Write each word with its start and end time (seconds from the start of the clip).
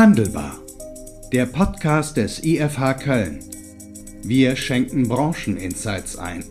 Handelbar. 0.00 0.54
Der 1.30 1.44
Podcast 1.44 2.16
des 2.16 2.42
IFH 2.42 2.94
Köln. 3.04 3.44
Wir 4.22 4.56
schenken 4.56 5.06
Brancheninsights 5.06 6.16
ein. 6.16 6.42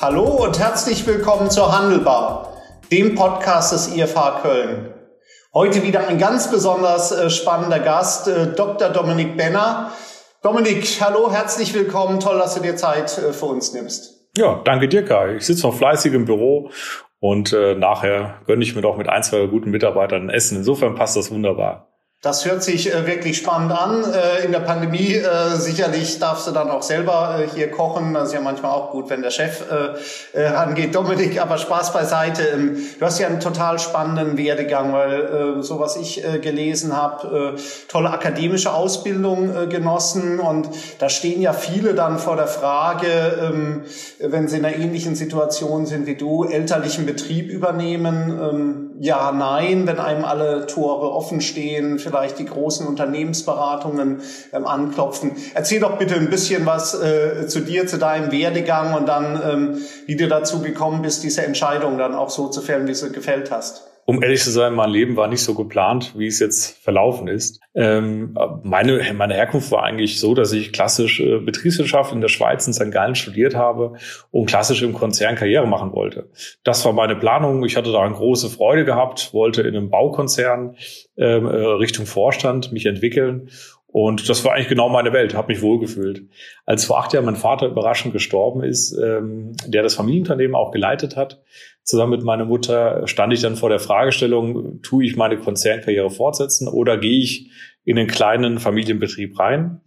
Hallo 0.00 0.24
und 0.24 0.58
herzlich 0.58 1.06
willkommen 1.06 1.48
zur 1.48 1.70
Handelbar, 1.70 2.56
dem 2.90 3.14
Podcast 3.14 3.72
des 3.72 3.94
IFH 3.94 4.40
Köln. 4.42 4.92
Heute 5.54 5.84
wieder 5.84 6.08
ein 6.08 6.18
ganz 6.18 6.50
besonders 6.50 7.12
äh, 7.12 7.30
spannender 7.30 7.78
Gast, 7.78 8.26
äh, 8.26 8.52
Dr. 8.52 8.88
Dominik 8.88 9.36
Benner. 9.36 9.92
Dominik, 10.42 10.88
hallo, 11.00 11.30
herzlich 11.30 11.72
willkommen. 11.72 12.18
Toll, 12.18 12.36
dass 12.36 12.56
du 12.56 12.60
dir 12.62 12.74
Zeit 12.74 13.16
äh, 13.16 13.32
für 13.32 13.46
uns 13.46 13.72
nimmst. 13.74 14.17
Ja, 14.38 14.60
danke 14.62 14.86
dir, 14.86 15.04
Kai. 15.04 15.34
Ich 15.34 15.46
sitze 15.46 15.66
noch 15.66 15.74
fleißig 15.74 16.14
im 16.14 16.24
Büro 16.24 16.70
und 17.18 17.52
äh, 17.52 17.74
nachher 17.74 18.40
gönne 18.46 18.62
ich 18.62 18.76
mir 18.76 18.82
doch 18.82 18.96
mit 18.96 19.08
ein, 19.08 19.24
zwei 19.24 19.46
guten 19.46 19.72
Mitarbeitern 19.72 20.26
ein 20.26 20.30
Essen. 20.30 20.58
Insofern 20.58 20.94
passt 20.94 21.16
das 21.16 21.32
wunderbar. 21.32 21.88
Das 22.20 22.44
hört 22.44 22.64
sich 22.64 22.92
äh, 22.92 23.06
wirklich 23.06 23.36
spannend 23.36 23.70
an. 23.70 24.02
Äh, 24.02 24.44
in 24.44 24.50
der 24.50 24.58
Pandemie 24.58 25.14
äh, 25.14 25.54
sicherlich 25.54 26.18
darfst 26.18 26.48
du 26.48 26.50
dann 26.50 26.68
auch 26.68 26.82
selber 26.82 27.38
äh, 27.38 27.48
hier 27.54 27.70
kochen. 27.70 28.12
Das 28.12 28.30
ist 28.30 28.34
ja 28.34 28.40
manchmal 28.40 28.72
auch 28.72 28.90
gut, 28.90 29.08
wenn 29.08 29.22
der 29.22 29.30
Chef 29.30 29.62
äh, 29.70 30.36
äh, 30.36 30.48
rangeht. 30.48 30.96
Dominik, 30.96 31.40
aber 31.40 31.58
Spaß 31.58 31.92
beiseite. 31.92 32.42
Ähm, 32.42 32.76
du 32.98 33.06
hast 33.06 33.20
ja 33.20 33.28
einen 33.28 33.38
total 33.38 33.78
spannenden 33.78 34.36
Werdegang, 34.36 34.92
weil 34.92 35.62
so 35.62 35.78
was 35.78 35.96
ich 35.96 36.22
gelesen 36.42 36.96
habe, 36.96 37.56
tolle 37.88 38.10
akademische 38.10 38.72
Ausbildung 38.72 39.68
genossen. 39.68 40.40
Und 40.40 40.68
da 40.98 41.08
stehen 41.08 41.40
ja 41.40 41.52
viele 41.52 41.94
dann 41.94 42.18
vor 42.18 42.36
der 42.36 42.46
Frage, 42.46 43.06
ähm, 43.40 43.82
wenn 44.18 44.48
sie 44.48 44.58
in 44.58 44.64
einer 44.64 44.76
ähnlichen 44.76 45.14
Situation 45.14 45.86
sind 45.86 46.06
wie 46.06 46.16
du, 46.16 46.44
elterlichen 46.44 47.06
Betrieb 47.06 47.48
übernehmen. 47.50 48.87
Ja, 49.00 49.30
nein, 49.30 49.86
wenn 49.86 50.00
einem 50.00 50.24
alle 50.24 50.66
Tore 50.66 51.12
offen 51.12 51.40
stehen 51.40 52.00
vielleicht 52.00 52.38
die 52.40 52.46
großen 52.46 52.84
Unternehmensberatungen 52.86 54.22
ähm, 54.52 54.66
anklopfen. 54.66 55.36
Erzähl 55.54 55.78
doch 55.78 55.98
bitte 55.98 56.16
ein 56.16 56.30
bisschen 56.30 56.66
was 56.66 57.00
äh, 57.00 57.46
zu 57.46 57.60
dir, 57.60 57.86
zu 57.86 57.98
deinem 57.98 58.32
Werdegang 58.32 58.94
und 58.94 59.06
dann, 59.06 59.40
ähm, 59.44 59.82
wie 60.06 60.16
du 60.16 60.26
dazu 60.26 60.62
gekommen 60.62 61.02
bist, 61.02 61.22
diese 61.22 61.44
Entscheidung 61.44 61.96
dann 61.96 62.14
auch 62.14 62.30
so 62.30 62.48
zu 62.48 62.60
fällen, 62.60 62.88
wie 62.88 62.92
du 62.92 63.12
gefällt 63.12 63.52
hast 63.52 63.88
um 64.08 64.22
ehrlich 64.22 64.42
zu 64.42 64.50
sein, 64.50 64.74
mein 64.74 64.88
Leben 64.88 65.16
war 65.16 65.28
nicht 65.28 65.42
so 65.42 65.52
geplant, 65.52 66.14
wie 66.16 66.28
es 66.28 66.38
jetzt 66.38 66.78
verlaufen 66.82 67.28
ist. 67.28 67.60
Ähm, 67.74 68.34
meine, 68.62 69.02
meine 69.12 69.34
Herkunft 69.34 69.70
war 69.70 69.82
eigentlich 69.82 70.18
so, 70.18 70.34
dass 70.34 70.52
ich 70.52 70.72
klassisch 70.72 71.20
äh, 71.20 71.40
Betriebswirtschaft 71.40 72.14
in 72.14 72.22
der 72.22 72.28
Schweiz 72.28 72.66
in 72.66 72.72
St. 72.72 72.90
Gallen 72.90 73.16
studiert 73.16 73.54
habe 73.54 73.98
und 74.30 74.46
klassisch 74.46 74.80
im 74.80 74.94
Konzern 74.94 75.34
Karriere 75.34 75.66
machen 75.66 75.92
wollte. 75.92 76.30
Das 76.64 76.86
war 76.86 76.94
meine 76.94 77.16
Planung. 77.16 77.66
Ich 77.66 77.76
hatte 77.76 77.92
da 77.92 78.00
eine 78.00 78.14
große 78.14 78.48
Freude 78.48 78.86
gehabt, 78.86 79.34
wollte 79.34 79.60
in 79.60 79.76
einem 79.76 79.90
Baukonzern 79.90 80.76
ähm, 81.18 81.44
äh, 81.44 81.50
Richtung 81.50 82.06
Vorstand 82.06 82.72
mich 82.72 82.86
entwickeln 82.86 83.50
und 84.00 84.28
das 84.28 84.44
war 84.44 84.54
eigentlich 84.54 84.68
genau 84.68 84.88
meine 84.88 85.12
Welt, 85.12 85.34
habe 85.34 85.52
mich 85.52 85.60
wohlgefühlt. 85.60 86.22
Als 86.64 86.84
vor 86.84 87.00
acht 87.00 87.12
Jahren 87.12 87.24
mein 87.24 87.34
Vater 87.34 87.66
überraschend 87.66 88.12
gestorben 88.12 88.62
ist, 88.62 88.96
ähm, 88.96 89.54
der 89.66 89.82
das 89.82 89.96
Familienunternehmen 89.96 90.54
auch 90.54 90.70
geleitet 90.70 91.16
hat, 91.16 91.42
zusammen 91.82 92.12
mit 92.12 92.22
meiner 92.22 92.44
Mutter, 92.44 93.08
stand 93.08 93.32
ich 93.32 93.40
dann 93.40 93.56
vor 93.56 93.70
der 93.70 93.80
Fragestellung, 93.80 94.82
tue 94.82 95.04
ich 95.04 95.16
meine 95.16 95.36
Konzernkarriere 95.36 96.10
fortsetzen 96.10 96.68
oder 96.68 96.96
gehe 96.96 97.18
ich 97.18 97.50
in 97.84 97.96
den 97.96 98.06
kleinen 98.06 98.60
Familienbetrieb 98.60 99.36
rein? 99.36 99.80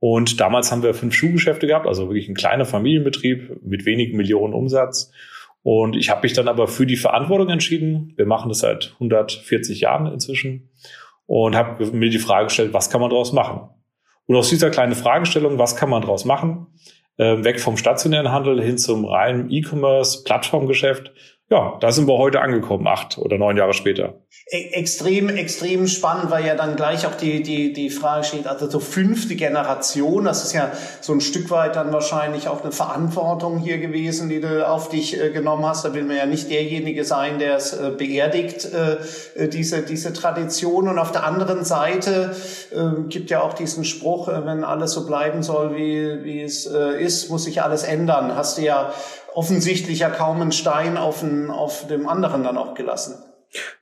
Und 0.00 0.38
damals 0.38 0.70
haben 0.70 0.82
wir 0.82 0.92
fünf 0.92 1.14
Schuhgeschäfte 1.14 1.66
gehabt, 1.66 1.86
also 1.86 2.10
wirklich 2.10 2.28
ein 2.28 2.34
kleiner 2.34 2.66
Familienbetrieb 2.66 3.62
mit 3.62 3.86
wenigen 3.86 4.18
Millionen 4.18 4.52
Umsatz. 4.52 5.12
Und 5.62 5.96
ich 5.96 6.10
habe 6.10 6.24
mich 6.24 6.34
dann 6.34 6.48
aber 6.48 6.68
für 6.68 6.84
die 6.84 6.96
Verantwortung 6.96 7.48
entschieden. 7.48 8.12
Wir 8.16 8.26
machen 8.26 8.50
das 8.50 8.58
seit 8.58 8.92
140 8.96 9.80
Jahren 9.80 10.12
inzwischen 10.12 10.68
und 11.26 11.56
habe 11.56 11.84
mir 11.86 12.10
die 12.10 12.18
Frage 12.18 12.46
gestellt, 12.46 12.72
was 12.72 12.90
kann 12.90 13.00
man 13.00 13.10
daraus 13.10 13.32
machen? 13.32 13.68
Und 14.26 14.36
aus 14.36 14.48
dieser 14.48 14.70
kleinen 14.70 14.94
Fragestellung, 14.94 15.58
was 15.58 15.76
kann 15.76 15.90
man 15.90 16.02
daraus 16.02 16.24
machen, 16.24 16.66
äh, 17.16 17.44
weg 17.44 17.60
vom 17.60 17.76
stationären 17.76 18.32
Handel 18.32 18.62
hin 18.62 18.78
zum 18.78 19.04
reinen 19.04 19.50
E-Commerce, 19.50 20.24
Plattformgeschäft, 20.24 21.12
ja, 21.48 21.78
da 21.80 21.92
sind 21.92 22.08
wir 22.08 22.18
heute 22.18 22.40
angekommen, 22.40 22.88
acht 22.88 23.18
oder 23.18 23.38
neun 23.38 23.56
Jahre 23.56 23.72
später. 23.72 24.14
E 24.50 24.70
extrem, 24.72 25.28
extrem 25.28 25.86
spannend, 25.86 26.28
weil 26.32 26.44
ja 26.44 26.56
dann 26.56 26.74
gleich 26.74 27.06
auch 27.06 27.14
die, 27.14 27.40
die, 27.40 27.72
die 27.72 27.88
Frage 27.88 28.24
steht, 28.24 28.48
also 28.48 28.68
so 28.68 28.80
fünfte 28.80 29.36
Generation, 29.36 30.24
das 30.24 30.42
ist 30.42 30.54
ja 30.54 30.72
so 31.00 31.12
ein 31.12 31.20
Stück 31.20 31.48
weit 31.52 31.76
dann 31.76 31.92
wahrscheinlich 31.92 32.48
auch 32.48 32.62
eine 32.62 32.72
Verantwortung 32.72 33.58
hier 33.58 33.78
gewesen, 33.78 34.28
die 34.28 34.40
du 34.40 34.66
auf 34.66 34.88
dich 34.88 35.22
äh, 35.22 35.30
genommen 35.30 35.64
hast. 35.64 35.84
Da 35.84 35.94
will 35.94 36.02
man 36.02 36.16
ja 36.16 36.26
nicht 36.26 36.50
derjenige 36.50 37.04
sein, 37.04 37.38
der 37.38 37.56
es 37.56 37.72
äh, 37.72 37.92
beerdigt, 37.96 38.64
äh, 38.64 38.96
äh 39.36 39.48
diese, 39.48 39.82
diese 39.82 40.12
Tradition. 40.12 40.88
Und 40.88 40.98
auf 40.98 41.12
der 41.12 41.22
anderen 41.22 41.64
Seite 41.64 42.34
äh, 42.72 43.02
gibt 43.08 43.30
ja 43.30 43.40
auch 43.42 43.52
diesen 43.52 43.84
Spruch, 43.84 44.26
äh, 44.26 44.44
wenn 44.44 44.64
alles 44.64 44.92
so 44.92 45.06
bleiben 45.06 45.44
soll, 45.44 45.76
wie, 45.76 46.24
wie 46.24 46.42
es 46.42 46.66
ist, 46.66 47.30
muss 47.30 47.44
sich 47.44 47.62
alles 47.62 47.84
ändern. 47.84 48.34
Hast 48.34 48.58
du 48.58 48.62
ja 48.62 48.92
offensichtlich 49.36 49.98
ja 49.98 50.08
kaum 50.08 50.40
einen 50.40 50.50
Stein 50.52 50.96
auf, 50.96 51.20
den, 51.20 51.50
auf 51.50 51.86
dem 51.88 52.08
anderen 52.08 52.42
dann 52.42 52.56
auch 52.56 52.72
gelassen. 52.74 53.22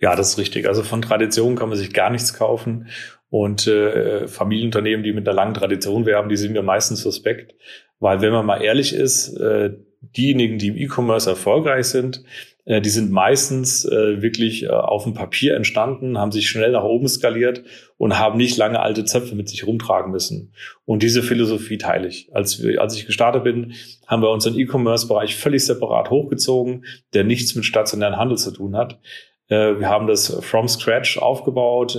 Ja, 0.01 0.17
das 0.17 0.31
ist 0.31 0.39
richtig. 0.39 0.67
Also 0.67 0.83
von 0.83 1.01
Tradition 1.01 1.55
kann 1.55 1.69
man 1.69 1.79
sich 1.79 1.95
gar 1.95 2.11
nichts 2.11 2.35
kaufen. 2.35 2.89
Und 3.31 3.67
äh, 3.69 4.27
Familienunternehmen, 4.27 5.05
die 5.05 5.13
mit 5.13 5.29
einer 5.29 5.35
langen 5.35 5.55
Tradition 5.55 6.07
werben, 6.07 6.29
die 6.29 6.37
sind 6.37 6.53
mir 6.53 6.63
meistens 6.63 7.03
suspekt. 7.03 7.55
Weil 8.01 8.21
wenn 8.21 8.33
man 8.33 8.45
mal 8.45 8.63
ehrlich 8.63 8.95
ist, 8.95 9.37
äh, 9.37 9.75
diejenigen, 10.17 10.59
die 10.59 10.69
im 10.69 10.77
E-Commerce 10.77 11.29
erfolgreich 11.29 11.87
sind, 11.87 12.25
äh, 12.65 12.81
die 12.81 12.91
sind 12.91 13.11
meistens 13.11 13.85
äh, 13.85 14.23
wirklich 14.23 14.65
äh, 14.65 14.69
auf 14.69 15.05
dem 15.05 15.15
Papier 15.15 15.55
entstanden, 15.55 16.19
haben 16.19 16.33
sich 16.33 16.49
schnell 16.49 16.73
nach 16.73 16.85
oben 16.85 17.09
skaliert 17.09 17.63
und 17.99 18.19
haben 18.19 18.39
nicht 18.39 18.57
lange 18.57 18.81
alte 18.81 19.05
Zöpfe 19.05 19.35
mit 19.35 19.49
sich 19.49 19.67
rumtragen 19.67 20.11
müssen. 20.11 20.53
Und 20.85 21.03
diese 21.03 21.23
Philosophie 21.23 21.79
teile 21.79 22.09
ich. 22.09 22.31
Als, 22.33 22.63
wir, 22.63 22.81
als 22.81 22.97
ich 22.97 23.07
gestartet 23.07 23.45
bin, 23.45 23.75
haben 24.07 24.23
wir 24.23 24.31
unseren 24.31 24.59
E-Commerce-Bereich 24.59 25.37
völlig 25.37 25.65
separat 25.65 26.11
hochgezogen, 26.11 26.85
der 27.13 27.25
nichts 27.25 27.55
mit 27.55 27.65
stationären 27.65 28.17
Handel 28.17 28.39
zu 28.39 28.51
tun 28.51 28.77
hat. 28.77 28.99
Wir 29.47 29.91
haben 29.91 30.07
das 30.07 30.39
from 30.41 30.69
scratch 30.69 31.19
aufgebaut 31.19 31.99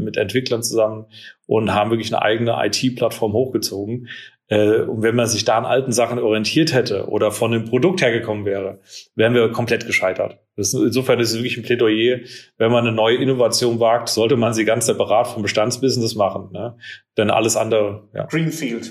mit 0.00 0.16
Entwicklern 0.16 0.62
zusammen 0.62 1.04
und 1.44 1.74
haben 1.74 1.90
wirklich 1.90 2.12
eine 2.12 2.22
eigene 2.22 2.56
IT-Plattform 2.64 3.34
hochgezogen, 3.34 4.08
äh, 4.48 4.80
und 4.80 5.02
wenn 5.02 5.16
man 5.16 5.26
sich 5.26 5.44
da 5.44 5.58
an 5.58 5.64
alten 5.64 5.92
Sachen 5.92 6.18
orientiert 6.18 6.72
hätte 6.72 7.08
oder 7.08 7.32
von 7.32 7.50
dem 7.50 7.64
Produkt 7.64 8.02
hergekommen 8.02 8.44
wäre, 8.44 8.80
wären 9.14 9.34
wir 9.34 9.50
komplett 9.50 9.86
gescheitert. 9.86 10.38
Das, 10.56 10.72
insofern 10.72 11.20
ist 11.20 11.30
es 11.30 11.36
wirklich 11.36 11.56
ein 11.56 11.64
Plädoyer, 11.64 12.20
wenn 12.56 12.70
man 12.70 12.86
eine 12.86 12.94
neue 12.94 13.16
Innovation 13.16 13.80
wagt, 13.80 14.08
sollte 14.08 14.36
man 14.36 14.54
sie 14.54 14.64
ganz 14.64 14.86
separat 14.86 15.28
vom 15.28 15.42
Bestandsbusiness 15.42 16.14
machen. 16.14 16.50
Ne? 16.52 16.76
Denn 17.16 17.30
alles 17.30 17.56
andere, 17.56 18.08
ja. 18.14 18.24
Greenfield. 18.26 18.90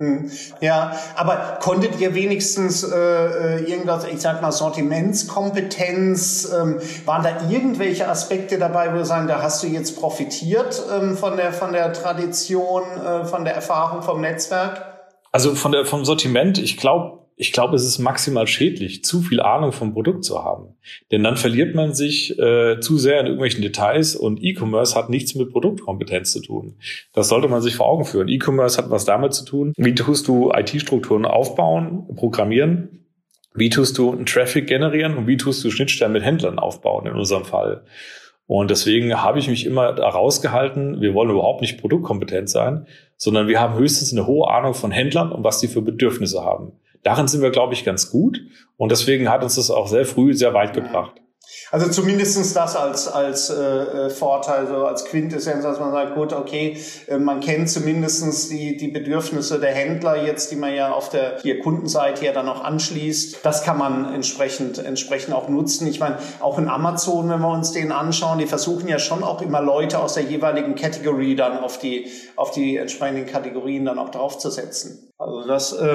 Hm. 0.00 0.30
Ja, 0.60 0.92
aber 1.16 1.58
konntet 1.60 1.98
ihr 1.98 2.14
wenigstens 2.14 2.84
äh, 2.84 2.96
äh, 2.96 3.64
irgendwas, 3.64 4.04
ich 4.04 4.20
sag 4.20 4.40
mal, 4.40 4.52
Sortimentskompetenz, 4.52 6.52
ähm, 6.52 6.78
waren 7.04 7.24
da 7.24 7.50
irgendwelche 7.50 8.08
Aspekte 8.08 8.58
dabei, 8.58 8.92
wo 8.92 8.98
du 8.98 9.04
sagen, 9.04 9.26
da 9.26 9.42
hast 9.42 9.60
du 9.64 9.66
jetzt 9.66 9.98
profitiert 9.98 10.80
ähm, 10.92 11.16
von 11.16 11.36
der 11.36 11.52
von 11.52 11.72
der 11.72 11.92
Tradition, 11.92 12.84
äh, 13.04 13.24
von 13.24 13.44
der 13.44 13.56
Erfahrung 13.56 14.02
vom 14.02 14.20
Netzwerk? 14.20 14.84
Also 15.32 15.56
von 15.56 15.72
der 15.72 15.84
vom 15.84 16.04
Sortiment, 16.04 16.58
ich 16.58 16.76
glaube, 16.76 17.26
ich 17.40 17.52
glaube, 17.52 17.76
es 17.76 17.84
ist 17.84 18.00
maximal 18.00 18.48
schädlich, 18.48 19.04
zu 19.04 19.22
viel 19.22 19.40
Ahnung 19.40 19.70
vom 19.70 19.94
Produkt 19.94 20.24
zu 20.24 20.42
haben. 20.42 20.74
Denn 21.12 21.22
dann 21.22 21.36
verliert 21.36 21.72
man 21.72 21.94
sich 21.94 22.36
äh, 22.36 22.80
zu 22.80 22.98
sehr 22.98 23.20
in 23.20 23.26
irgendwelchen 23.26 23.62
Details 23.62 24.16
und 24.16 24.42
E-Commerce 24.42 24.96
hat 24.96 25.08
nichts 25.08 25.36
mit 25.36 25.52
Produktkompetenz 25.52 26.32
zu 26.32 26.42
tun. 26.42 26.78
Das 27.12 27.28
sollte 27.28 27.46
man 27.46 27.62
sich 27.62 27.76
vor 27.76 27.86
Augen 27.86 28.04
führen. 28.04 28.26
E-Commerce 28.26 28.76
hat 28.76 28.90
was 28.90 29.04
damit 29.04 29.34
zu 29.34 29.44
tun, 29.44 29.72
wie 29.76 29.94
tust 29.94 30.26
du 30.26 30.50
IT-Strukturen 30.52 31.26
aufbauen, 31.26 32.08
programmieren, 32.16 33.06
wie 33.54 33.70
tust 33.70 33.96
du 33.98 34.10
einen 34.10 34.26
Traffic 34.26 34.66
generieren 34.66 35.16
und 35.16 35.28
wie 35.28 35.36
tust 35.36 35.62
du 35.64 35.70
Schnittstellen 35.70 36.12
mit 36.12 36.24
Händlern 36.24 36.58
aufbauen 36.58 37.06
in 37.06 37.12
unserem 37.12 37.44
Fall. 37.44 37.84
Und 38.46 38.68
deswegen 38.70 39.14
habe 39.22 39.38
ich 39.38 39.46
mich 39.46 39.64
immer 39.64 39.92
da 39.92 40.08
rausgehalten, 40.08 41.00
wir 41.00 41.14
wollen 41.14 41.30
überhaupt 41.30 41.60
nicht 41.60 41.80
produktkompetent 41.80 42.50
sein, 42.50 42.88
sondern 43.16 43.46
wir 43.46 43.60
haben 43.60 43.78
höchstens 43.78 44.12
eine 44.12 44.26
hohe 44.26 44.50
Ahnung 44.50 44.74
von 44.74 44.90
Händlern 44.90 45.30
und 45.30 45.44
was 45.44 45.60
die 45.60 45.68
für 45.68 45.82
Bedürfnisse 45.82 46.42
haben. 46.44 46.72
Darin 47.08 47.26
sind 47.26 47.40
wir, 47.40 47.48
glaube 47.48 47.72
ich, 47.72 47.86
ganz 47.86 48.10
gut. 48.10 48.38
Und 48.76 48.92
deswegen 48.92 49.30
hat 49.30 49.42
uns 49.42 49.54
das 49.54 49.70
auch 49.70 49.88
sehr 49.88 50.04
früh 50.04 50.34
sehr 50.34 50.52
weit 50.52 50.74
gebracht. 50.74 51.14
Also 51.70 51.88
zumindestens 51.88 52.52
das 52.52 52.76
als, 52.76 53.08
als 53.08 53.48
äh, 53.48 53.54
äh, 53.54 54.10
Vorteil, 54.10 54.66
so 54.66 54.84
als 54.84 55.06
Quintessenz, 55.06 55.62
dass 55.62 55.80
man 55.80 55.90
sagt, 55.90 56.14
gut, 56.16 56.34
okay, 56.34 56.76
äh, 57.06 57.16
man 57.16 57.40
kennt 57.40 57.70
zumindestens 57.70 58.50
die, 58.50 58.76
die 58.76 58.88
Bedürfnisse 58.88 59.58
der 59.58 59.72
Händler 59.72 60.22
jetzt, 60.22 60.52
die 60.52 60.56
man 60.56 60.74
ja 60.74 60.92
auf 60.92 61.08
der 61.08 61.38
hier 61.40 61.60
Kundenseite 61.60 62.26
ja 62.26 62.32
dann 62.32 62.44
noch 62.44 62.62
anschließt. 62.62 63.38
Das 63.42 63.62
kann 63.62 63.78
man 63.78 64.12
entsprechend, 64.12 64.76
entsprechend 64.76 65.32
auch 65.32 65.48
nutzen. 65.48 65.86
Ich 65.86 66.00
meine, 66.00 66.18
auch 66.40 66.58
in 66.58 66.68
Amazon, 66.68 67.30
wenn 67.30 67.40
wir 67.40 67.48
uns 67.48 67.72
den 67.72 67.90
anschauen, 67.90 68.38
die 68.38 68.46
versuchen 68.46 68.86
ja 68.86 68.98
schon 68.98 69.24
auch 69.24 69.40
immer 69.40 69.62
Leute 69.62 69.98
aus 69.98 70.12
der 70.12 70.24
jeweiligen 70.24 70.74
Category 70.74 71.36
dann 71.36 71.56
auf 71.56 71.78
die, 71.78 72.10
auf 72.36 72.50
die 72.50 72.76
entsprechenden 72.76 73.24
Kategorien 73.24 73.86
dann 73.86 73.98
auch 73.98 74.10
draufzusetzen. 74.10 75.07
Also 75.20 75.48
das, 75.48 75.72
äh, 75.72 75.86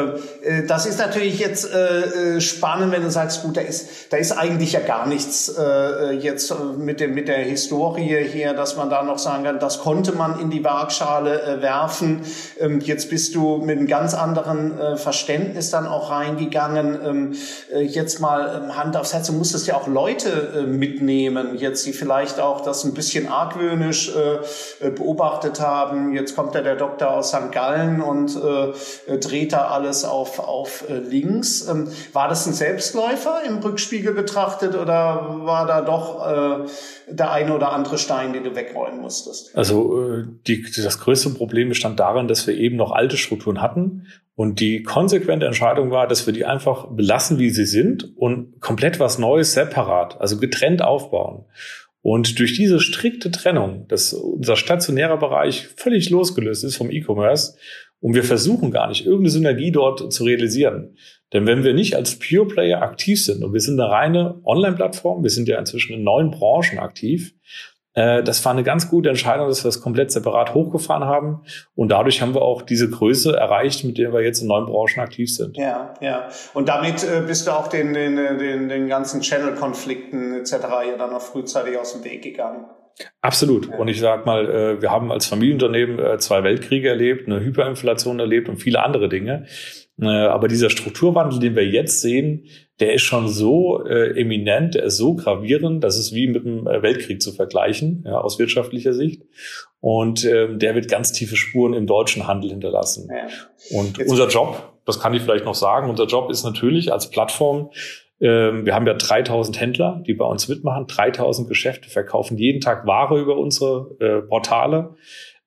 äh, 0.42 0.68
das 0.68 0.86
ist 0.86 1.00
natürlich 1.00 1.40
jetzt 1.40 1.74
äh, 1.74 2.36
äh, 2.36 2.42
spannend, 2.42 2.92
wenn 2.92 3.04
du 3.04 3.10
sagst, 3.10 3.42
gut, 3.42 3.56
da 3.56 3.62
ist, 3.62 4.12
da 4.12 4.18
ist 4.18 4.34
eigentlich 4.34 4.74
ja 4.74 4.82
gar 4.82 5.08
nichts 5.08 5.44
ist 5.48 5.58
äh, 5.58 6.12
jetzt 6.12 6.54
mit, 6.78 7.00
dem, 7.00 7.14
mit 7.14 7.28
der 7.28 7.40
Historie 7.40 8.24
hier, 8.26 8.54
dass 8.54 8.76
man 8.78 8.90
da 8.90 9.04
noch 9.04 9.18
sagen 9.18 9.44
kann, 9.44 9.60
das 9.60 9.80
konnte 9.80 10.14
man 10.14 10.40
in 10.40 10.50
die 10.50 10.64
Waagschale 10.64 11.42
äh, 11.42 11.62
werfen. 11.62 12.22
Ähm, 12.60 12.80
jetzt 12.82 13.10
bist 13.10 13.36
du 13.36 13.58
mit 13.58 13.78
einem 13.78 13.88
ganz 13.88 14.14
anderen 14.14 14.78
äh, 14.78 14.98
Verständnis 14.98 15.72
dann 15.72 15.88
auch 15.88 16.12
reingegangen. 16.12 17.00
Ähm, 17.04 17.36
äh, 17.74 17.82
jetzt 17.82 18.20
mal 18.20 18.64
ähm, 18.64 18.78
Hand 18.78 18.96
aufs 18.98 19.14
Herz, 19.14 19.28
du 19.28 19.34
musstest 19.34 19.68
ja 19.68 19.76
auch 19.76 19.88
Leute 19.88 20.54
äh, 20.56 20.62
mitnehmen, 20.64 21.58
jetzt 21.58 21.86
die 21.86 21.94
vielleicht 21.94 22.40
auch 22.40 22.62
das 22.62 22.84
ein 22.84 22.94
bisschen 22.94 23.28
argwöhnisch 23.28 24.14
äh, 24.16 24.90
beobachtet 24.90 25.60
haben. 25.60 26.14
Jetzt 26.14 26.36
kommt 26.36 26.56
ja 26.56 26.62
der 26.62 26.76
Doktor 26.76 27.12
aus 27.12 27.30
St. 27.30 27.52
Gallen 27.52 28.02
und 28.02 28.38
dreht 29.20 29.54
da 29.54 29.68
alles 29.68 30.06
auf, 30.06 30.40
auf 30.40 30.86
links. 30.90 31.68
Ähm, 31.68 31.88
war 32.14 32.28
das 32.28 32.46
ein 32.46 32.54
Selbstläufer 32.54 33.42
im 33.48 33.58
Rückspiegel 33.58 34.14
betrachtet 34.14 34.76
oder 34.76 35.40
war 35.42 35.66
da 35.68 35.82
doch 35.82 36.28
äh, 36.28 36.68
der 37.08 37.32
eine 37.32 37.56
oder 37.56 37.72
andere 37.72 37.98
Stein, 37.98 38.34
den 38.34 38.44
du 38.44 38.56
wegräumen 38.56 39.02
musstest? 39.02 39.56
Also 39.56 40.02
äh, 40.02 40.26
die, 40.48 40.64
das 40.64 41.00
größte 41.00 41.32
Problem 41.32 41.70
bestand 41.70 42.00
darin, 42.00 42.28
dass 42.28 42.48
wir 42.48 42.56
eben 42.56 42.76
noch 42.76 42.92
alte 42.92 43.18
Strukturen 43.18 43.62
hatten 43.62 44.08
und 44.36 44.60
die 44.60 44.82
konsequente 44.82 45.46
Entscheidung 45.46 45.92
war, 45.92 46.08
dass 46.08 46.26
wir 46.26 46.34
die 46.34 46.46
einfach 46.46 46.88
belassen, 46.88 47.38
wie 47.38 47.52
sie 47.52 47.66
sind 47.66 48.18
und 48.18 48.60
komplett 48.62 49.00
was 49.00 49.20
Neues 49.20 49.54
separat, 49.54 50.20
also 50.20 50.38
getrennt 50.38 50.82
aufbauen. 50.82 51.46
Und 52.02 52.40
durch 52.40 52.54
diese 52.54 52.82
strikte 52.82 53.32
Trennung, 53.32 53.88
dass 53.88 54.12
unser 54.12 54.58
stationärer 54.58 55.18
Bereich 55.18 55.68
völlig 55.78 56.10
losgelöst 56.10 56.64
ist 56.64 56.76
vom 56.76 56.92
E-Commerce 56.92 57.56
und 58.04 58.16
wir 58.16 58.26
versuchen 58.26 58.70
gar 58.70 58.90
nicht, 58.90 59.06
irgendeine 59.06 59.30
Synergie 59.30 59.72
dort 59.72 60.12
zu 60.12 60.26
realisieren. 60.26 60.98
Denn 61.32 61.48
wenn 61.48 61.64
wir 61.64 61.74
nicht 61.74 61.96
als 61.96 62.20
Pure 62.20 62.48
Player 62.48 62.82
aktiv 62.82 63.24
sind 63.24 63.42
und 63.46 63.54
wir 63.54 63.62
sind 63.62 63.80
eine 63.80 63.90
reine 63.90 64.42
Online-Plattform, 64.44 65.24
wir 65.24 65.30
sind 65.30 65.48
ja 65.48 65.58
inzwischen 65.58 65.94
in 65.94 66.04
neun 66.04 66.30
Branchen 66.30 66.80
aktiv, 66.80 67.34
äh, 67.94 68.22
das 68.22 68.44
war 68.44 68.52
eine 68.52 68.64
ganz 68.64 68.90
gute 68.90 69.08
Entscheidung, 69.08 69.48
dass 69.48 69.64
wir 69.64 69.70
das 69.70 69.80
komplett 69.80 70.12
separat 70.12 70.54
hochgefahren 70.54 71.06
haben. 71.06 71.44
Und 71.76 71.94
dadurch 71.94 72.22
haben 72.22 72.34
wir 72.34 72.42
auch 72.42 72.62
diese 72.62 72.90
Größe 72.90 73.38
erreicht, 73.38 73.86
mit 73.86 73.98
der 73.98 74.12
wir 74.12 74.22
jetzt 74.22 74.42
in 74.42 74.50
neuen 74.50 74.66
Branchen 74.66 75.00
aktiv 75.00 75.34
sind. 75.34 75.56
Ja, 75.56 75.94
ja. 76.02 76.28
Und 76.54 76.68
damit 76.68 77.06
äh, 77.06 77.24
bist 77.26 77.48
du 77.48 77.52
auch 77.52 77.70
den, 77.70 77.94
den, 77.94 78.18
den, 78.18 78.68
den 78.68 78.90
ganzen 78.90 79.22
Channel-Konflikten 79.22 80.34
etc. 80.34 80.52
ja 80.90 80.98
dann 80.98 81.12
noch 81.12 81.22
frühzeitig 81.22 81.78
aus 81.78 81.94
dem 81.94 82.04
Weg 82.04 82.22
gegangen. 82.22 82.66
Absolut. 83.22 83.68
Und 83.68 83.88
ich 83.88 84.00
sag 84.00 84.26
mal, 84.26 84.50
äh, 84.50 84.82
wir 84.82 84.92
haben 84.92 85.12
als 85.12 85.26
Familienunternehmen 85.26 86.00
äh, 86.00 86.18
zwei 86.20 86.44
Weltkriege 86.44 86.90
erlebt, 86.90 87.28
eine 87.28 87.40
Hyperinflation 87.40 88.20
erlebt 88.20 88.50
und 88.50 88.58
viele 88.58 88.84
andere 88.84 89.10
Dinge. 89.10 89.46
Äh, 90.02 90.08
aber 90.08 90.48
dieser 90.48 90.70
Strukturwandel, 90.70 91.40
den 91.40 91.56
wir 91.56 91.66
jetzt 91.66 92.02
sehen, 92.02 92.48
der 92.80 92.94
ist 92.94 93.04
schon 93.04 93.28
so 93.28 93.86
eminent, 93.86 94.74
der 94.74 94.84
ist 94.84 94.98
so 94.98 95.14
gravierend, 95.14 95.84
das 95.84 95.98
ist 95.98 96.14
wie 96.14 96.28
mit 96.28 96.44
dem 96.44 96.66
Weltkrieg 96.66 97.22
zu 97.22 97.32
vergleichen, 97.32 98.04
ja, 98.06 98.20
aus 98.20 98.40
wirtschaftlicher 98.40 98.94
Sicht. 98.94 99.22
Und 99.80 100.26
ähm, 100.26 100.58
der 100.58 100.74
wird 100.74 100.90
ganz 100.90 101.12
tiefe 101.12 101.36
Spuren 101.36 101.74
im 101.74 101.86
deutschen 101.86 102.26
Handel 102.28 102.50
hinterlassen. 102.50 103.10
Ja. 103.10 103.78
Und 103.78 104.00
jetzt 104.00 104.10
unser 104.10 104.28
Job, 104.28 104.74
das 104.86 105.00
kann 105.00 105.14
ich 105.14 105.22
vielleicht 105.22 105.46
noch 105.46 105.56
sagen, 105.56 105.90
unser 105.90 106.08
Job 106.08 106.32
ist 106.32 106.44
natürlich 106.44 106.92
als 106.92 107.12
Plattform 107.12 107.70
wir 108.66 108.74
haben 108.74 108.88
ja 108.88 108.94
3000 108.94 109.60
Händler, 109.60 110.04
die 110.08 110.14
bei 110.14 110.26
uns 110.26 110.48
mitmachen, 110.48 110.88
3000 110.88 111.48
Geschäfte 111.48 111.90
verkaufen 111.90 112.38
jeden 112.38 112.62
Tag 112.62 112.86
Ware 112.86 113.20
über 113.20 113.38
unsere 113.38 113.96
äh, 114.00 114.22
Portale. 114.22 114.96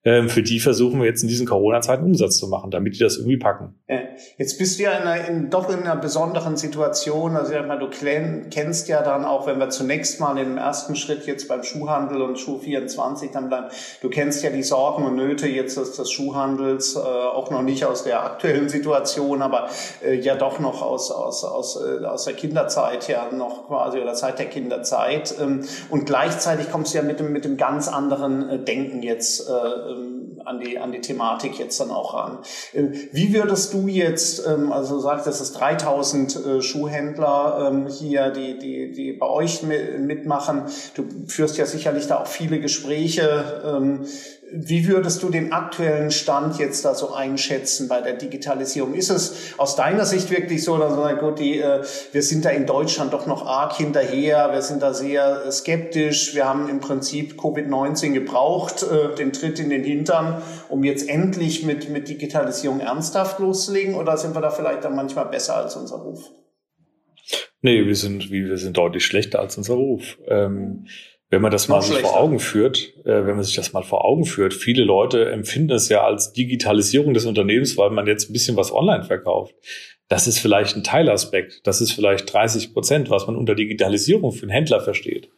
Ähm, 0.06 0.28
für 0.28 0.44
die 0.44 0.60
versuchen 0.60 1.00
wir 1.00 1.06
jetzt 1.06 1.22
in 1.22 1.28
diesen 1.28 1.46
Corona-Zeiten 1.46 2.04
Umsatz 2.04 2.36
zu 2.36 2.46
machen, 2.46 2.70
damit 2.70 2.94
die 2.94 3.00
das 3.00 3.16
irgendwie 3.16 3.38
packen. 3.38 3.74
Jetzt 4.38 4.58
bist 4.58 4.78
du 4.78 4.84
ja 4.84 4.92
in 4.92 5.06
einer, 5.06 5.28
in, 5.28 5.50
doch 5.50 5.68
in 5.68 5.80
einer 5.80 5.96
besonderen 5.96 6.56
Situation. 6.56 7.36
Also 7.36 7.52
ich 7.52 7.66
mal, 7.66 7.78
du 7.78 7.88
kennst 7.88 8.88
ja 8.88 9.02
dann 9.02 9.24
auch, 9.24 9.46
wenn 9.46 9.58
wir 9.58 9.68
zunächst 9.70 10.20
mal 10.20 10.38
im 10.38 10.58
ersten 10.58 10.94
Schritt 10.94 11.26
jetzt 11.26 11.48
beim 11.48 11.62
Schuhhandel 11.62 12.22
und 12.22 12.38
Schuh 12.38 12.58
24 12.58 13.32
dann 13.32 13.48
bleiben, 13.48 13.66
du 14.00 14.08
kennst 14.08 14.42
ja 14.44 14.50
die 14.50 14.62
Sorgen 14.62 15.04
und 15.04 15.16
Nöte 15.16 15.48
jetzt 15.48 15.76
des, 15.76 15.92
des 15.92 16.10
Schuhhandels, 16.10 16.94
äh, 16.96 16.98
auch 16.98 17.50
noch 17.50 17.62
nicht 17.62 17.84
aus 17.84 18.04
der 18.04 18.24
aktuellen 18.24 18.68
Situation, 18.68 19.42
aber 19.42 19.68
äh, 20.04 20.14
ja 20.14 20.36
doch 20.36 20.60
noch 20.60 20.82
aus, 20.82 21.10
aus, 21.10 21.44
aus, 21.44 21.80
äh, 21.82 22.04
aus 22.04 22.24
der 22.24 22.34
Kinderzeit 22.34 23.08
ja 23.08 23.30
noch 23.32 23.66
quasi 23.66 23.98
oder 23.98 24.14
Zeit 24.14 24.38
der 24.38 24.46
Kinderzeit. 24.46 25.34
Ähm, 25.40 25.64
und 25.90 26.06
gleichzeitig 26.06 26.70
kommst 26.70 26.94
du 26.94 26.98
ja 26.98 27.04
mit 27.04 27.18
dem, 27.20 27.32
mit 27.32 27.44
dem 27.44 27.56
ganz 27.56 27.88
anderen 27.88 28.48
äh, 28.48 28.58
Denken 28.58 29.02
jetzt 29.02 29.48
äh, 29.48 29.95
an, 30.46 30.60
die, 30.60 30.78
an 30.78 30.92
die 30.92 31.00
Thematik 31.00 31.58
jetzt 31.58 31.78
dann 31.80 31.90
auch 31.90 32.14
ran. 32.14 32.38
Äh, 32.72 32.84
wie 33.12 33.34
würdest 33.34 33.74
du 33.74 33.88
jetzt, 33.88 34.46
ähm, 34.46 34.72
also 34.72 34.98
sagt, 35.00 35.26
es 35.26 35.40
ist 35.40 35.52
3000 35.54 36.36
äh, 36.36 36.62
Schuhhändler 36.62 37.68
ähm, 37.70 37.86
hier, 37.88 38.30
die, 38.30 38.58
die, 38.58 38.92
die 38.92 39.12
bei 39.12 39.28
euch 39.28 39.62
mitmachen. 39.62 40.64
Du 40.94 41.04
führst 41.26 41.58
ja 41.58 41.66
sicherlich 41.66 42.06
da 42.06 42.20
auch 42.20 42.26
viele 42.26 42.60
Gespräche. 42.60 44.06
Wie 44.52 44.86
würdest 44.86 45.22
du 45.22 45.28
den 45.28 45.52
aktuellen 45.52 46.10
Stand 46.12 46.58
jetzt 46.58 46.84
da 46.84 46.94
so 46.94 47.12
einschätzen 47.12 47.88
bei 47.88 48.00
der 48.00 48.14
Digitalisierung? 48.14 48.94
Ist 48.94 49.10
es 49.10 49.54
aus 49.56 49.74
deiner 49.74 50.04
Sicht 50.04 50.30
wirklich 50.30 50.62
so, 50.62 50.78
dass 50.78 50.94
man 50.94 51.18
gut, 51.18 51.40
die, 51.40 51.58
äh, 51.58 51.82
wir 52.12 52.22
sind 52.22 52.44
da 52.44 52.50
in 52.50 52.64
Deutschland 52.64 53.12
doch 53.12 53.26
noch 53.26 53.44
arg 53.44 53.76
hinterher, 53.76 54.52
wir 54.52 54.62
sind 54.62 54.82
da 54.82 54.94
sehr 54.94 55.50
skeptisch, 55.50 56.34
wir 56.36 56.46
haben 56.46 56.68
im 56.68 56.78
Prinzip 56.78 57.40
Covid-19 57.40 58.12
gebraucht, 58.12 58.84
äh, 58.84 59.16
den 59.16 59.32
Tritt 59.32 59.58
in 59.58 59.70
den 59.70 59.82
Hintern, 59.82 60.42
um 60.68 60.84
jetzt 60.84 61.08
endlich 61.08 61.64
mit, 61.64 61.90
mit 61.90 62.08
Digitalisierung 62.08 62.78
ernsthaft 62.78 63.40
loszulegen 63.40 63.96
oder 63.96 64.16
sind 64.16 64.34
wir 64.34 64.40
da 64.40 64.50
vielleicht 64.50 64.84
dann 64.84 64.94
manchmal 64.94 65.26
besser 65.26 65.56
als 65.56 65.74
unser 65.74 65.96
Ruf? 65.96 66.30
Nee, 67.62 67.84
wir 67.84 67.96
sind, 67.96 68.30
wir 68.30 68.58
sind 68.58 68.76
deutlich 68.76 69.04
schlechter 69.04 69.40
als 69.40 69.56
unser 69.56 69.74
Ruf. 69.74 70.18
Ähm, 70.28 70.86
wenn 71.28 71.42
man 71.42 71.50
das 71.50 71.68
mal 71.68 71.82
sich 71.82 71.98
vor 71.98 72.16
Augen 72.16 72.38
führt, 72.38 72.94
äh, 73.04 73.26
wenn 73.26 73.34
man 73.34 73.42
sich 73.42 73.56
das 73.56 73.72
mal 73.72 73.82
vor 73.82 74.04
Augen 74.04 74.24
führt, 74.24 74.54
viele 74.54 74.84
Leute 74.84 75.30
empfinden 75.30 75.72
es 75.72 75.88
ja 75.88 76.04
als 76.04 76.32
Digitalisierung 76.32 77.14
des 77.14 77.26
Unternehmens, 77.26 77.76
weil 77.76 77.90
man 77.90 78.06
jetzt 78.06 78.30
ein 78.30 78.32
bisschen 78.32 78.56
was 78.56 78.72
online 78.72 79.04
verkauft. 79.04 79.54
Das 80.08 80.28
ist 80.28 80.38
vielleicht 80.38 80.76
ein 80.76 80.84
Teilaspekt. 80.84 81.66
Das 81.66 81.80
ist 81.80 81.92
vielleicht 81.92 82.32
30 82.32 82.72
Prozent, 82.72 83.10
was 83.10 83.26
man 83.26 83.36
unter 83.36 83.56
Digitalisierung 83.56 84.30
für 84.30 84.42
einen 84.42 84.50
Händler 84.50 84.80
versteht. 84.80 85.30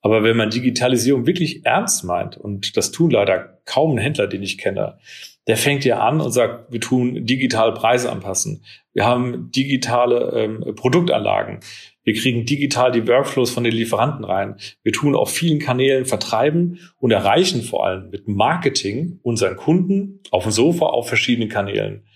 Aber 0.00 0.22
wenn 0.22 0.36
man 0.36 0.50
Digitalisierung 0.50 1.26
wirklich 1.26 1.64
ernst 1.64 2.04
meint, 2.04 2.36
und 2.36 2.76
das 2.76 2.90
tun 2.90 3.10
leider 3.10 3.60
kaum 3.64 3.92
ein 3.92 3.98
Händler, 3.98 4.26
den 4.26 4.42
ich 4.42 4.58
kenne, 4.58 4.98
der 5.46 5.56
fängt 5.56 5.84
ja 5.84 6.00
an 6.00 6.20
und 6.20 6.30
sagt, 6.30 6.72
wir 6.72 6.80
tun 6.80 7.24
digital 7.26 7.72
Preise 7.74 8.12
anpassen. 8.12 8.64
Wir 8.92 9.06
haben 9.06 9.50
digitale 9.50 10.32
ähm, 10.34 10.74
Produktanlagen. 10.76 11.60
Wir 12.08 12.14
kriegen 12.14 12.46
digital 12.46 12.90
die 12.90 13.06
Workflows 13.06 13.50
von 13.50 13.64
den 13.64 13.74
Lieferanten 13.74 14.24
rein. 14.24 14.56
Wir 14.82 14.94
tun 14.94 15.14
auf 15.14 15.30
vielen 15.30 15.58
Kanälen 15.58 16.06
vertreiben 16.06 16.78
und 16.98 17.10
erreichen 17.10 17.60
vor 17.60 17.84
allem 17.84 18.08
mit 18.08 18.26
Marketing 18.26 19.20
unseren 19.22 19.56
Kunden 19.56 20.20
auf 20.30 20.44
dem 20.44 20.52
Sofa 20.52 20.86
auf 20.86 21.06
verschiedenen 21.06 21.50
Kanälen. 21.50 22.06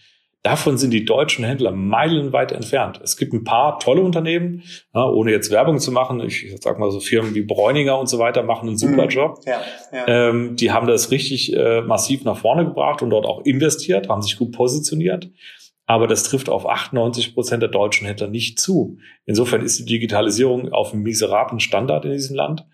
Davon 0.43 0.79
sind 0.79 0.93
die 0.93 1.05
deutschen 1.05 1.45
Händler 1.45 1.73
meilenweit 1.73 2.53
entfernt. 2.53 3.03
Es 3.05 3.19
gibt 3.19 3.35
ein 3.35 3.45
paar 3.45 3.81
tolle 3.81 4.01
Unternehmen, 4.01 4.63
ja, 4.95 5.05
ohne 5.05 5.31
jetzt 5.31 5.51
Werbung 5.51 5.79
zu 5.79 5.93
machen. 5.93 6.21
Ich 6.21 6.57
sag 6.63 6.79
mal 6.79 6.91
so 6.91 6.99
Firmen 6.99 7.35
wie 7.35 7.43
Bräuninger 7.43 7.99
und 7.99 8.09
so 8.09 8.19
weiter 8.19 8.43
machen 8.45 8.69
einen 8.71 8.79
super 8.79 9.05
mhm. 9.05 9.11
Job. 9.11 9.41
Ja, 9.45 9.61
ja. 9.93 10.31
Ähm, 10.31 10.57
die 10.57 10.73
haben 10.73 10.87
das 10.87 11.11
richtig 11.11 11.55
äh, 11.55 11.83
massiv 11.83 12.25
nach 12.25 12.39
vorne 12.39 12.65
gebracht 12.65 13.03
und 13.03 13.11
dort 13.11 13.27
auch 13.27 13.45
investiert, 13.45 14.09
haben 14.09 14.23
sich 14.23 14.39
gut 14.39 14.53
positioniert 14.53 15.29
aber 15.93 16.07
das 16.07 16.23
trifft 16.25 16.49
auf 16.49 16.67
98 16.67 17.35
Prozent 17.35 17.63
der 17.63 17.69
deutschen 17.69 18.07
Händler 18.07 18.27
nicht 18.27 18.59
zu. 18.59 18.97
Insofern 19.27 19.61
ist 19.61 19.79
die 19.79 19.85
Digitalisierung 19.85 20.73
auf 20.73 20.95
einem 20.95 21.03
miserablen 21.03 21.61
Standard 21.61 22.07
in 22.07 22.13
diesem 22.13 22.35
Land 22.35 22.67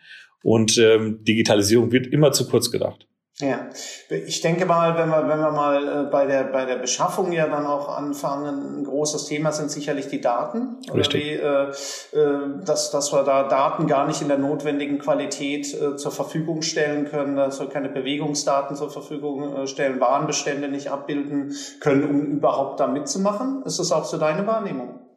und 0.45 0.79
ähm, 0.79 1.25
Digitalisierung 1.25 1.91
wird 1.91 2.07
immer 2.07 2.31
zu 2.31 2.49
kurz 2.49 2.71
gedacht. 2.71 3.09
Ja, 3.41 3.69
ich 4.09 4.41
denke 4.41 4.67
mal, 4.67 4.99
wenn 4.99 5.11
wir, 5.11 5.29
wenn 5.29 5.39
wir 5.39 5.53
mal 5.53 6.07
äh, 6.07 6.11
bei 6.11 6.27
der, 6.27 6.43
bei 6.43 6.65
der 6.65 6.75
Beschaffung 6.75 7.31
ja 7.31 7.47
dann 7.47 7.67
auch 7.67 7.89
anfangen, 7.89 8.81
ein 8.81 8.85
großes 8.85 9.27
Thema 9.27 9.53
sind 9.53 9.71
sicherlich 9.71 10.09
die 10.09 10.21
Daten. 10.21 10.79
Richtig. 10.93 11.23
Die, 11.23 11.33
äh, 11.35 11.71
äh, 12.21 12.65
dass, 12.65 12.91
dass 12.91 13.13
wir 13.13 13.23
da 13.23 13.45
Daten 13.45 13.87
gar 13.87 14.09
nicht 14.09 14.23
in 14.23 14.29
der 14.29 14.39
notwendigen 14.39 14.99
Qualität 14.99 15.73
äh, 15.73 15.95
zur 15.95 16.11
Verfügung 16.11 16.63
stellen 16.63 17.05
können, 17.05 17.37
dass 17.37 17.61
wir 17.61 17.69
keine 17.69 17.91
Bewegungsdaten 17.91 18.75
zur 18.75 18.91
Verfügung 18.91 19.55
äh, 19.55 19.67
stellen, 19.69 20.01
Warenbestände 20.01 20.69
nicht 20.69 20.91
abbilden 20.91 21.55
können, 21.79 22.11
um 22.11 22.21
überhaupt 22.39 22.81
da 22.81 22.89
mitzumachen. 22.89 23.63
Ist 23.63 23.79
das 23.79 23.93
auch 23.93 24.05
so 24.05 24.19
deine 24.19 24.49
Wahrnehmung? 24.49 25.08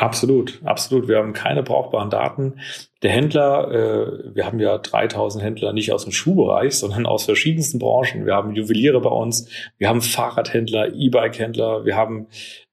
Absolut, 0.00 0.62
absolut. 0.64 1.08
Wir 1.08 1.18
haben 1.18 1.34
keine 1.34 1.62
brauchbaren 1.62 2.08
Daten. 2.08 2.60
Der 3.02 3.10
Händler, 3.10 3.70
äh, 3.70 4.34
wir 4.34 4.46
haben 4.46 4.58
ja 4.58 4.78
3000 4.78 5.44
Händler 5.44 5.74
nicht 5.74 5.92
aus 5.92 6.04
dem 6.04 6.12
Schuhbereich, 6.12 6.72
sondern 6.76 7.04
aus 7.04 7.26
verschiedensten 7.26 7.78
Branchen. 7.78 8.24
Wir 8.24 8.34
haben 8.34 8.54
Juweliere 8.54 9.02
bei 9.02 9.10
uns, 9.10 9.50
wir 9.76 9.90
haben 9.90 10.00
Fahrradhändler, 10.00 10.94
E-Bike-Händler, 10.94 11.84
wir 11.84 11.96
haben 11.96 12.28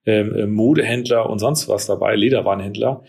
ähm, 0.06 0.36
äh, 0.36 0.46
Modehändler 0.46 1.30
und 1.30 1.40
sonst 1.40 1.68
was 1.68 1.86
dabei, 1.86 2.16
Lederwarenhändler. 2.16 3.04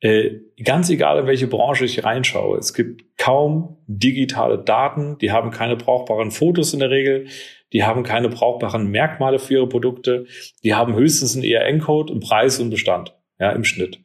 Äh, 0.00 0.40
ganz 0.62 0.90
egal, 0.90 1.20
in 1.20 1.26
welche 1.26 1.46
Branche 1.46 1.86
ich 1.86 2.04
reinschaue, 2.04 2.58
es 2.58 2.74
gibt 2.74 3.16
kaum 3.16 3.78
digitale 3.86 4.58
Daten, 4.58 5.16
die 5.16 5.32
haben 5.32 5.50
keine 5.50 5.76
brauchbaren 5.76 6.30
Fotos 6.30 6.74
in 6.74 6.80
der 6.80 6.90
Regel, 6.90 7.28
die 7.72 7.84
haben 7.84 8.02
keine 8.02 8.28
brauchbaren 8.28 8.90
Merkmale 8.90 9.38
für 9.38 9.54
ihre 9.54 9.68
Produkte, 9.68 10.26
die 10.62 10.74
haben 10.74 10.94
höchstens 10.94 11.36
einen 11.36 11.44
ERN-Code, 11.44 12.12
einen 12.12 12.20
Preis 12.20 12.60
und 12.60 12.68
Bestand 12.68 13.14
ja, 13.42 13.50
im 13.50 13.64
Schnitt. 13.64 13.98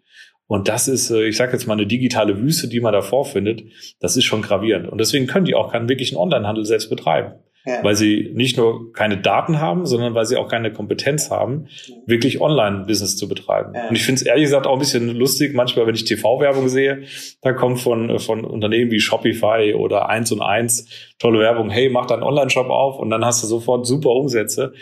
Und 0.47 0.67
das 0.67 0.87
ist, 0.87 1.11
äh, 1.11 1.27
ich 1.27 1.37
sage 1.37 1.51
jetzt 1.53 1.67
mal, 1.67 1.73
eine 1.73 1.85
digitale 1.85 2.41
Wüste, 2.41 2.67
die 2.67 2.79
man 2.79 2.93
da 2.93 3.01
vorfindet. 3.01 3.63
Das 3.99 4.17
ist 4.17 4.23
schon 4.23 4.41
gravierend. 4.41 4.87
Und 4.89 4.97
deswegen 4.99 5.27
können 5.27 5.45
die 5.45 5.55
auch 5.55 5.71
keinen 5.71 5.87
wirklichen 5.87 6.17
Onlinehandel 6.17 6.65
selbst 6.65 6.89
betreiben. 6.89 7.33
Ja. 7.65 7.83
Weil 7.83 7.95
sie 7.95 8.31
nicht 8.33 8.55
nur 8.57 8.93
keine 8.93 9.17
Daten 9.17 9.59
haben, 9.59 9.85
sondern 9.85 10.15
weil 10.15 10.25
sie 10.25 10.37
auch 10.37 10.47
keine 10.47 10.71
Kompetenz 10.71 11.29
haben, 11.29 11.67
wirklich 12.05 12.39
Online-Business 12.39 13.17
zu 13.17 13.27
betreiben. 13.27 13.73
Ja. 13.75 13.89
Und 13.89 13.95
ich 13.95 14.03
finde 14.03 14.21
es 14.21 14.25
ehrlich 14.25 14.45
gesagt 14.45 14.65
auch 14.65 14.73
ein 14.73 14.79
bisschen 14.79 15.09
lustig, 15.09 15.53
manchmal, 15.53 15.85
wenn 15.85 15.93
ich 15.93 16.05
TV-Werbung 16.05 16.69
sehe, 16.69 17.03
da 17.41 17.51
kommt 17.51 17.81
von, 17.81 18.19
von 18.19 18.45
Unternehmen 18.45 18.89
wie 18.89 19.01
Shopify 19.01 19.73
oder 19.77 20.07
eins 20.07 20.31
und 20.31 20.41
eins 20.41 20.87
tolle 21.19 21.39
Werbung, 21.39 21.69
hey, 21.69 21.89
mach 21.89 22.05
deinen 22.05 22.23
Online-Shop 22.23 22.69
auf 22.69 22.99
und 22.99 23.09
dann 23.09 23.25
hast 23.25 23.43
du 23.43 23.47
sofort 23.47 23.85
super 23.85 24.11
Umsätze 24.11 24.73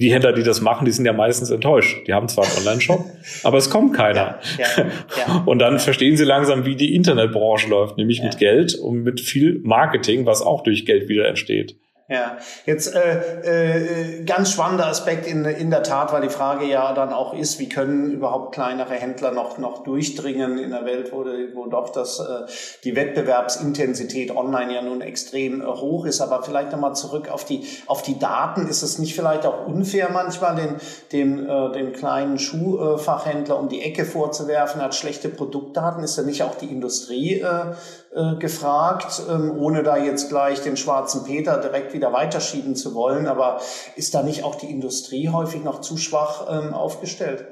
die 0.00 0.12
Händler, 0.12 0.32
die 0.32 0.44
das 0.44 0.60
machen, 0.60 0.84
die 0.84 0.92
sind 0.92 1.04
ja 1.04 1.12
meistens 1.12 1.50
enttäuscht. 1.50 2.06
Die 2.06 2.12
haben 2.12 2.28
zwar 2.28 2.44
einen 2.44 2.58
Online-Shop, 2.58 3.04
aber 3.42 3.58
es 3.58 3.68
kommt 3.68 3.94
keiner. 3.94 4.38
Ja, 4.58 4.66
ja, 4.76 4.86
ja, 5.16 5.42
und 5.44 5.58
dann 5.58 5.78
verstehen 5.80 6.16
sie 6.16 6.24
langsam, 6.24 6.64
wie 6.64 6.76
die 6.76 6.94
Internetbranche 6.94 7.68
läuft, 7.68 7.96
nämlich 7.96 8.22
mit 8.22 8.38
Geld 8.38 8.74
und 8.76 9.02
mit 9.02 9.20
viel 9.20 9.60
Marketing, 9.64 10.24
was 10.24 10.42
auch 10.42 10.62
durch 10.62 10.86
Geld 10.86 11.08
wieder 11.08 11.26
entsteht. 11.26 11.76
Ja, 12.10 12.38
jetzt 12.64 12.94
äh, 12.94 14.20
äh, 14.20 14.24
ganz 14.24 14.52
spannender 14.52 14.86
Aspekt 14.86 15.26
in, 15.26 15.44
in 15.44 15.68
der 15.68 15.82
Tat, 15.82 16.10
weil 16.10 16.22
die 16.22 16.30
Frage 16.30 16.64
ja 16.64 16.94
dann 16.94 17.12
auch 17.12 17.34
ist, 17.34 17.58
wie 17.58 17.68
können 17.68 18.10
überhaupt 18.10 18.54
kleinere 18.54 18.94
Händler 18.94 19.30
noch 19.30 19.58
noch 19.58 19.82
durchdringen 19.82 20.56
in 20.56 20.70
der 20.70 20.86
Welt, 20.86 21.12
wo, 21.12 21.26
wo 21.52 21.66
doch 21.66 21.90
das 21.90 22.18
äh, 22.18 22.50
die 22.84 22.96
Wettbewerbsintensität 22.96 24.34
online 24.34 24.74
ja 24.74 24.80
nun 24.80 25.02
extrem 25.02 25.60
äh, 25.60 25.66
hoch 25.66 26.06
ist. 26.06 26.22
Aber 26.22 26.42
vielleicht 26.42 26.72
nochmal 26.72 26.96
zurück 26.96 27.28
auf 27.30 27.44
die 27.44 27.68
auf 27.86 28.00
die 28.00 28.18
Daten. 28.18 28.68
Ist 28.68 28.82
es 28.82 28.98
nicht 28.98 29.14
vielleicht 29.14 29.44
auch 29.44 29.66
unfair 29.66 30.08
manchmal 30.10 30.56
den 30.56 30.76
den 31.12 31.46
äh, 31.46 31.72
den 31.72 31.92
kleinen 31.92 32.38
Schuhfachhändler 32.38 33.58
um 33.58 33.68
die 33.68 33.82
Ecke 33.82 34.06
vorzuwerfen, 34.06 34.80
hat 34.80 34.94
schlechte 34.94 35.28
Produktdaten? 35.28 36.02
Ist 36.02 36.16
ja 36.16 36.22
nicht 36.22 36.42
auch 36.42 36.54
die 36.54 36.72
Industrie 36.72 37.42
äh, 37.42 37.74
äh, 38.18 38.34
gefragt, 38.34 39.22
ähm, 39.30 39.56
ohne 39.56 39.84
da 39.84 39.96
jetzt 39.96 40.28
gleich 40.28 40.60
den 40.60 40.76
schwarzen 40.76 41.24
Peter 41.24 41.58
direkt 41.58 41.92
wieder 41.94 42.12
weiterschieben 42.12 42.74
zu 42.74 42.94
wollen. 42.94 43.28
Aber 43.28 43.60
ist 43.94 44.14
da 44.14 44.22
nicht 44.22 44.42
auch 44.42 44.56
die 44.56 44.70
Industrie 44.70 45.28
häufig 45.28 45.62
noch 45.62 45.80
zu 45.80 45.96
schwach 45.96 46.46
ähm, 46.50 46.74
aufgestellt? 46.74 47.46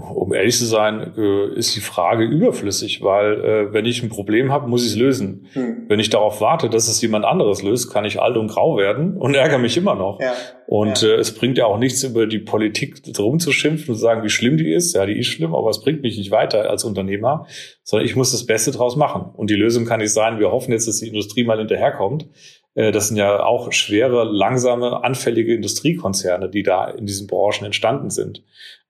Um 0.00 0.32
ehrlich 0.32 0.56
zu 0.56 0.64
sein, 0.64 1.12
äh, 1.16 1.54
ist 1.54 1.74
die 1.74 1.80
Frage 1.80 2.24
überflüssig, 2.24 3.02
weil 3.02 3.44
äh, 3.44 3.72
wenn 3.72 3.84
ich 3.84 4.02
ein 4.02 4.08
Problem 4.08 4.52
habe, 4.52 4.68
muss 4.68 4.84
ich 4.84 4.92
es 4.92 4.96
lösen. 4.96 5.46
Hm. 5.52 5.84
Wenn 5.88 6.00
ich 6.00 6.10
darauf 6.10 6.40
warte, 6.40 6.68
dass 6.68 6.88
es 6.88 7.00
jemand 7.00 7.24
anderes 7.24 7.62
löst, 7.62 7.92
kann 7.92 8.04
ich 8.04 8.20
alt 8.20 8.36
und 8.36 8.48
grau 8.48 8.76
werden 8.76 9.16
und 9.16 9.34
ärgere 9.34 9.58
mich 9.58 9.76
immer 9.76 9.94
noch. 9.94 10.20
Ja. 10.20 10.32
Und 10.66 11.02
ja. 11.02 11.08
Äh, 11.08 11.14
es 11.14 11.34
bringt 11.34 11.58
ja 11.58 11.66
auch 11.66 11.78
nichts, 11.78 12.04
über 12.04 12.26
die 12.26 12.38
Politik 12.38 13.02
drum 13.12 13.38
zu 13.38 13.52
schimpfen 13.52 13.90
und 13.90 13.94
zu 13.96 14.00
sagen, 14.00 14.22
wie 14.22 14.28
schlimm 14.28 14.56
die 14.56 14.72
ist. 14.72 14.94
Ja, 14.94 15.06
die 15.06 15.18
ist 15.18 15.28
schlimm, 15.28 15.54
aber 15.54 15.70
es 15.70 15.80
bringt 15.80 16.02
mich 16.02 16.18
nicht 16.18 16.30
weiter 16.30 16.68
als 16.70 16.84
Unternehmer, 16.84 17.46
sondern 17.82 18.06
ich 18.06 18.16
muss 18.16 18.32
das 18.32 18.46
Beste 18.46 18.70
draus 18.70 18.96
machen. 18.96 19.30
Und 19.34 19.50
die 19.50 19.56
Lösung 19.56 19.84
kann 19.84 20.00
nicht 20.00 20.12
sein, 20.12 20.38
wir 20.38 20.50
hoffen 20.50 20.72
jetzt, 20.72 20.86
dass 20.86 20.98
die 20.98 21.08
Industrie 21.08 21.44
mal 21.44 21.58
hinterherkommt. 21.58 22.28
Äh, 22.74 22.92
das 22.92 23.08
sind 23.08 23.16
ja 23.16 23.42
auch 23.42 23.72
schwere, 23.72 24.24
langsame, 24.24 25.02
anfällige 25.02 25.54
Industriekonzerne, 25.54 26.48
die 26.48 26.62
da 26.62 26.88
in 26.88 27.06
diesen 27.06 27.26
Branchen 27.26 27.64
entstanden 27.64 28.10
sind. 28.10 28.44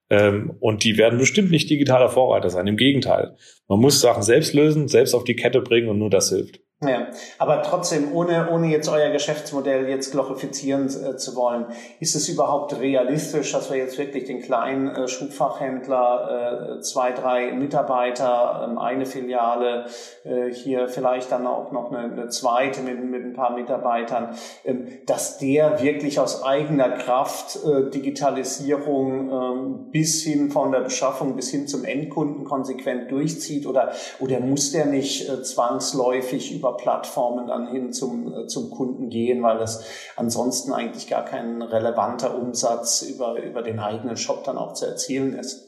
Ähm, 0.09 0.55
und 0.59 0.83
die 0.83 0.97
werden 0.97 1.19
bestimmt 1.19 1.51
nicht 1.51 1.69
digitaler 1.69 2.09
Vorreiter 2.09 2.49
sein. 2.49 2.67
Im 2.67 2.77
Gegenteil. 2.77 3.35
Man 3.67 3.79
muss 3.79 4.01
Sachen 4.01 4.23
selbst 4.23 4.53
lösen, 4.53 4.87
selbst 4.87 5.13
auf 5.13 5.23
die 5.23 5.35
Kette 5.35 5.61
bringen 5.61 5.89
und 5.89 5.99
nur 5.99 6.09
das 6.09 6.29
hilft. 6.29 6.61
Ja, 6.81 7.07
aber 7.37 7.61
trotzdem, 7.61 8.13
ohne, 8.13 8.49
ohne 8.51 8.67
jetzt 8.67 8.87
euer 8.87 9.09
Geschäftsmodell 9.09 9.89
jetzt 9.89 10.11
glorifizieren 10.11 10.85
äh, 10.85 11.17
zu 11.17 11.35
wollen, 11.35 11.65
ist 11.99 12.15
es 12.15 12.29
überhaupt 12.29 12.79
realistisch, 12.79 13.51
dass 13.51 13.69
wir 13.69 13.77
jetzt 13.77 13.97
wirklich 13.97 14.23
den 14.23 14.41
kleinen 14.41 14.87
äh, 14.87 15.09
Schuhfachhändler, 15.09 16.77
äh, 16.77 16.81
zwei, 16.81 17.11
drei 17.11 17.51
Mitarbeiter, 17.51 18.65
ähm, 18.65 18.77
eine 18.77 19.05
Filiale, 19.05 19.87
äh, 20.23 20.53
hier 20.53 20.87
vielleicht 20.87 21.33
dann 21.33 21.47
auch 21.47 21.73
noch 21.73 21.91
eine, 21.91 22.13
eine 22.13 22.29
zweite 22.29 22.79
mit, 22.79 23.03
mit 23.03 23.25
ein 23.25 23.33
paar 23.33 23.53
Mitarbeitern, 23.57 24.37
ähm, 24.63 24.87
dass 25.05 25.37
der 25.37 25.83
wirklich 25.83 26.17
aus 26.17 26.43
eigener 26.43 26.91
Kraft 26.91 27.59
äh, 27.65 27.89
Digitalisierung 27.89 29.29
ähm, 29.29 29.91
bis 29.91 30.23
hin 30.23 30.49
von 30.49 30.71
der 30.71 30.79
Beschaffung 30.79 31.35
bis 31.35 31.51
hin 31.51 31.67
zum 31.67 31.83
Endkunden 31.83 32.45
konsequent 32.45 33.11
durchzieht 33.11 33.67
oder, 33.67 33.91
oder 34.21 34.39
muss 34.39 34.71
der 34.71 34.85
nicht 34.85 35.27
äh, 35.27 35.43
zwangsläufig 35.43 36.55
über 36.55 36.68
über 36.69 36.77
Plattformen 36.77 37.47
dann 37.47 37.67
hin 37.67 37.93
zum, 37.93 38.33
äh, 38.33 38.47
zum 38.47 38.69
Kunden 38.69 39.09
gehen, 39.09 39.43
weil 39.43 39.61
es 39.61 39.83
ansonsten 40.15 40.73
eigentlich 40.73 41.07
gar 41.07 41.25
kein 41.25 41.61
relevanter 41.61 42.37
Umsatz 42.37 43.01
über, 43.01 43.41
über 43.41 43.61
den 43.61 43.79
eigenen 43.79 44.17
Shop 44.17 44.43
dann 44.43 44.57
auch 44.57 44.73
zu 44.73 44.85
erzielen 44.85 45.33
ist. 45.33 45.65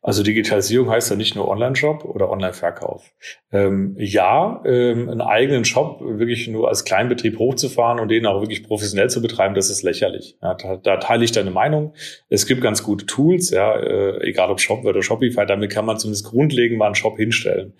Also 0.00 0.22
Digitalisierung 0.22 0.88
heißt 0.88 1.10
ja 1.10 1.16
nicht 1.16 1.34
nur 1.34 1.48
Online-Shop 1.48 2.04
oder 2.04 2.30
Online-Verkauf. 2.30 3.12
Ähm, 3.50 3.96
ja, 3.98 4.62
ähm, 4.64 5.08
einen 5.08 5.20
eigenen 5.20 5.64
Shop 5.64 6.00
wirklich 6.00 6.46
nur 6.46 6.68
als 6.68 6.84
Kleinbetrieb 6.84 7.38
hochzufahren 7.40 7.98
und 7.98 8.08
den 8.08 8.26
auch 8.26 8.40
wirklich 8.40 8.62
professionell 8.62 9.10
zu 9.10 9.20
betreiben, 9.20 9.56
das 9.56 9.68
ist 9.68 9.82
lächerlich. 9.82 10.38
Ja, 10.40 10.54
da, 10.54 10.76
da, 10.76 10.96
teile 10.98 11.24
ich 11.24 11.32
deine 11.32 11.50
Meinung. 11.50 11.94
Es 12.28 12.46
gibt 12.46 12.62
ganz 12.62 12.84
gute 12.84 13.06
Tools, 13.06 13.50
ja, 13.50 13.76
äh, 13.76 14.20
egal 14.28 14.50
ob 14.50 14.60
Shop 14.60 14.84
oder 14.84 15.02
Shopify, 15.02 15.44
damit 15.44 15.72
kann 15.72 15.84
man 15.84 15.98
zumindest 15.98 16.26
grundlegend 16.26 16.78
mal 16.78 16.86
einen 16.86 16.94
Shop 16.94 17.16
hinstellen. 17.16 17.74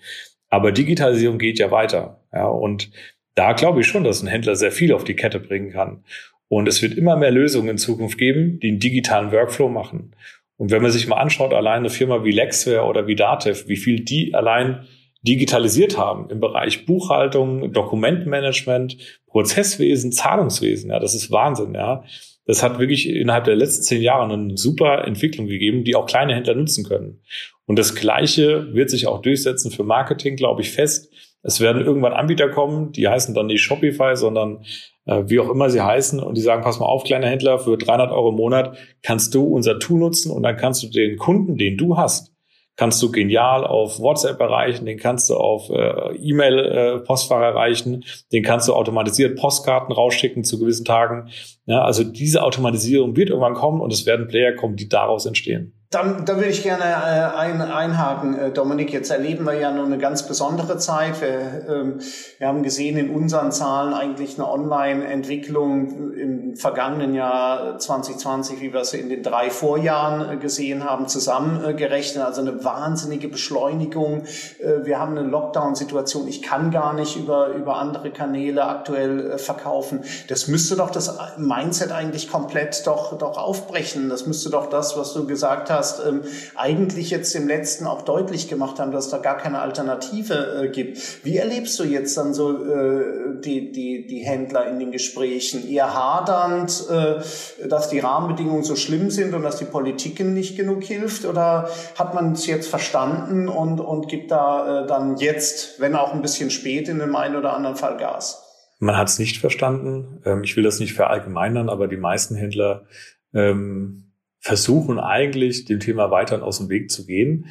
Aber 0.49 0.71
Digitalisierung 0.71 1.37
geht 1.37 1.59
ja 1.59 1.71
weiter. 1.71 2.21
Ja, 2.33 2.47
und 2.47 2.89
da 3.35 3.53
glaube 3.53 3.81
ich 3.81 3.87
schon, 3.87 4.03
dass 4.03 4.21
ein 4.21 4.27
Händler 4.27 4.55
sehr 4.55 4.71
viel 4.71 4.93
auf 4.93 5.03
die 5.03 5.15
Kette 5.15 5.39
bringen 5.39 5.71
kann. 5.71 6.03
Und 6.49 6.67
es 6.67 6.81
wird 6.81 6.97
immer 6.97 7.17
mehr 7.17 7.31
Lösungen 7.31 7.69
in 7.69 7.77
Zukunft 7.77 8.17
geben, 8.17 8.59
die 8.59 8.69
einen 8.69 8.79
digitalen 8.79 9.31
Workflow 9.31 9.67
machen. 9.67 10.15
Und 10.55 10.71
wenn 10.71 10.81
man 10.81 10.91
sich 10.91 11.07
mal 11.07 11.17
anschaut, 11.17 11.53
allein 11.53 11.79
eine 11.79 11.89
Firma 11.89 12.23
wie 12.23 12.31
Lexware 12.31 12.85
oder 12.85 13.05
wie 13.05 13.15
Datev, 13.15 13.67
wie 13.67 13.77
viel 13.77 13.99
die 14.03 14.33
allein 14.33 14.87
digitalisiert 15.21 15.97
haben 15.97 16.29
im 16.29 16.39
Bereich 16.39 16.85
Buchhaltung, 16.85 17.73
Dokumentmanagement, 17.73 18.97
Prozesswesen, 19.27 20.11
Zahlungswesen, 20.11 20.89
ja, 20.89 20.99
das 20.99 21.13
ist 21.13 21.31
Wahnsinn, 21.31 21.73
ja. 21.75 22.03
Das 22.47 22.63
hat 22.63 22.79
wirklich 22.79 23.09
innerhalb 23.09 23.43
der 23.43 23.55
letzten 23.55 23.83
zehn 23.83 24.01
Jahre 24.01 24.33
eine 24.33 24.57
super 24.57 25.05
Entwicklung 25.05 25.47
gegeben, 25.47 25.83
die 25.83 25.95
auch 25.95 26.05
kleine 26.05 26.33
Händler 26.33 26.55
nutzen 26.55 26.85
können. 26.85 27.21
Und 27.65 27.77
das 27.77 27.93
Gleiche 27.93 28.73
wird 28.73 28.89
sich 28.89 29.05
auch 29.05 29.21
durchsetzen 29.21 29.69
für 29.69 29.83
Marketing, 29.83 30.37
glaube 30.37 30.61
ich, 30.61 30.71
fest. 30.71 31.11
Es 31.43 31.59
werden 31.59 31.85
irgendwann 31.85 32.13
Anbieter 32.13 32.49
kommen, 32.49 32.93
die 32.93 33.07
heißen 33.07 33.35
dann 33.35 33.47
nicht 33.47 33.61
Shopify, 33.61 34.15
sondern 34.15 34.63
äh, 35.05 35.23
wie 35.27 35.39
auch 35.39 35.49
immer 35.49 35.69
sie 35.69 35.81
heißen 35.81 36.19
und 36.21 36.35
die 36.35 36.41
sagen, 36.41 36.63
pass 36.63 36.79
mal 36.79 36.85
auf, 36.85 37.03
kleiner 37.03 37.27
Händler, 37.27 37.59
für 37.59 37.77
300 37.77 38.11
Euro 38.11 38.29
im 38.29 38.35
Monat 38.35 38.77
kannst 39.03 39.35
du 39.35 39.43
unser 39.43 39.79
Tool 39.79 39.99
nutzen 39.99 40.31
und 40.31 40.43
dann 40.43 40.57
kannst 40.57 40.83
du 40.83 40.87
den 40.87 41.17
Kunden, 41.17 41.57
den 41.57 41.77
du 41.77 41.97
hast, 41.97 42.33
kannst 42.77 43.01
du 43.01 43.11
genial 43.11 43.65
auf 43.65 43.99
WhatsApp 43.99 44.39
erreichen, 44.39 44.85
den 44.85 44.97
kannst 44.97 45.29
du 45.29 45.35
auf 45.35 45.69
äh, 45.69 46.15
E-Mail-Postfach 46.15 47.41
äh, 47.41 47.45
erreichen, 47.45 48.05
den 48.31 48.43
kannst 48.43 48.67
du 48.67 48.73
automatisiert 48.73 49.37
Postkarten 49.37 49.93
rausschicken 49.93 50.43
zu 50.43 50.59
gewissen 50.59 50.85
Tagen. 50.85 51.29
Ja, 51.65 51.83
also 51.83 52.03
diese 52.03 52.43
Automatisierung 52.43 53.15
wird 53.15 53.29
irgendwann 53.29 53.55
kommen 53.55 53.81
und 53.81 53.91
es 53.91 54.05
werden 54.05 54.27
Player 54.27 54.53
kommen, 54.53 54.77
die 54.77 54.87
daraus 54.87 55.25
entstehen. 55.25 55.76
Dann, 55.89 56.25
da 56.25 56.35
würde 56.35 56.49
ich 56.49 56.63
gerne 56.63 56.83
äh, 56.83 57.37
ein, 57.37 57.61
einhaken, 57.61 58.37
äh, 58.37 58.51
Dominik. 58.51 58.91
Jetzt 58.91 59.09
erleben 59.09 59.45
wir 59.45 59.53
ja 59.53 59.71
nur 59.71 59.85
eine 59.85 59.97
ganz 59.97 60.27
besondere 60.27 60.77
Zeit. 60.77 61.21
Wir, 61.21 61.65
ähm, 61.69 61.99
wir 62.39 62.47
haben 62.47 62.61
gesehen 62.61 62.97
in 62.97 63.09
unseren 63.09 63.53
Zahlen 63.53 63.93
eigentlich 63.93 64.37
eine 64.37 64.51
Online-Entwicklung 64.51 66.11
im 66.11 66.55
vergangenen 66.57 67.15
Jahr 67.15 67.79
2020, 67.79 68.59
wie 68.59 68.73
wir 68.73 68.81
es 68.81 68.93
in 68.93 69.07
den 69.07 69.23
drei 69.23 69.49
Vorjahren 69.49 70.29
äh, 70.29 70.35
gesehen 70.35 70.83
haben, 70.83 71.07
zusammengerechnet. 71.07 72.21
Also 72.21 72.41
eine 72.41 72.65
wahnsinnige 72.65 73.29
Beschleunigung. 73.29 74.23
Äh, 74.59 74.83
wir 74.85 74.99
haben 74.99 75.17
eine 75.17 75.25
Lockdown-Situation. 75.25 76.27
Ich 76.27 76.41
kann 76.41 76.69
gar 76.69 76.95
nicht 76.95 77.15
über, 77.15 77.53
über 77.53 77.77
andere 77.77 78.11
Kanäle 78.11 78.65
aktuell 78.65 79.31
äh, 79.31 79.37
verkaufen. 79.37 80.03
Das 80.27 80.49
müsste 80.49 80.75
doch 80.75 80.89
das 80.89 81.17
Mindset 81.37 81.93
eigentlich 81.93 82.29
komplett 82.29 82.85
doch, 82.85 83.17
doch 83.17 83.37
aufbrechen. 83.37 84.09
Das 84.09 84.25
müsste 84.27 84.49
doch 84.49 84.69
das, 84.69 84.97
was 84.97 85.13
du 85.13 85.25
gesagt 85.25 85.69
hast, 85.69 85.76
hast, 85.77 86.05
ähm, 86.05 86.21
eigentlich 86.55 87.11
jetzt 87.11 87.33
im 87.35 87.47
letzten 87.47 87.87
auch 87.87 88.01
deutlich 88.01 88.49
gemacht 88.49 88.79
haben, 88.79 88.91
dass 88.91 89.09
da 89.09 89.19
gar 89.19 89.37
keine 89.37 89.59
Alternative 89.59 90.63
äh, 90.63 90.67
gibt. 90.69 91.23
Wie 91.23 91.37
erlebst 91.37 91.79
du 91.79 91.83
jetzt 91.83 92.17
dann 92.17 92.33
so 92.33 92.51
äh, 92.51 93.39
die, 93.39 93.71
die, 93.71 94.07
die 94.07 94.19
Händler 94.19 94.67
in 94.67 94.79
den 94.79 94.91
Gesprächen? 94.91 95.69
Eher 95.69 95.93
hadernd, 95.93 96.85
äh, 96.89 97.67
dass 97.67 97.89
die 97.89 97.99
Rahmenbedingungen 97.99 98.63
so 98.63 98.75
schlimm 98.75 99.09
sind 99.09 99.33
und 99.33 99.43
dass 99.43 99.57
die 99.57 99.65
Politik 99.65 100.19
nicht 100.19 100.57
genug 100.57 100.83
hilft? 100.83 101.25
Oder 101.25 101.69
hat 101.97 102.13
man 102.13 102.33
es 102.33 102.47
jetzt 102.47 102.67
verstanden 102.67 103.47
und, 103.47 103.79
und 103.79 104.07
gibt 104.07 104.31
da 104.31 104.83
äh, 104.83 104.87
dann 104.87 105.17
jetzt, 105.17 105.79
wenn 105.79 105.95
auch 105.95 106.13
ein 106.13 106.21
bisschen 106.21 106.49
spät, 106.49 106.89
in 106.89 106.99
dem 106.99 107.15
einen 107.15 107.35
oder 107.35 107.53
anderen 107.53 107.75
Fall 107.75 107.97
Gas? 107.97 108.43
Man 108.79 108.97
hat 108.97 109.07
es 109.07 109.19
nicht 109.19 109.39
verstanden. 109.39 110.21
Ähm, 110.25 110.43
ich 110.43 110.55
will 110.55 110.63
das 110.63 110.79
nicht 110.79 110.93
verallgemeinern, 110.93 111.69
aber 111.69 111.87
die 111.87 111.97
meisten 111.97 112.35
Händler 112.35 112.85
ähm, 113.33 114.06
versuchen 114.47 114.97
eigentlich 114.97 115.65
dem 115.65 115.81
Thema 115.81 116.09
weiterhin 116.09 116.41
aus 116.41 116.59
dem 116.59 116.69
Weg 116.69 116.89
zu 116.89 117.05
gehen. 117.05 117.47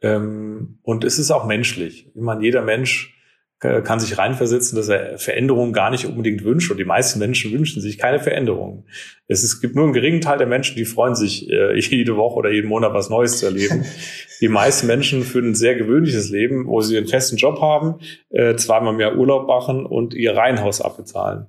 Ähm, 0.00 0.78
und 0.82 1.04
es 1.04 1.18
ist 1.18 1.30
auch 1.30 1.44
menschlich. 1.44 2.10
Ich 2.14 2.22
meine, 2.22 2.42
jeder 2.42 2.62
Mensch 2.62 3.14
kann 3.60 3.98
sich 3.98 4.18
reinversetzen, 4.18 4.76
dass 4.76 4.88
er 4.88 5.16
Veränderungen 5.18 5.72
gar 5.72 5.90
nicht 5.90 6.04
unbedingt 6.04 6.44
wünscht. 6.44 6.70
Und 6.70 6.76
die 6.76 6.84
meisten 6.84 7.18
Menschen 7.18 7.50
wünschen 7.52 7.80
sich 7.80 7.96
keine 7.96 8.20
Veränderungen. 8.20 8.84
Es, 9.26 9.42
ist, 9.42 9.54
es 9.54 9.60
gibt 9.62 9.74
nur 9.74 9.84
einen 9.84 9.94
geringen 9.94 10.20
Teil 10.20 10.36
der 10.36 10.46
Menschen, 10.46 10.76
die 10.76 10.84
freuen 10.84 11.14
sich, 11.14 11.48
äh, 11.48 11.78
jede 11.78 12.16
Woche 12.16 12.36
oder 12.36 12.50
jeden 12.50 12.68
Monat 12.68 12.92
was 12.92 13.08
Neues 13.08 13.38
zu 13.38 13.46
erleben. 13.46 13.84
die 14.42 14.48
meisten 14.48 14.86
Menschen 14.86 15.22
führen 15.22 15.50
ein 15.50 15.54
sehr 15.54 15.76
gewöhnliches 15.76 16.28
Leben, 16.30 16.66
wo 16.66 16.82
sie 16.82 16.98
einen 16.98 17.06
festen 17.06 17.36
Job 17.36 17.60
haben, 17.62 18.00
äh, 18.30 18.54
zweimal 18.56 18.92
mehr 18.92 19.16
Urlaub 19.16 19.46
machen 19.46 19.86
und 19.86 20.12
ihr 20.12 20.36
Reihenhaus 20.36 20.82
abbezahlen. 20.82 21.46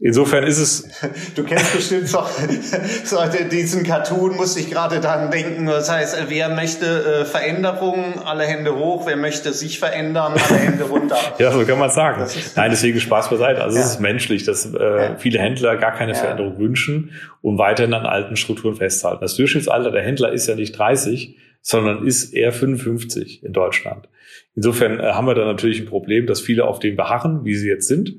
Insofern 0.00 0.44
ist 0.44 0.58
es. 0.58 0.88
Du 1.34 1.44
kennst 1.44 1.72
bestimmt 1.72 2.12
doch 2.12 2.30
so 3.04 3.16
diesen 3.50 3.84
Cartoon, 3.84 4.36
muss 4.36 4.56
ich 4.56 4.70
gerade 4.70 5.00
dran 5.00 5.30
denken. 5.30 5.66
Das 5.66 5.90
heißt, 5.90 6.26
wer 6.28 6.48
möchte 6.48 6.86
äh, 6.86 7.24
Veränderungen, 7.24 8.18
alle 8.24 8.44
Hände 8.44 8.76
hoch, 8.76 9.06
wer 9.06 9.16
möchte 9.16 9.52
sich 9.52 9.78
verändern, 9.78 10.32
alle 10.32 10.58
Hände 10.58 10.84
runter. 10.84 11.16
ja, 11.38 11.52
so 11.52 11.64
kann 11.64 11.78
man 11.78 11.90
sagen. 11.90 12.24
Nein, 12.56 12.70
deswegen 12.70 13.00
Spaß 13.00 13.30
beiseite. 13.30 13.62
Also 13.62 13.76
ja. 13.76 13.84
es 13.84 13.92
ist 13.92 14.00
menschlich, 14.00 14.44
dass 14.44 14.72
äh, 14.72 14.78
ja. 14.78 15.16
viele 15.16 15.38
Händler 15.38 15.76
gar 15.76 15.92
keine 15.92 16.12
ja. 16.12 16.18
Veränderung 16.18 16.58
wünschen 16.58 17.12
und 17.42 17.58
weiterhin 17.58 17.94
an 17.94 18.06
alten 18.06 18.36
Strukturen 18.36 18.76
festhalten. 18.76 19.20
Das 19.20 19.36
Durchschnittsalter 19.36 19.90
der 19.90 20.02
Händler 20.02 20.32
ist 20.32 20.46
ja 20.46 20.54
nicht 20.54 20.78
30, 20.78 21.36
sondern 21.60 22.06
ist 22.06 22.32
eher 22.32 22.52
55 22.52 23.44
in 23.44 23.52
Deutschland. 23.52 24.08
Insofern 24.54 25.00
äh, 25.00 25.12
haben 25.12 25.26
wir 25.26 25.34
da 25.34 25.44
natürlich 25.44 25.80
ein 25.80 25.86
Problem, 25.86 26.26
dass 26.26 26.40
viele 26.40 26.64
auf 26.64 26.78
dem 26.78 26.96
beharren, 26.96 27.44
wie 27.44 27.54
sie 27.54 27.68
jetzt 27.68 27.88
sind 27.88 28.14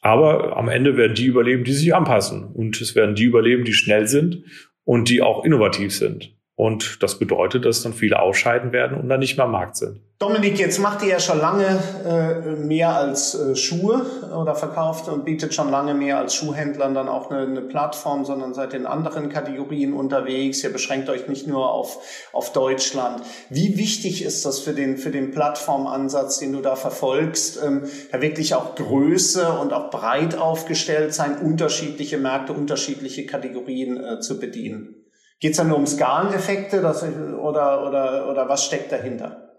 aber 0.00 0.56
am 0.56 0.68
Ende 0.68 0.96
werden 0.96 1.14
die 1.14 1.26
überleben, 1.26 1.64
die 1.64 1.72
sich 1.72 1.94
anpassen. 1.94 2.44
Und 2.44 2.80
es 2.80 2.94
werden 2.94 3.14
die 3.14 3.24
überleben, 3.24 3.64
die 3.64 3.72
schnell 3.72 4.06
sind 4.06 4.44
und 4.84 5.08
die 5.08 5.22
auch 5.22 5.44
innovativ 5.44 5.94
sind. 5.94 6.34
Und 6.60 7.02
das 7.02 7.18
bedeutet, 7.18 7.64
dass 7.64 7.82
dann 7.82 7.94
viele 7.94 8.20
ausscheiden 8.20 8.70
werden 8.70 9.00
und 9.00 9.08
dann 9.08 9.20
nicht 9.20 9.38
mehr 9.38 9.46
am 9.46 9.52
Markt 9.52 9.78
sind. 9.78 10.02
Dominik, 10.18 10.58
jetzt 10.58 10.78
macht 10.78 11.02
ihr 11.02 11.08
ja 11.08 11.18
schon 11.18 11.38
lange 11.38 11.82
äh, 12.04 12.50
mehr 12.54 12.94
als 12.94 13.34
äh, 13.34 13.56
Schuhe 13.56 14.04
oder 14.38 14.54
verkauft 14.54 15.08
und 15.08 15.24
bietet 15.24 15.54
schon 15.54 15.70
lange 15.70 15.94
mehr 15.94 16.18
als 16.18 16.34
Schuhhändlern 16.34 16.92
dann 16.92 17.08
auch 17.08 17.30
eine, 17.30 17.46
eine, 17.46 17.62
Plattform, 17.62 18.26
sondern 18.26 18.52
seid 18.52 18.74
in 18.74 18.84
anderen 18.84 19.30
Kategorien 19.30 19.94
unterwegs. 19.94 20.62
Ihr 20.62 20.70
beschränkt 20.70 21.08
euch 21.08 21.28
nicht 21.28 21.46
nur 21.46 21.72
auf, 21.72 21.96
auf 22.34 22.52
Deutschland. 22.52 23.22
Wie 23.48 23.78
wichtig 23.78 24.22
ist 24.22 24.44
das 24.44 24.58
für 24.58 24.74
den, 24.74 24.98
für 24.98 25.10
den 25.10 25.30
Plattformansatz, 25.30 26.40
den 26.40 26.52
du 26.52 26.60
da 26.60 26.76
verfolgst, 26.76 27.58
ähm, 27.64 27.84
da 28.12 28.20
wirklich 28.20 28.54
auch 28.54 28.74
Größe 28.74 29.50
und 29.50 29.72
auch 29.72 29.88
breit 29.88 30.36
aufgestellt 30.36 31.14
sein, 31.14 31.38
unterschiedliche 31.38 32.18
Märkte, 32.18 32.52
unterschiedliche 32.52 33.24
Kategorien 33.24 33.96
äh, 33.96 34.20
zu 34.20 34.38
bedienen? 34.38 35.00
Geht 35.40 35.52
es 35.52 35.56
da 35.56 35.64
nur 35.64 35.78
um 35.78 35.86
Skaleneffekte 35.86 36.82
das, 36.82 37.02
oder, 37.02 37.86
oder, 37.86 38.28
oder 38.30 38.48
was 38.48 38.64
steckt 38.64 38.92
dahinter? 38.92 39.50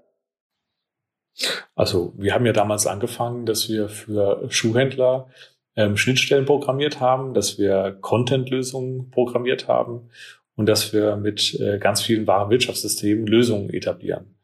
Also 1.75 2.13
wir 2.17 2.33
haben 2.33 2.45
ja 2.45 2.53
damals 2.53 2.85
angefangen, 2.85 3.45
dass 3.45 3.67
wir 3.67 3.89
für 3.89 4.45
Schuhhändler 4.49 5.27
ähm, 5.75 5.97
Schnittstellen 5.97 6.45
programmiert 6.45 6.99
haben, 6.99 7.33
dass 7.33 7.57
wir 7.57 7.97
Content-Lösungen 8.01 9.09
programmiert 9.09 9.67
haben 9.67 10.09
und 10.55 10.67
dass 10.67 10.93
wir 10.93 11.15
mit 11.15 11.59
äh, 11.59 11.79
ganz 11.79 12.01
vielen 12.01 12.27
Warenwirtschaftssystemen 12.27 13.25
Lösungen 13.25 13.69
etablieren. 13.69 14.35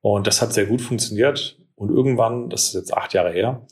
Und 0.00 0.26
das 0.26 0.42
hat 0.42 0.52
sehr 0.52 0.66
gut 0.66 0.82
funktioniert. 0.82 1.58
Und 1.76 1.90
irgendwann, 1.90 2.50
das 2.50 2.66
ist 2.66 2.74
jetzt 2.74 2.94
acht 2.94 3.14
Jahre 3.14 3.32
her, 3.32 3.66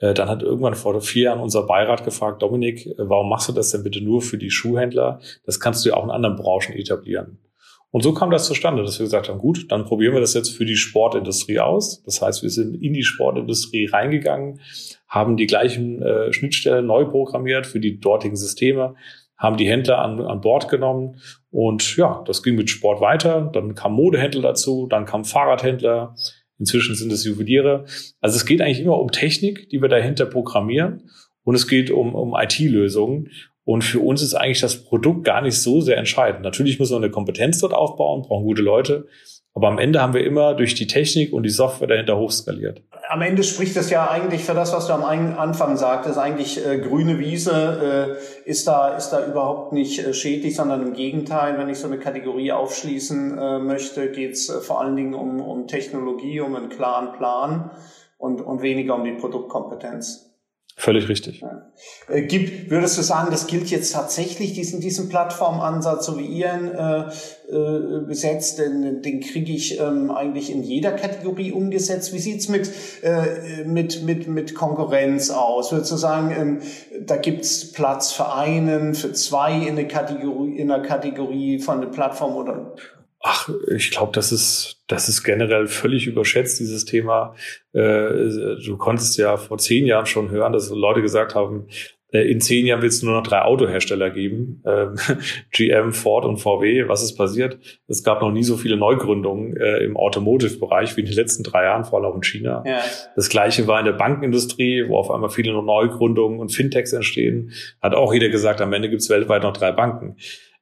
dann 0.00 0.28
hat 0.28 0.42
irgendwann 0.42 0.74
vor 0.74 1.00
vier 1.00 1.24
Jahren 1.24 1.40
unser 1.40 1.66
Beirat 1.66 2.04
gefragt, 2.04 2.42
Dominik, 2.42 2.86
äh, 2.86 2.94
warum 2.98 3.28
machst 3.28 3.48
du 3.48 3.52
das 3.52 3.70
denn 3.70 3.82
bitte 3.82 4.00
nur 4.00 4.22
für 4.22 4.38
die 4.38 4.50
Schuhhändler? 4.50 5.20
Das 5.44 5.60
kannst 5.60 5.84
du 5.84 5.90
ja 5.90 5.96
auch 5.96 6.04
in 6.04 6.10
anderen 6.10 6.36
Branchen 6.36 6.74
etablieren. 6.74 7.38
Und 7.92 8.02
so 8.02 8.14
kam 8.14 8.30
das 8.30 8.46
zustande, 8.46 8.82
dass 8.82 8.98
wir 8.98 9.04
gesagt 9.04 9.28
haben, 9.28 9.38
gut, 9.38 9.70
dann 9.70 9.84
probieren 9.84 10.14
wir 10.14 10.20
das 10.20 10.34
jetzt 10.34 10.50
für 10.50 10.64
die 10.64 10.76
Sportindustrie 10.76 11.58
aus. 11.58 12.02
Das 12.04 12.22
heißt, 12.22 12.42
wir 12.42 12.50
sind 12.50 12.80
in 12.80 12.92
die 12.92 13.02
Sportindustrie 13.02 13.86
reingegangen, 13.86 14.60
haben 15.08 15.36
die 15.36 15.46
gleichen 15.46 16.00
äh, 16.00 16.32
Schnittstellen 16.32 16.86
neu 16.86 17.04
programmiert 17.04 17.66
für 17.66 17.80
die 17.80 17.98
dortigen 17.98 18.36
Systeme, 18.36 18.94
haben 19.36 19.56
die 19.56 19.68
Händler 19.68 19.98
an, 19.98 20.20
an 20.20 20.40
Bord 20.40 20.68
genommen 20.68 21.16
und 21.50 21.96
ja, 21.96 22.22
das 22.26 22.42
ging 22.42 22.54
mit 22.54 22.70
Sport 22.70 23.00
weiter. 23.00 23.50
Dann 23.52 23.74
kam 23.74 23.94
Modehändler 23.94 24.42
dazu, 24.42 24.86
dann 24.88 25.04
kam 25.04 25.24
Fahrradhändler, 25.24 26.14
Inzwischen 26.60 26.94
sind 26.94 27.10
es 27.10 27.24
Juweliere. 27.24 27.86
Also 28.20 28.36
es 28.36 28.46
geht 28.46 28.60
eigentlich 28.60 28.80
immer 28.80 29.00
um 29.00 29.10
Technik, 29.10 29.68
die 29.70 29.82
wir 29.82 29.88
dahinter 29.88 30.26
programmieren. 30.26 31.10
Und 31.42 31.54
es 31.56 31.66
geht 31.66 31.90
um, 31.90 32.14
um 32.14 32.36
IT-Lösungen. 32.38 33.30
Und 33.64 33.82
für 33.82 34.00
uns 34.00 34.22
ist 34.22 34.34
eigentlich 34.34 34.60
das 34.60 34.84
Produkt 34.84 35.24
gar 35.24 35.40
nicht 35.40 35.56
so 35.56 35.80
sehr 35.80 35.96
entscheidend. 35.96 36.42
Natürlich 36.42 36.78
muss 36.78 36.90
man 36.90 37.02
eine 37.02 37.10
Kompetenz 37.10 37.58
dort 37.60 37.72
aufbauen, 37.72 38.22
brauchen 38.22 38.44
gute 38.44 38.62
Leute. 38.62 39.08
Aber 39.54 39.68
am 39.68 39.78
Ende 39.78 40.00
haben 40.00 40.14
wir 40.14 40.24
immer 40.24 40.54
durch 40.54 40.74
die 40.74 40.86
Technik 40.86 41.32
und 41.32 41.42
die 41.42 41.50
Software 41.50 41.88
dahinter 41.88 42.16
hochskaliert. 42.16 42.82
Am 43.08 43.22
Ende 43.22 43.42
spricht 43.42 43.76
es 43.76 43.90
ja 43.90 44.08
eigentlich 44.08 44.44
für 44.44 44.54
das, 44.54 44.72
was 44.72 44.86
du 44.86 44.92
am 44.92 45.02
Anfang 45.02 45.76
sagtest, 45.76 46.16
eigentlich 46.16 46.64
äh, 46.64 46.78
grüne 46.78 47.18
Wiese 47.18 48.16
äh, 48.46 48.48
ist 48.48 48.68
da 48.68 48.96
ist 48.96 49.10
da 49.10 49.26
überhaupt 49.26 49.72
nicht 49.72 49.98
äh, 49.98 50.14
schädlich, 50.14 50.54
sondern 50.54 50.82
im 50.82 50.92
Gegenteil, 50.92 51.58
wenn 51.58 51.68
ich 51.68 51.78
so 51.78 51.88
eine 51.88 51.98
Kategorie 51.98 52.52
aufschließen 52.52 53.38
äh, 53.38 53.58
möchte, 53.58 54.12
geht 54.12 54.34
es 54.34 54.48
äh, 54.48 54.60
vor 54.60 54.80
allen 54.80 54.94
Dingen 54.94 55.14
um, 55.14 55.40
um 55.40 55.66
Technologie, 55.66 56.40
um 56.40 56.54
einen 56.54 56.68
klaren 56.68 57.12
Plan 57.12 57.72
und, 58.18 58.40
und 58.40 58.62
weniger 58.62 58.94
um 58.94 59.04
die 59.04 59.12
Produktkompetenz. 59.12 60.29
Völlig 60.80 61.10
richtig. 61.10 61.42
Äh, 62.08 62.22
gibt, 62.22 62.70
würdest 62.70 62.96
du 62.96 63.02
sagen, 63.02 63.28
das 63.30 63.46
gilt 63.46 63.68
jetzt 63.68 63.92
tatsächlich, 63.92 64.54
diesen, 64.54 64.80
diesen 64.80 65.10
Plattformansatz, 65.10 66.06
so 66.06 66.16
wie 66.18 66.24
ihr 66.24 66.54
ihn 66.54 66.68
äh, 66.68 67.00
äh, 67.54 68.06
gesetzt, 68.06 68.58
den, 68.58 69.02
den 69.02 69.20
kriege 69.20 69.52
ich 69.52 69.78
ähm, 69.78 70.10
eigentlich 70.10 70.50
in 70.50 70.62
jeder 70.62 70.92
Kategorie 70.92 71.52
umgesetzt. 71.52 72.14
Wie 72.14 72.18
sieht's 72.18 72.48
mit, 72.48 72.72
äh, 73.02 73.64
mit, 73.66 74.04
mit, 74.04 74.26
mit 74.26 74.54
Konkurrenz 74.54 75.28
aus? 75.28 75.70
Würdest 75.70 75.92
du 75.92 75.96
sagen, 75.96 76.34
ähm, 76.34 76.58
da 77.04 77.16
gibt's 77.16 77.72
Platz 77.72 78.12
für 78.12 78.32
einen, 78.32 78.94
für 78.94 79.12
zwei 79.12 79.52
in 79.52 79.76
der 79.76 79.86
Kategorie, 79.86 80.56
in 80.56 80.68
der 80.68 80.80
Kategorie 80.80 81.58
von 81.58 81.82
der 81.82 81.88
Plattform 81.88 82.36
oder 82.36 82.74
Ach, 83.22 83.50
ich 83.68 83.90
glaube, 83.90 84.12
das 84.14 84.32
ist, 84.32 84.82
das 84.86 85.08
ist 85.08 85.22
generell 85.22 85.66
völlig 85.66 86.06
überschätzt, 86.06 86.58
dieses 86.58 86.86
Thema. 86.86 87.34
Äh, 87.72 87.80
du 88.64 88.76
konntest 88.78 89.18
ja 89.18 89.36
vor 89.36 89.58
zehn 89.58 89.84
Jahren 89.84 90.06
schon 90.06 90.30
hören, 90.30 90.54
dass 90.54 90.70
Leute 90.70 91.02
gesagt 91.02 91.34
haben, 91.34 91.66
äh, 92.12 92.22
in 92.22 92.40
zehn 92.40 92.66
Jahren 92.66 92.82
wird 92.82 92.92
es 92.92 93.02
nur 93.02 93.14
noch 93.14 93.22
drei 93.22 93.42
Autohersteller 93.42 94.10
geben, 94.10 94.62
ähm, 94.66 94.96
GM, 95.52 95.92
Ford 95.92 96.24
und 96.24 96.38
VW. 96.38 96.88
Was 96.88 97.02
ist 97.02 97.16
passiert? 97.16 97.58
Es 97.88 98.02
gab 98.02 98.20
noch 98.20 98.32
nie 98.32 98.42
so 98.42 98.56
viele 98.56 98.76
Neugründungen 98.76 99.56
äh, 99.56 99.78
im 99.78 99.96
Automotive-Bereich 99.96 100.96
wie 100.96 101.02
in 101.02 101.06
den 101.06 101.14
letzten 101.14 101.42
drei 101.42 101.64
Jahren, 101.64 101.84
vor 101.84 101.98
allem 101.98 102.12
auch 102.12 102.16
in 102.16 102.22
China. 102.22 102.62
Ja. 102.66 102.80
Das 103.16 103.28
gleiche 103.28 103.66
war 103.66 103.78
in 103.80 103.86
der 103.86 103.92
Bankenindustrie, 103.92 104.88
wo 104.88 104.96
auf 104.96 105.10
einmal 105.10 105.30
viele 105.30 105.52
Neugründungen 105.52 106.40
und 106.40 106.52
Fintechs 106.52 106.92
entstehen. 106.92 107.52
Hat 107.80 107.94
auch 107.94 108.12
jeder 108.12 108.28
gesagt, 108.28 108.60
am 108.60 108.72
Ende 108.72 108.90
gibt 108.90 109.02
es 109.02 109.10
weltweit 109.10 109.42
noch 109.42 109.52
drei 109.52 109.72
Banken. 109.72 110.16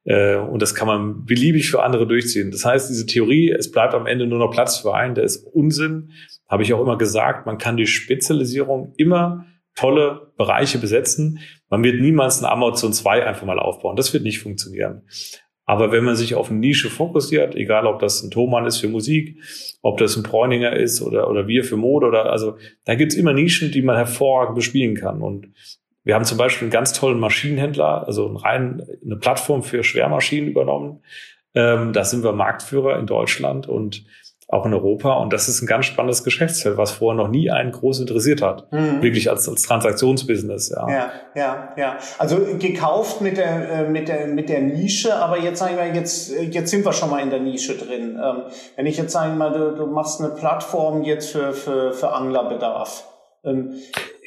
Äh, 0.09 0.37
und 0.37 0.62
das 0.62 0.75
kann 0.75 0.88
man 0.88 1.27
beliebig 1.27 1.71
für 1.71 1.83
andere 1.83 2.07
durchziehen. 2.07 2.51
Das 2.51 2.64
heißt, 2.64 2.88
diese 2.88 3.05
Theorie, 3.05 3.51
es 3.51 3.71
bleibt 3.71 3.94
am 3.94 4.07
Ende 4.07 4.27
nur 4.27 4.38
noch 4.38 4.51
Platz 4.51 4.79
für 4.79 4.94
einen, 4.94 5.14
der 5.14 5.25
ist 5.25 5.44
Unsinn. 5.44 6.12
Habe 6.49 6.62
ich 6.62 6.73
auch 6.73 6.81
immer 6.81 6.97
gesagt, 6.97 7.44
man 7.44 7.59
kann 7.59 7.77
die 7.77 7.87
Spezialisierung 7.87 8.94
immer 8.97 9.44
tolle 9.75 10.33
Bereiche 10.38 10.79
besetzen. 10.79 11.40
Man 11.68 11.85
wird 11.85 12.01
niemals 12.01 12.38
eine 12.38 12.51
Amazon 12.51 12.94
2 12.94 13.27
einfach 13.27 13.47
mal 13.47 13.59
aufbauen. 13.59 13.97
Das 13.97 14.12
wird 14.14 14.25
nicht 14.25 14.40
funktionieren. 14.40 15.03
Aber 15.66 15.92
wenn 15.92 16.05
man 16.05 16.16
sich 16.16 16.35
auf 16.35 16.51
eine 16.51 16.59
Nische 16.59 16.88
fokussiert, 16.88 17.55
egal 17.55 17.87
ob 17.87 18.01
das 18.01 18.23
ein 18.23 18.31
Thomann 18.31 18.64
ist 18.64 18.79
für 18.79 18.88
Musik, 18.88 19.38
ob 19.83 19.99
das 19.99 20.16
ein 20.16 20.23
Bräuninger 20.23 20.75
ist 20.75 21.03
oder, 21.03 21.29
oder 21.29 21.47
wir 21.47 21.62
für 21.64 21.77
Mode 21.77 22.07
oder 22.07 22.33
also 22.33 22.57
da 22.87 22.94
gibt's 22.94 23.14
immer 23.14 23.35
Nischen, 23.35 23.71
die 23.71 23.83
man 23.83 23.97
hervorragend 23.97 24.55
bespielen 24.55 24.94
kann. 24.94 25.21
Und 25.21 25.49
wir 26.09 26.14
haben 26.14 26.25
zum 26.25 26.38
Beispiel 26.38 26.64
einen 26.64 26.73
ganz 26.73 26.94
tollen 26.94 27.21
Maschinenhändler, 27.21 28.07
also 28.07 28.29
rein 28.29 28.83
eine 29.05 29.16
Plattform 29.16 29.62
für 29.62 29.85
Schwermaschinen 29.85 30.49
übernommen. 30.49 31.03
Ähm, 31.55 31.92
da 31.92 32.03
sind 32.03 32.25
wir 32.25 32.33
Marktführer 32.33 32.99
in 32.99 33.05
Deutschland 33.05 33.68
und 33.68 34.07
auch 34.49 34.64
in 34.64 34.73
Europa. 34.73 35.12
Und 35.18 35.35
das 35.35 35.51
ist 35.51 35.61
ein 35.61 35.66
ganz 35.66 35.85
spannendes 35.85 36.25
Geschäftsfeld, 36.25 36.79
was 36.79 36.92
vorher 36.92 37.23
noch 37.23 37.29
nie 37.29 37.51
einen 37.51 37.73
groß 37.73 38.01
interessiert 38.01 38.40
hat. 38.40 38.73
Mhm. 38.73 39.03
Wirklich 39.03 39.29
als, 39.29 39.47
als 39.51 39.64
Transaktionsbusiness, 39.64 40.71
ja. 40.71 40.88
Ja, 40.88 41.12
ja, 41.35 41.75
ja. 41.77 41.99
Also 42.16 42.38
gekauft 42.59 43.21
mit 43.21 43.37
der, 43.37 43.71
äh, 43.71 43.90
mit 43.90 44.09
der, 44.09 44.29
mit 44.29 44.49
der 44.49 44.62
Nische, 44.62 45.14
aber 45.14 45.38
jetzt 45.38 45.59
sagen 45.59 45.77
wir, 45.77 45.94
jetzt, 45.94 46.33
jetzt 46.40 46.71
sind 46.71 46.87
wir 46.87 46.94
schon 46.94 47.11
mal 47.11 47.21
in 47.21 47.29
der 47.29 47.40
Nische 47.40 47.77
drin. 47.77 48.18
Ähm, 48.18 48.44
wenn 48.77 48.87
ich 48.87 48.97
jetzt 48.97 49.12
sagen 49.12 49.37
mal, 49.37 49.53
du, 49.53 49.77
du 49.77 49.87
machst 49.88 50.23
eine 50.23 50.31
Plattform 50.31 51.03
jetzt 51.03 51.33
für, 51.33 51.53
für, 51.53 51.92
für 51.92 52.14
Anglerbedarf. 52.14 53.05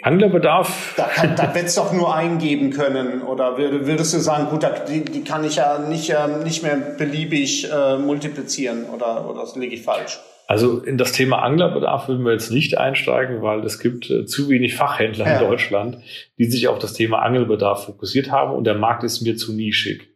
Ähm, 0.03 0.13
Anglerbedarf. 0.13 0.93
Da, 0.97 1.05
kann, 1.05 1.35
da 1.35 1.53
wird 1.53 1.65
es 1.65 1.75
doch 1.75 1.93
nur 1.93 2.13
eingeben 2.13 2.71
können. 2.71 3.21
Oder 3.21 3.57
würdest 3.57 4.13
du 4.13 4.19
sagen, 4.19 4.49
gut, 4.49 4.65
die, 4.89 5.03
die 5.05 5.23
kann 5.23 5.43
ich 5.43 5.57
ja 5.57 5.79
nicht, 5.79 6.09
äh, 6.09 6.27
nicht 6.43 6.63
mehr 6.63 6.75
beliebig 6.75 7.69
äh, 7.71 7.97
multiplizieren 7.97 8.85
oder, 8.85 9.29
oder 9.29 9.41
das 9.41 9.55
liege 9.55 9.75
ich 9.75 9.83
falsch? 9.83 10.19
Also 10.47 10.79
in 10.79 10.97
das 10.97 11.13
Thema 11.13 11.43
Anglerbedarf 11.43 12.09
würden 12.09 12.25
wir 12.25 12.33
jetzt 12.33 12.51
nicht 12.51 12.77
einsteigen, 12.77 13.41
weil 13.41 13.63
es 13.63 13.79
gibt 13.79 14.09
äh, 14.09 14.25
zu 14.25 14.49
wenig 14.49 14.75
Fachhändler 14.75 15.25
ja. 15.25 15.39
in 15.39 15.47
Deutschland, 15.47 15.99
die 16.37 16.43
sich 16.43 16.67
auf 16.67 16.77
das 16.77 16.91
Thema 16.91 17.19
Angelbedarf 17.19 17.85
fokussiert 17.85 18.31
haben 18.31 18.53
und 18.53 18.65
der 18.65 18.75
Markt 18.75 19.05
ist 19.05 19.21
mir 19.21 19.37
zu 19.37 19.53
nischig. 19.53 20.09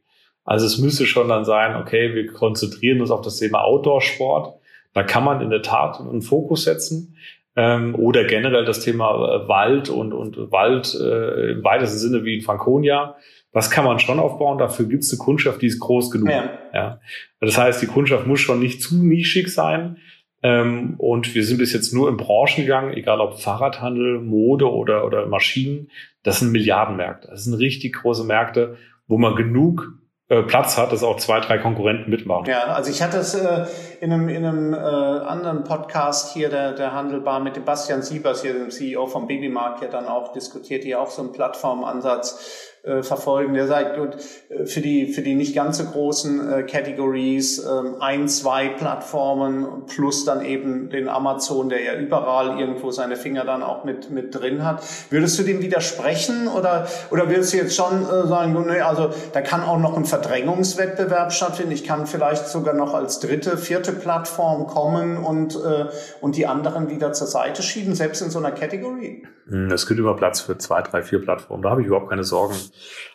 Also 0.43 0.65
es 0.65 0.77
müsste 0.77 1.05
schon 1.05 1.29
dann 1.29 1.45
sein, 1.45 1.77
okay, 1.77 2.13
wir 2.13 2.27
konzentrieren 2.27 2.99
uns 2.99 3.11
auf 3.11 3.21
das 3.21 3.37
Thema 3.37 3.63
Outdoor-Sport. 3.63 4.59
Da 4.93 5.03
kann 5.03 5.23
man 5.23 5.41
in 5.41 5.49
der 5.49 5.61
Tat 5.61 6.01
einen 6.01 6.21
Fokus 6.21 6.65
setzen. 6.65 7.15
Ähm, 7.55 7.95
oder 7.95 8.25
generell 8.25 8.65
das 8.65 8.81
Thema 8.81 9.11
äh, 9.11 9.47
Wald 9.47 9.89
und, 9.89 10.13
und 10.13 10.51
Wald 10.51 10.93
äh, 10.95 11.51
im 11.51 11.63
weitesten 11.63 11.99
Sinne 11.99 12.23
wie 12.25 12.35
in 12.35 12.41
Franconia. 12.41 13.15
Das 13.51 13.71
kann 13.71 13.85
man 13.85 13.99
schon 13.99 14.19
aufbauen. 14.19 14.57
Dafür 14.57 14.85
gibt 14.85 15.03
es 15.03 15.11
eine 15.11 15.19
Kundschaft, 15.19 15.61
die 15.61 15.67
ist 15.67 15.79
groß 15.79 16.11
genug. 16.11 16.29
Ja. 16.29 16.49
ja. 16.73 16.99
Das 17.39 17.57
heißt, 17.57 17.81
die 17.81 17.87
Kundschaft 17.87 18.27
muss 18.27 18.41
schon 18.41 18.59
nicht 18.59 18.81
zu 18.81 19.01
nischig 19.01 19.47
sein. 19.53 19.97
Ähm, 20.43 20.95
und 20.97 21.33
wir 21.33 21.43
sind 21.43 21.57
bis 21.57 21.71
jetzt 21.71 21.93
nur 21.93 22.09
in 22.09 22.17
Branchen 22.17 22.57
gegangen, 22.57 22.93
egal 22.93 23.21
ob 23.21 23.39
Fahrradhandel, 23.39 24.19
Mode 24.19 24.69
oder, 24.69 25.05
oder 25.05 25.25
Maschinen. 25.25 25.89
Das 26.23 26.39
sind 26.39 26.51
Milliardenmärkte. 26.51 27.29
Das 27.29 27.45
sind 27.45 27.53
richtig 27.53 27.93
große 27.95 28.25
Märkte, 28.25 28.77
wo 29.07 29.17
man 29.17 29.35
genug 29.35 29.93
Platz 30.27 30.75
hat, 30.75 30.91
dass 30.91 31.03
auch 31.03 31.17
zwei, 31.17 31.39
drei 31.39 31.59
Konkurrenten 31.59 32.09
mitmachen. 32.09 32.45
Ja, 32.47 32.63
also 32.63 32.89
ich 32.89 33.03
hatte 33.03 33.17
es 33.17 33.35
äh, 33.35 33.65
in 34.01 34.11
einem, 34.11 34.27
in 34.27 34.43
einem 34.43 34.73
äh, 34.73 34.77
anderen 34.77 35.63
Podcast 35.63 36.33
hier, 36.33 36.49
der, 36.49 36.73
der 36.73 36.93
Handelbar 36.93 37.39
mit 37.39 37.55
dem 37.55 37.63
Bastian 37.63 38.01
Siebers, 38.01 38.41
hier 38.41 38.53
dem 38.53 38.71
CEO 38.71 39.05
vom 39.05 39.27
Babymarkt, 39.27 39.83
ja 39.83 39.87
dann 39.87 40.07
auch 40.07 40.31
diskutiert, 40.31 40.83
hier 40.83 40.99
auch 40.99 41.11
so 41.11 41.21
einen 41.21 41.31
Plattformansatz 41.31 42.73
äh, 42.85 43.03
verfolgen. 43.03 43.53
Der 43.53 43.67
sagt, 43.67 43.97
gut, 43.97 44.17
äh, 44.49 44.65
für 44.65 44.81
die, 44.81 45.07
für 45.07 45.21
die 45.21 45.35
nicht 45.35 45.55
ganz 45.55 45.77
so 45.77 45.85
großen 45.85 46.51
äh, 46.51 46.63
Categories 46.63 47.59
äh, 47.59 47.69
ein, 47.99 48.27
zwei 48.27 48.69
Plattformen 48.69 49.85
plus 49.87 50.25
dann 50.25 50.43
eben 50.45 50.89
den 50.89 51.09
Amazon, 51.09 51.69
der 51.69 51.81
ja 51.81 51.95
überall 51.95 52.59
irgendwo 52.59 52.91
seine 52.91 53.15
Finger 53.15 53.45
dann 53.45 53.63
auch 53.63 53.83
mit, 53.83 54.09
mit 54.11 54.35
drin 54.35 54.63
hat. 54.63 54.83
Würdest 55.09 55.37
du 55.39 55.43
dem 55.43 55.61
widersprechen 55.61 56.47
oder, 56.47 56.87
oder 57.11 57.29
würdest 57.29 57.53
du 57.53 57.57
jetzt 57.57 57.75
schon 57.75 58.03
äh, 58.03 58.27
sagen, 58.27 58.65
nee, 58.67 58.81
also 58.81 59.09
da 59.33 59.41
kann 59.41 59.63
auch 59.63 59.79
noch 59.79 59.97
ein 59.97 60.05
Verdrängungswettbewerb 60.05 61.33
stattfinden. 61.33 61.71
Ich 61.71 61.83
kann 61.83 62.07
vielleicht 62.07 62.47
sogar 62.47 62.73
noch 62.73 62.93
als 62.93 63.19
dritte, 63.19 63.57
vierte 63.57 63.91
Plattform 63.91 64.67
kommen 64.67 65.17
und, 65.17 65.55
äh, 65.55 65.85
und 66.21 66.35
die 66.35 66.45
anderen 66.45 66.89
wieder 66.89 67.13
zur 67.13 67.27
Seite 67.27 67.63
schieben, 67.63 67.95
selbst 67.95 68.21
in 68.21 68.29
so 68.29 68.39
einer 68.39 68.51
Category? 68.51 69.23
Hm, 69.47 69.71
es 69.71 69.87
gibt 69.87 69.99
immer 69.99 70.15
Platz 70.15 70.41
für 70.41 70.57
zwei, 70.57 70.81
drei, 70.81 71.03
vier 71.03 71.21
Plattformen. 71.21 71.61
Da 71.61 71.69
habe 71.69 71.81
ich 71.81 71.87
überhaupt 71.87 72.09
keine 72.09 72.23
Sorgen. 72.23 72.55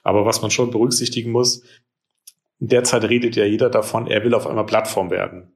Aber 0.03 0.25
was 0.25 0.43
man 0.43 0.51
schon 0.51 0.71
berücksichtigen 0.71 1.31
muss, 1.31 1.63
derzeit 2.59 3.05
redet 3.05 3.37
ja 3.37 3.45
jeder 3.45 3.71
davon, 3.71 4.07
er 4.07 4.25
will 4.25 4.35
auf 4.35 4.47
einmal 4.47 4.67
Plattform 4.67 5.11
werden. 5.11 5.53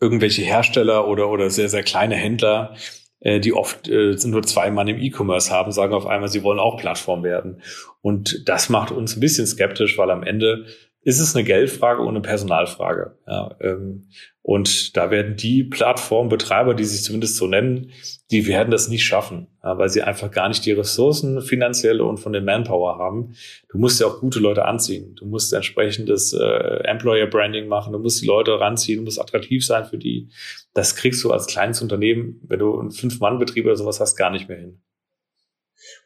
Irgendwelche 0.00 0.42
Hersteller 0.42 1.08
oder, 1.08 1.30
oder 1.30 1.50
sehr, 1.50 1.68
sehr 1.68 1.82
kleine 1.82 2.16
Händler, 2.16 2.76
äh, 3.20 3.40
die 3.40 3.52
oft 3.52 3.88
äh, 3.88 4.16
nur 4.24 4.42
zwei 4.42 4.70
Mann 4.70 4.88
im 4.88 5.00
E-Commerce 5.00 5.50
haben, 5.50 5.72
sagen 5.72 5.94
auf 5.94 6.06
einmal, 6.06 6.28
sie 6.28 6.42
wollen 6.42 6.58
auch 6.58 6.78
Plattform 6.78 7.22
werden. 7.22 7.62
Und 8.00 8.48
das 8.48 8.68
macht 8.68 8.90
uns 8.90 9.16
ein 9.16 9.20
bisschen 9.20 9.46
skeptisch, 9.46 9.96
weil 9.98 10.10
am 10.10 10.22
Ende 10.22 10.66
ist 11.04 11.18
es 11.18 11.34
eine 11.34 11.44
Geldfrage 11.44 12.02
und 12.02 12.10
eine 12.10 12.20
Personalfrage. 12.20 13.16
Ja, 13.26 13.56
ähm, 13.60 14.08
und 14.42 14.96
da 14.96 15.10
werden 15.10 15.36
die 15.36 15.64
Plattformbetreiber, 15.64 16.74
die 16.74 16.84
sich 16.84 17.02
zumindest 17.02 17.36
so 17.36 17.46
nennen, 17.46 17.90
die 18.30 18.46
werden 18.46 18.70
das 18.70 18.88
nicht 18.88 19.04
schaffen, 19.04 19.48
ja, 19.62 19.78
weil 19.78 19.88
sie 19.88 20.02
einfach 20.02 20.30
gar 20.30 20.48
nicht 20.48 20.64
die 20.64 20.72
Ressourcen 20.72 21.40
finanzielle 21.42 22.04
und 22.04 22.18
von 22.18 22.32
der 22.32 22.42
Manpower 22.42 22.98
haben. 22.98 23.34
Du 23.68 23.78
musst 23.78 24.00
ja 24.00 24.06
auch 24.06 24.20
gute 24.20 24.40
Leute 24.40 24.64
anziehen. 24.64 25.14
Du 25.16 25.26
musst 25.26 25.52
entsprechendes 25.52 26.32
äh, 26.32 26.84
Employer 26.84 27.26
Branding 27.26 27.68
machen. 27.68 27.92
Du 27.92 27.98
musst 27.98 28.22
die 28.22 28.26
Leute 28.26 28.58
ranziehen. 28.58 28.98
Du 28.98 29.04
musst 29.04 29.20
attraktiv 29.20 29.64
sein 29.64 29.84
für 29.84 29.98
die. 29.98 30.28
Das 30.74 30.96
kriegst 30.96 31.22
du 31.22 31.30
als 31.30 31.46
kleines 31.46 31.82
Unternehmen, 31.82 32.40
wenn 32.46 32.58
du 32.58 32.78
einen 32.78 32.90
Fünf-Mann-Betrieb 32.90 33.66
oder 33.66 33.76
sowas 33.76 34.00
hast, 34.00 34.16
gar 34.16 34.30
nicht 34.30 34.48
mehr 34.48 34.58
hin. 34.58 34.82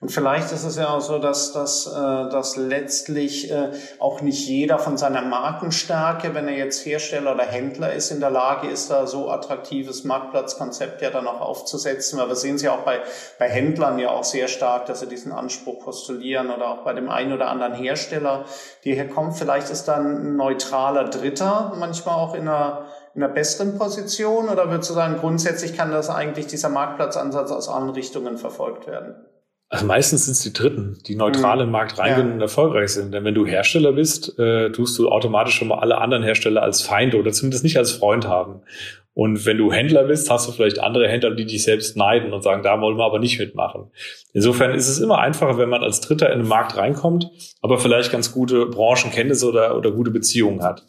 Und 0.01 0.11
vielleicht 0.11 0.53
ist 0.53 0.65
es 0.65 0.77
ja 0.77 0.91
auch 0.91 1.01
so, 1.01 1.19
dass, 1.19 1.53
dass, 1.53 1.87
äh, 1.87 1.91
dass 1.91 2.57
letztlich 2.57 3.51
äh, 3.51 3.71
auch 3.99 4.21
nicht 4.21 4.47
jeder 4.47 4.79
von 4.79 4.99
seiner 4.99 5.23
Markenstärke, 5.23 6.35
wenn 6.35 6.49
er 6.49 6.57
jetzt 6.57 6.85
Hersteller 6.85 7.35
oder 7.35 7.45
Händler 7.45 7.93
ist, 7.93 8.11
in 8.11 8.21
der 8.21 8.31
Lage 8.31 8.69
ist, 8.69 8.91
da 8.91 9.07
so 9.07 9.31
attraktives 9.31 10.05
Marktplatzkonzept 10.05 11.01
ja 11.01 11.11
dann 11.11 11.27
auch 11.27 11.41
aufzusetzen. 11.41 12.19
Weil 12.19 12.29
wir 12.29 12.37
sehen 12.37 12.57
es 12.57 12.63
ja 12.63 12.73
auch 12.73 12.85
bei, 12.85 13.01
bei 13.39 13.49
Händlern 13.49 13.99
ja 13.99 14.11
auch 14.11 14.25
sehr 14.25 14.49
stark, 14.49 14.87
dass 14.87 15.01
sie 15.01 15.09
diesen 15.09 15.33
Anspruch 15.33 15.83
postulieren 15.83 16.51
oder 16.51 16.69
auch 16.69 16.85
bei 16.85 16.93
dem 16.93 17.09
einen 17.09 17.33
oder 17.33 17.49
anderen 17.49 17.75
Hersteller, 17.75 18.45
der 18.85 18.95
hier 18.95 19.09
kommt. 19.09 19.37
Vielleicht 19.37 19.71
ist 19.71 19.85
dann 19.85 20.05
ein 20.05 20.37
neutraler 20.37 21.05
Dritter 21.05 21.73
manchmal 21.79 22.17
auch 22.17 22.35
in 22.35 22.49
einer 22.49 22.87
in 23.15 23.23
einer 23.23 23.33
besseren 23.33 23.79
Position 23.79 24.51
oder 24.51 24.71
würdest 24.71 24.91
du 24.91 24.95
sagen, 24.95 25.17
grundsätzlich 25.19 25.75
kann 25.75 25.91
das 25.91 26.11
eigentlich 26.11 26.49
dieser 26.49 26.69
Marktplatzansatz 26.69 27.51
aus 27.51 27.67
allen 27.67 27.89
Richtungen 27.89 28.37
verfolgt 28.37 28.87
werden? 28.87 29.15
Also 29.69 29.85
meistens 29.85 30.27
sind 30.27 30.33
es 30.33 30.43
die 30.43 30.53
Dritten, 30.53 30.99
die 31.07 31.17
neutral 31.17 31.61
im 31.61 31.73
Markt 31.73 31.99
reingehen 31.99 32.29
ja. 32.29 32.35
und 32.35 32.41
erfolgreich 32.41 32.91
sind. 32.91 33.13
Denn 33.13 33.25
wenn 33.25 33.35
du 33.35 33.45
Hersteller 33.45 33.93
bist, 33.93 34.39
äh, 34.39 34.71
tust 34.71 34.97
du 34.99 35.09
automatisch 35.09 35.55
schon 35.55 35.69
mal 35.69 35.81
alle 35.81 35.99
anderen 35.99 36.23
Hersteller 36.23 36.63
als 36.63 36.83
Feinde 36.83 37.19
oder 37.19 37.33
zumindest 37.33 37.65
nicht 37.65 37.77
als 37.77 37.91
Freund 37.91 38.29
haben. 38.29 38.61
Und 39.13 39.45
wenn 39.45 39.57
du 39.57 39.73
Händler 39.73 40.05
bist, 40.05 40.31
hast 40.31 40.47
du 40.47 40.53
vielleicht 40.53 40.79
andere 40.79 41.09
Händler, 41.09 41.35
die 41.35 41.47
dich 41.47 41.65
selbst 41.65 41.97
neiden 41.97 42.33
und 42.33 42.43
sagen, 42.43 42.63
da 42.63 42.81
wollen 42.81 42.99
wir 42.99 43.05
aber 43.05 43.19
nicht 43.19 43.41
mitmachen. 43.41 43.91
Insofern 44.35 44.75
ist 44.75 44.89
es 44.89 45.01
immer 45.01 45.19
einfacher, 45.19 45.57
wenn 45.57 45.71
man 45.71 45.83
als 45.83 46.03
Dritter 46.03 46.31
in 46.33 46.41
den 46.41 46.49
Markt 46.49 46.77
reinkommt, 46.77 47.31
aber 47.63 47.79
vielleicht 47.79 48.13
ganz 48.13 48.31
gute 48.31 48.67
Branchenkenntnisse 48.67 49.49
oder, 49.49 49.77
oder 49.77 49.91
gute 49.91 50.11
Beziehungen 50.11 50.63
hat. 50.63 50.85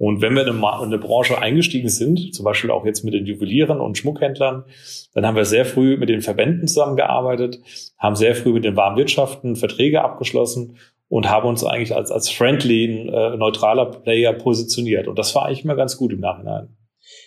Und 0.00 0.22
wenn 0.22 0.32
wir 0.32 0.46
in 0.46 0.64
eine 0.64 0.96
Branche 0.96 1.38
eingestiegen 1.38 1.90
sind, 1.90 2.34
zum 2.34 2.42
Beispiel 2.42 2.70
auch 2.70 2.86
jetzt 2.86 3.04
mit 3.04 3.12
den 3.12 3.26
Juwelieren 3.26 3.82
und 3.82 3.98
Schmuckhändlern, 3.98 4.64
dann 5.12 5.26
haben 5.26 5.36
wir 5.36 5.44
sehr 5.44 5.66
früh 5.66 5.98
mit 5.98 6.08
den 6.08 6.22
Verbänden 6.22 6.66
zusammengearbeitet, 6.66 7.60
haben 7.98 8.16
sehr 8.16 8.34
früh 8.34 8.54
mit 8.54 8.64
den 8.64 8.76
Warenwirtschaften 8.76 9.56
Verträge 9.56 10.00
abgeschlossen 10.00 10.78
und 11.08 11.28
haben 11.28 11.46
uns 11.46 11.64
eigentlich 11.64 11.94
als, 11.94 12.10
als 12.10 12.30
friendly, 12.30 13.08
äh, 13.08 13.36
neutraler 13.36 13.90
Player 13.90 14.32
positioniert. 14.32 15.06
Und 15.06 15.18
das 15.18 15.34
war 15.34 15.44
eigentlich 15.44 15.64
immer 15.64 15.76
ganz 15.76 15.98
gut 15.98 16.14
im 16.14 16.20
Nachhinein. 16.20 16.74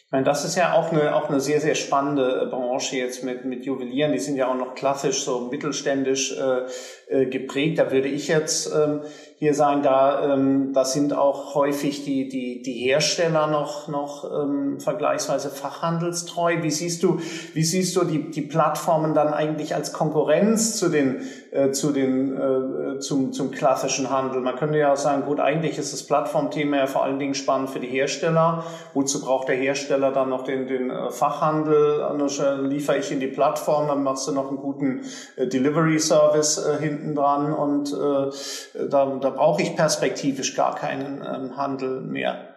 Ich 0.05 0.12
meine, 0.12 0.25
das 0.25 0.45
ist 0.45 0.55
ja 0.55 0.73
auch 0.73 0.91
eine, 0.91 1.15
auch 1.15 1.29
eine 1.29 1.39
sehr, 1.39 1.59
sehr 1.59 1.75
spannende 1.75 2.43
äh, 2.43 2.45
Branche 2.49 2.97
jetzt 2.97 3.23
mit, 3.23 3.45
mit 3.45 3.65
Juwelieren. 3.65 4.13
Die 4.13 4.19
sind 4.19 4.36
ja 4.36 4.47
auch 4.47 4.57
noch 4.57 4.75
klassisch 4.75 5.23
so 5.23 5.49
mittelständisch 5.51 6.36
äh, 6.38 7.21
äh, 7.21 7.25
geprägt. 7.25 7.79
Da 7.79 7.91
würde 7.91 8.07
ich 8.07 8.27
jetzt 8.27 8.71
ähm, 8.73 9.01
hier 9.43 9.53
sagen, 9.53 9.84
da, 9.84 10.34
ähm, 10.34 10.71
da 10.73 10.86
sind 10.86 11.13
auch 11.13 11.53
häufig 11.53 12.06
die, 12.06 12.29
die, 12.29 12.62
die 12.62 12.73
Hersteller 12.73 13.47
noch, 13.47 13.89
noch 13.89 14.23
ähm, 14.23 14.79
vergleichsweise 14.79 15.49
fachhandelstreu. 15.49 16.62
Wie 16.62 16.71
siehst 16.71 17.03
du, 17.03 17.19
wie 17.53 17.63
siehst 17.63 17.95
du 17.95 18.06
die, 18.06 18.32
die 18.32 18.41
Plattformen 18.41 19.13
dann 19.13 19.34
eigentlich 19.34 19.75
als 19.75 19.91
Konkurrenz 19.91 20.77
zu 20.77 20.88
den, 20.88 21.21
äh, 21.53 21.71
zu 21.71 21.91
den, 21.91 22.35
äh, 22.35 22.99
zum, 22.99 23.31
zum 23.31 23.51
klassischen 23.51 24.09
Handel? 24.09 24.41
Man 24.41 24.55
könnte 24.55 24.77
ja 24.77 24.93
auch 24.93 24.97
sagen, 24.97 25.23
gut, 25.25 25.39
eigentlich 25.39 25.77
ist 25.77 25.93
das 25.93 26.03
Plattformthema 26.03 26.77
ja 26.77 26.87
vor 26.87 27.03
allen 27.03 27.19
Dingen 27.19 27.35
spannend 27.35 27.69
für 27.69 27.79
die 27.79 27.87
Hersteller. 27.87 28.63
Wozu 28.93 29.21
braucht 29.21 29.47
der 29.47 29.55
Hersteller 29.55 30.11
dann 30.11 30.29
noch 30.29 30.43
den, 30.43 30.67
den 30.67 30.89
äh, 30.89 31.11
Fachhandel? 31.11 32.01
Anders 32.01 32.39
äh, 32.39 32.55
liefere 32.55 32.97
ich 32.97 33.11
in 33.11 33.19
die 33.19 33.27
Plattform, 33.27 33.87
dann 33.87 34.03
machst 34.03 34.27
du 34.27 34.31
noch 34.31 34.49
einen 34.49 34.57
guten 34.57 35.01
äh, 35.35 35.47
Delivery 35.47 35.99
Service 35.99 36.57
äh, 36.57 36.81
hinten 36.81 37.15
dran 37.15 37.53
und 37.53 37.93
äh, 37.93 38.87
da, 38.89 39.05
da 39.21 39.29
brauche 39.29 39.61
ich 39.61 39.75
perspektivisch 39.75 40.55
gar 40.55 40.75
keinen 40.75 41.21
ähm, 41.21 41.55
Handel 41.55 42.01
mehr. 42.01 42.49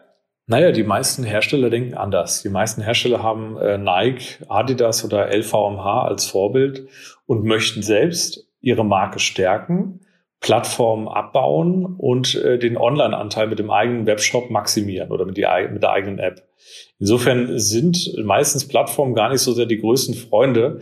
Naja, 0.48 0.70
die 0.70 0.84
meisten 0.84 1.24
Hersteller 1.24 1.70
denken 1.70 1.94
anders. 1.94 2.42
Die 2.42 2.48
meisten 2.48 2.80
Hersteller 2.80 3.20
haben 3.20 3.56
äh, 3.58 3.78
Nike, 3.78 4.38
Adidas 4.48 5.04
oder 5.04 5.28
LVMH 5.36 6.04
als 6.04 6.26
Vorbild 6.26 6.88
und 7.26 7.44
möchten 7.44 7.82
selbst 7.82 8.46
ihre 8.66 8.84
Marke 8.84 9.20
stärken, 9.20 10.00
Plattformen 10.40 11.08
abbauen 11.08 11.86
und 11.86 12.34
äh, 12.34 12.58
den 12.58 12.76
Online-Anteil 12.76 13.46
mit 13.46 13.58
dem 13.58 13.70
eigenen 13.70 14.06
Webshop 14.06 14.50
maximieren 14.50 15.10
oder 15.10 15.24
mit, 15.24 15.36
die, 15.36 15.46
mit 15.72 15.82
der 15.82 15.92
eigenen 15.92 16.18
App. 16.18 16.42
Insofern 16.98 17.58
sind 17.58 18.12
meistens 18.22 18.66
Plattformen 18.66 19.14
gar 19.14 19.30
nicht 19.30 19.40
so 19.40 19.52
sehr 19.52 19.66
die 19.66 19.78
größten 19.78 20.14
Freunde 20.14 20.80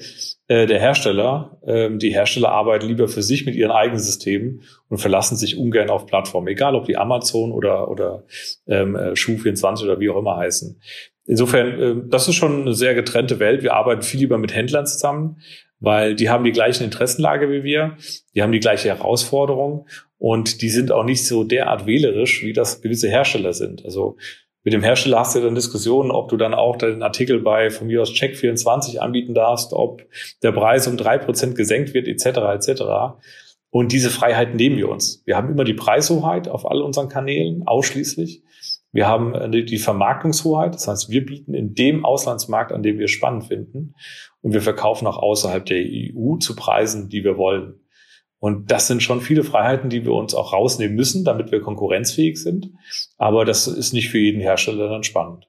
äh, 0.49 0.67
der 0.67 0.81
Hersteller. 0.81 1.59
Ähm, 1.67 1.99
die 1.99 2.13
Hersteller 2.13 2.51
arbeiten 2.51 2.87
lieber 2.87 3.07
für 3.07 3.23
sich 3.23 3.47
mit 3.47 3.55
ihren 3.55 3.71
eigenen 3.71 4.01
Systemen 4.01 4.63
und 4.89 4.99
verlassen 4.99 5.37
sich 5.37 5.59
ungern 5.59 5.91
auf 5.91 6.07
Plattformen, 6.07 6.49
egal 6.49 6.75
ob 6.75 6.87
die 6.87 6.97
Amazon 6.97 7.53
oder, 7.53 7.91
oder 7.91 8.25
ähm, 8.67 8.97
äh, 8.97 9.13
Schuh24 9.13 9.85
oder 9.85 10.01
wie 10.01 10.09
auch 10.09 10.19
immer 10.19 10.37
heißen. 10.37 10.81
Insofern, 11.27 11.81
äh, 11.81 11.95
das 12.09 12.29
ist 12.29 12.35
schon 12.35 12.63
eine 12.63 12.75
sehr 12.75 12.95
getrennte 12.95 13.39
Welt. 13.39 13.63
Wir 13.63 13.75
arbeiten 13.75 14.03
viel 14.03 14.21
lieber 14.21 14.39
mit 14.39 14.55
Händlern 14.55 14.87
zusammen, 14.87 15.37
weil 15.85 16.15
die 16.15 16.31
haben 16.31 16.45
die 16.45 16.53
gleichen 16.53 16.85
Interessenlage 16.85 17.51
wie 17.51 17.63
wir, 17.63 17.97
die 18.35 18.43
haben 18.43 18.53
die 18.53 18.61
gleiche 18.61 18.89
Herausforderung 18.89 19.87
und 20.19 20.63
die 20.63 20.71
sind 20.71 20.91
auch 20.93 21.05
nicht 21.05 21.27
so 21.27 21.45
derart 21.45 21.87
wählerisch, 21.87 22.43
wie 22.43 22.53
das 22.53 22.81
gewisse 22.83 23.09
Hersteller 23.09 23.53
sind. 23.53 23.85
Also 23.85 24.17
mit 24.63 24.73
dem 24.73 24.83
Hersteller 24.83 25.19
hast 25.19 25.37
du 25.37 25.41
dann 25.41 25.55
Diskussionen, 25.55 26.11
ob 26.11 26.31
du 26.31 26.39
dann 26.39 26.55
auch 26.55 26.77
den 26.77 27.03
Artikel 27.03 27.41
bei 27.41 27.69
von 27.69 27.87
mir 27.87 28.01
aus 28.01 28.11
Check24 28.11 28.99
anbieten 28.99 29.35
darfst, 29.35 29.75
ob 29.75 30.03
der 30.43 30.53
Preis 30.53 30.89
um 30.89 30.97
drei 30.97 31.19
Prozent 31.19 31.55
gesenkt 31.55 31.93
wird, 31.93 32.09
etc. 32.09 32.27
etc. 32.55 32.83
Und 33.69 33.93
diese 33.93 34.09
Freiheit 34.09 34.55
nehmen 34.55 34.79
wir 34.79 34.89
uns. 34.89 35.23
Wir 35.27 35.37
haben 35.37 35.51
immer 35.51 35.65
die 35.65 35.75
Preishoheit 35.75 36.49
auf 36.49 36.71
all 36.71 36.81
unseren 36.81 37.11
Kanälen, 37.11 37.67
ausschließlich. 37.67 38.43
Wir 38.95 39.09
haben 39.09 39.35
äh, 39.35 39.65
die 39.65 39.79
Vermarktungshoheit, 39.79 40.75
das 40.75 40.87
heißt, 40.87 41.11
wir 41.11 41.27
bieten 41.27 41.53
in 41.53 41.75
dem 41.75 42.05
Auslandsmarkt, 42.05 42.73
an 42.73 42.83
dem 42.83 42.99
wir 42.99 43.09
spannend 43.09 43.45
finden, 43.45 43.95
und 44.41 44.53
wir 44.53 44.63
verkaufen 44.63 45.07
auch 45.07 45.19
außerhalb 45.19 45.67
der 45.67 45.85
EU 45.85 46.37
zu 46.37 46.55
Preisen, 46.55 47.09
die 47.09 47.25
wir 47.25 47.37
wollen. 47.37 47.81
Und 48.39 48.71
das 48.71 48.87
sind 48.87 49.03
schon 49.03 49.21
viele 49.21 49.43
Freiheiten, 49.43 49.91
die 49.91 50.05
wir 50.05 50.13
uns 50.13 50.35
auch 50.35 50.53
rausnehmen 50.53 50.95
müssen, 50.95 51.25
damit 51.25 51.51
wir 51.51 51.61
konkurrenzfähig 51.61 52.41
sind. 52.41 52.71
Aber 53.19 53.45
das 53.45 53.67
ist 53.67 53.95
nicht 53.95 54.11
für 54.11 54.19
jeden 54.19 54.41
Hersteller 54.41 54.89
dann 54.89 55.03
spannend. 55.03 55.49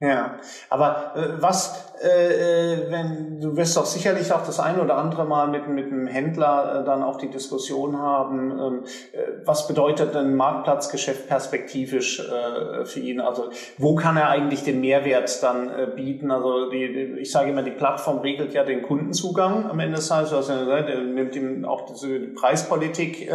Ja, 0.00 0.38
aber 0.68 1.16
äh, 1.16 1.40
was, 1.40 1.91
äh, 2.02 2.72
äh, 2.72 2.90
wenn 2.90 3.40
du 3.40 3.56
wirst 3.56 3.76
doch 3.76 3.86
sicherlich 3.86 4.32
auch 4.32 4.44
das 4.44 4.58
eine 4.58 4.82
oder 4.82 4.96
andere 4.96 5.24
Mal 5.24 5.48
mit, 5.48 5.68
mit 5.68 5.86
einem 5.86 6.06
Händler 6.08 6.80
äh, 6.80 6.84
dann 6.84 7.02
auch 7.02 7.16
die 7.16 7.28
Diskussion 7.28 7.98
haben, 7.98 8.50
ähm, 8.50 8.84
äh, 9.12 9.18
was 9.44 9.68
bedeutet 9.68 10.16
ein 10.16 10.34
Marktplatzgeschäft 10.34 11.28
perspektivisch 11.28 12.20
äh, 12.20 12.84
für 12.84 12.98
ihn? 12.98 13.20
Also 13.20 13.50
wo 13.78 13.94
kann 13.94 14.16
er 14.16 14.30
eigentlich 14.30 14.64
den 14.64 14.80
Mehrwert 14.80 15.42
dann 15.44 15.68
äh, 15.68 15.86
bieten? 15.94 16.32
Also 16.32 16.70
die, 16.70 17.16
ich 17.20 17.30
sage 17.30 17.50
immer, 17.50 17.62
die 17.62 17.70
Plattform 17.70 18.18
regelt 18.18 18.52
ja 18.52 18.64
den 18.64 18.82
Kundenzugang 18.82 19.70
am 19.70 19.78
Ende 19.78 19.96
des 19.96 20.08
Tages, 20.08 20.32
also 20.32 20.52
nimmt 20.52 21.36
ihm 21.36 21.64
auch 21.64 21.86
diese 21.86 22.18
Preispolitik 22.18 23.28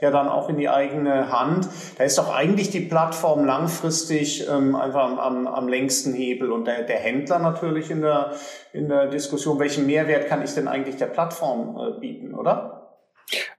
ja 0.00 0.10
dann 0.10 0.28
auch 0.28 0.48
in 0.48 0.56
die 0.56 0.68
eigene 0.68 1.32
Hand. 1.32 1.68
Da 1.98 2.04
ist 2.04 2.18
doch 2.18 2.34
eigentlich 2.34 2.70
die 2.70 2.80
Plattform 2.80 3.44
langfristig 3.44 4.48
ähm, 4.48 4.76
einfach 4.76 5.04
am, 5.04 5.18
am, 5.18 5.46
am 5.46 5.68
längsten 5.68 6.12
Hebel 6.14 6.52
und 6.52 6.66
der, 6.66 6.82
der 6.82 6.98
Händler 6.98 7.38
natürlich 7.38 7.90
in 7.90 8.03
der, 8.04 8.36
in 8.72 8.88
der 8.88 9.08
Diskussion, 9.08 9.58
welchen 9.58 9.86
Mehrwert 9.86 10.28
kann 10.28 10.44
ich 10.44 10.52
denn 10.52 10.68
eigentlich 10.68 10.96
der 10.96 11.06
Plattform 11.06 11.76
äh, 11.76 11.98
bieten, 11.98 12.34
oder? 12.34 12.98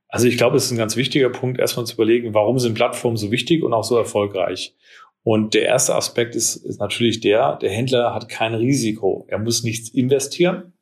Also 0.07 0.27
ich 0.27 0.37
glaube, 0.37 0.55
es 0.55 0.65
ist 0.65 0.71
ein 0.71 0.77
ganz 0.77 0.95
wichtiger 0.95 1.29
Punkt, 1.29 1.59
erstmal 1.59 1.85
zu 1.85 1.95
überlegen, 1.95 2.33
warum 2.33 2.57
sind 2.57 2.75
Plattformen 2.75 3.17
so 3.17 3.31
wichtig 3.31 3.63
und 3.63 3.73
auch 3.73 3.83
so 3.83 3.97
erfolgreich. 3.97 4.75
Und 5.23 5.55
der 5.55 5.63
erste 5.63 5.95
Aspekt 5.95 6.35
ist, 6.35 6.55
ist 6.55 6.79
natürlich 6.79 7.19
der, 7.19 7.57
der 7.57 7.71
Händler 7.71 8.13
hat 8.13 8.29
kein 8.29 8.53
Risiko. 8.53 9.25
Er 9.27 9.39
muss 9.39 9.63
nichts 9.63 9.89
investieren. 9.89 10.73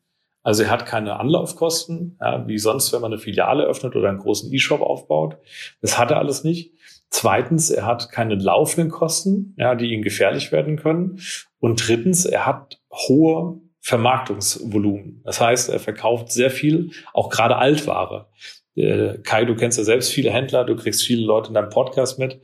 Also 0.43 0.63
er 0.63 0.69
hat 0.69 0.85
keine 0.85 1.17
Anlaufkosten, 1.17 2.17
ja, 2.19 2.45
wie 2.45 2.57
sonst, 2.57 2.91
wenn 2.91 2.99
man 2.99 3.13
eine 3.13 3.21
Filiale 3.21 3.63
öffnet 3.63 3.95
oder 3.95 4.09
einen 4.09 4.17
großen 4.17 4.51
E-Shop 4.53 4.81
aufbaut. 4.81 5.37
Das 5.81 5.97
hat 5.97 6.11
er 6.11 6.17
alles 6.17 6.43
nicht. 6.43 6.73
Zweitens, 7.09 7.69
er 7.69 7.85
hat 7.85 8.11
keine 8.11 8.35
laufenden 8.35 8.91
Kosten, 8.91 9.55
ja, 9.57 9.75
die 9.75 9.93
ihm 9.93 10.01
gefährlich 10.01 10.51
werden 10.51 10.75
können. 10.75 11.19
Und 11.59 11.87
drittens, 11.87 12.25
er 12.25 12.45
hat 12.45 12.81
hohe 12.93 13.59
Vermarktungsvolumen. 13.81 15.21
Das 15.25 15.41
heißt, 15.41 15.69
er 15.69 15.79
verkauft 15.79 16.31
sehr 16.31 16.49
viel, 16.49 16.91
auch 17.13 17.29
gerade 17.29 17.57
Altware. 17.57 18.29
Äh, 18.75 19.17
Kai, 19.23 19.45
du 19.45 19.55
kennst 19.55 19.77
ja 19.77 19.83
selbst 19.83 20.11
viele 20.11 20.31
Händler, 20.31 20.63
du 20.63 20.75
kriegst 20.75 21.03
viele 21.03 21.25
Leute 21.25 21.49
in 21.49 21.53
deinem 21.53 21.69
Podcast 21.69 22.17
mit. 22.17 22.39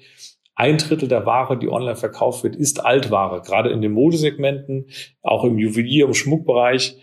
Ein 0.55 0.77
Drittel 0.77 1.07
der 1.07 1.25
Ware, 1.25 1.57
die 1.57 1.69
online 1.69 1.95
verkauft 1.95 2.43
wird, 2.43 2.57
ist 2.57 2.83
Altware, 2.83 3.41
gerade 3.41 3.69
in 3.69 3.81
den 3.81 3.93
Modesegmenten, 3.93 4.87
auch 5.21 5.45
im 5.45 5.57
Juwelier- 5.57 6.07
und 6.07 6.15
Schmuckbereich. 6.15 6.97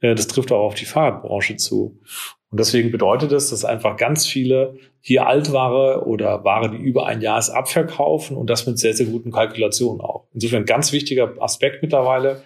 Äh, 0.00 0.14
das 0.14 0.26
trifft 0.26 0.52
auch 0.52 0.64
auf 0.64 0.74
die 0.74 0.86
Fahrradbranche 0.86 1.56
zu. 1.56 2.00
Und 2.50 2.60
deswegen 2.60 2.90
bedeutet 2.90 3.32
es, 3.32 3.50
dass 3.50 3.64
einfach 3.64 3.96
ganz 3.96 4.26
viele 4.26 4.76
hier 5.00 5.26
Altware 5.26 6.06
oder 6.06 6.44
Ware, 6.44 6.70
die 6.70 6.76
über 6.76 7.06
ein 7.06 7.20
Jahr 7.22 7.38
ist, 7.38 7.50
abverkaufen 7.50 8.36
und 8.36 8.48
das 8.48 8.66
mit 8.66 8.78
sehr, 8.78 8.94
sehr 8.94 9.06
guten 9.06 9.32
Kalkulationen 9.32 10.00
auch. 10.00 10.26
Insofern 10.32 10.64
ganz 10.64 10.92
wichtiger 10.92 11.34
Aspekt 11.40 11.82
mittlerweile. 11.82 12.42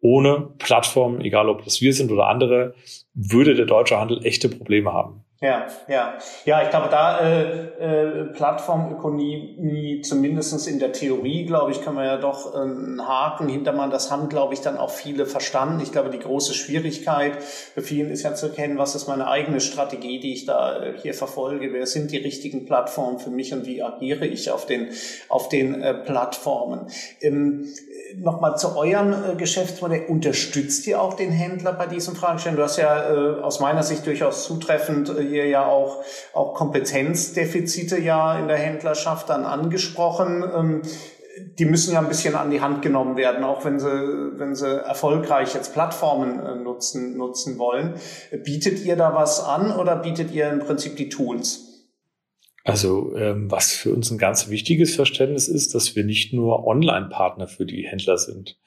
Ohne 0.00 0.52
Plattformen, 0.58 1.20
egal 1.20 1.48
ob 1.48 1.64
das 1.64 1.80
wir 1.80 1.92
sind 1.92 2.10
oder 2.12 2.28
andere, 2.28 2.74
würde 3.14 3.54
der 3.54 3.66
deutsche 3.66 3.98
Handel 3.98 4.24
echte 4.24 4.48
Probleme 4.48 4.92
haben. 4.92 5.24
Ja, 5.40 5.68
ja. 5.86 6.18
Ja, 6.46 6.62
ich 6.64 6.70
glaube, 6.70 6.88
da 6.90 7.20
äh, 7.20 7.66
äh, 7.78 8.24
Plattformökonomie, 8.24 10.00
zumindestens 10.02 10.66
in 10.66 10.80
der 10.80 10.92
Theorie, 10.92 11.46
glaube 11.46 11.70
ich, 11.70 11.80
kann 11.80 11.94
man 11.94 12.06
ja 12.06 12.16
doch 12.16 12.54
äh, 12.54 12.58
einen 12.58 13.06
Haken 13.06 13.48
hintermachen. 13.48 13.92
Das 13.92 14.10
haben, 14.10 14.28
glaube 14.28 14.54
ich, 14.54 14.62
dann 14.62 14.76
auch 14.76 14.90
viele 14.90 15.26
verstanden. 15.26 15.80
Ich 15.80 15.92
glaube, 15.92 16.10
die 16.10 16.18
große 16.18 16.54
Schwierigkeit 16.54 17.40
für 17.40 17.82
vielen 17.82 18.10
ist 18.10 18.24
ja 18.24 18.34
zu 18.34 18.46
erkennen, 18.46 18.78
was 18.78 18.96
ist 18.96 19.06
meine 19.06 19.28
eigene 19.28 19.60
Strategie, 19.60 20.18
die 20.18 20.32
ich 20.32 20.44
da 20.44 20.82
äh, 20.82 20.98
hier 20.98 21.14
verfolge. 21.14 21.72
Wer 21.72 21.86
sind 21.86 22.10
die 22.10 22.18
richtigen 22.18 22.66
Plattformen 22.66 23.20
für 23.20 23.30
mich 23.30 23.52
und 23.52 23.64
wie 23.64 23.80
agiere 23.80 24.26
ich 24.26 24.50
auf 24.50 24.66
den, 24.66 24.88
auf 25.28 25.48
den 25.48 25.80
äh, 25.80 25.94
Plattformen? 25.94 26.88
Ähm, 27.20 27.68
nochmal 28.16 28.56
zu 28.58 28.76
eurem 28.76 29.12
äh, 29.12 29.34
Geschäftsmodell. 29.36 30.06
Unterstützt 30.08 30.86
ihr 30.88 31.00
auch 31.00 31.14
den 31.14 31.30
Händler 31.30 31.72
bei 31.72 31.86
diesen 31.86 32.16
Fragestellungen? 32.16 32.58
Du 32.58 32.64
hast 32.64 32.76
ja 32.76 33.12
äh, 33.12 33.40
aus 33.40 33.60
meiner 33.60 33.84
Sicht 33.84 34.06
durchaus 34.06 34.44
zutreffend 34.44 35.10
äh, 35.10 35.27
hier 35.28 35.46
ja 35.46 35.66
auch, 35.66 36.02
auch 36.32 36.54
Kompetenzdefizite 36.54 38.00
ja 38.00 38.38
in 38.38 38.48
der 38.48 38.58
Händlerschaft 38.58 39.28
dann 39.28 39.44
angesprochen. 39.44 40.44
Ähm, 40.54 40.82
die 41.58 41.64
müssen 41.64 41.92
ja 41.92 42.00
ein 42.00 42.08
bisschen 42.08 42.34
an 42.34 42.50
die 42.50 42.60
Hand 42.60 42.82
genommen 42.82 43.16
werden, 43.16 43.44
auch 43.44 43.64
wenn 43.64 43.78
sie, 43.78 43.86
wenn 43.86 44.54
sie 44.54 44.84
erfolgreich 44.84 45.54
jetzt 45.54 45.72
Plattformen 45.72 46.40
äh, 46.40 46.56
nutzen, 46.56 47.16
nutzen 47.16 47.58
wollen. 47.58 47.94
Bietet 48.44 48.84
ihr 48.84 48.96
da 48.96 49.14
was 49.14 49.40
an 49.40 49.72
oder 49.76 49.96
bietet 49.96 50.32
ihr 50.32 50.48
im 50.48 50.60
Prinzip 50.60 50.96
die 50.96 51.08
Tools? 51.08 51.68
Also 52.64 53.16
ähm, 53.16 53.50
was 53.50 53.72
für 53.72 53.94
uns 53.94 54.10
ein 54.10 54.18
ganz 54.18 54.50
wichtiges 54.50 54.94
Verständnis 54.94 55.48
ist, 55.48 55.74
dass 55.74 55.96
wir 55.96 56.04
nicht 56.04 56.34
nur 56.34 56.66
Online-Partner 56.66 57.48
für 57.48 57.64
die 57.64 57.86
Händler 57.86 58.18
sind. 58.18 58.58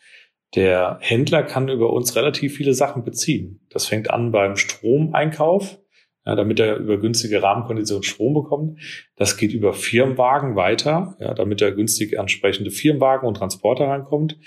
Der 0.56 0.97
Händler 1.02 1.43
kann 1.43 1.69
über 1.69 1.93
uns 1.93 2.15
relativ 2.15 2.56
viele 2.56 2.74
Sachen 2.74 3.04
beziehen. 3.04 3.65
Das 3.69 3.86
fängt 3.86 4.10
an 4.10 4.32
beim 4.32 4.58
Stromeinkauf, 4.58 5.80
ja, 6.26 6.36
damit 6.36 6.60
er 6.60 6.78
über 6.78 6.98
günstige 6.98 7.42
Rahmenkonditionen 7.42 8.04
Strom 8.04 8.34
bekommt. 8.34 8.80
Das 9.16 9.38
geht 9.38 9.54
über 9.54 9.74
Firmenwagen 9.74 10.56
weiter, 10.56 11.16
ja, 11.20 11.34
damit 11.34 11.62
er 11.62 11.72
günstig 11.72 12.14
entsprechende 12.14 12.72
Firmenwagen 12.72 13.28
und 13.28 13.38
Transporter 13.38 13.88
reinkommt. 13.88 14.38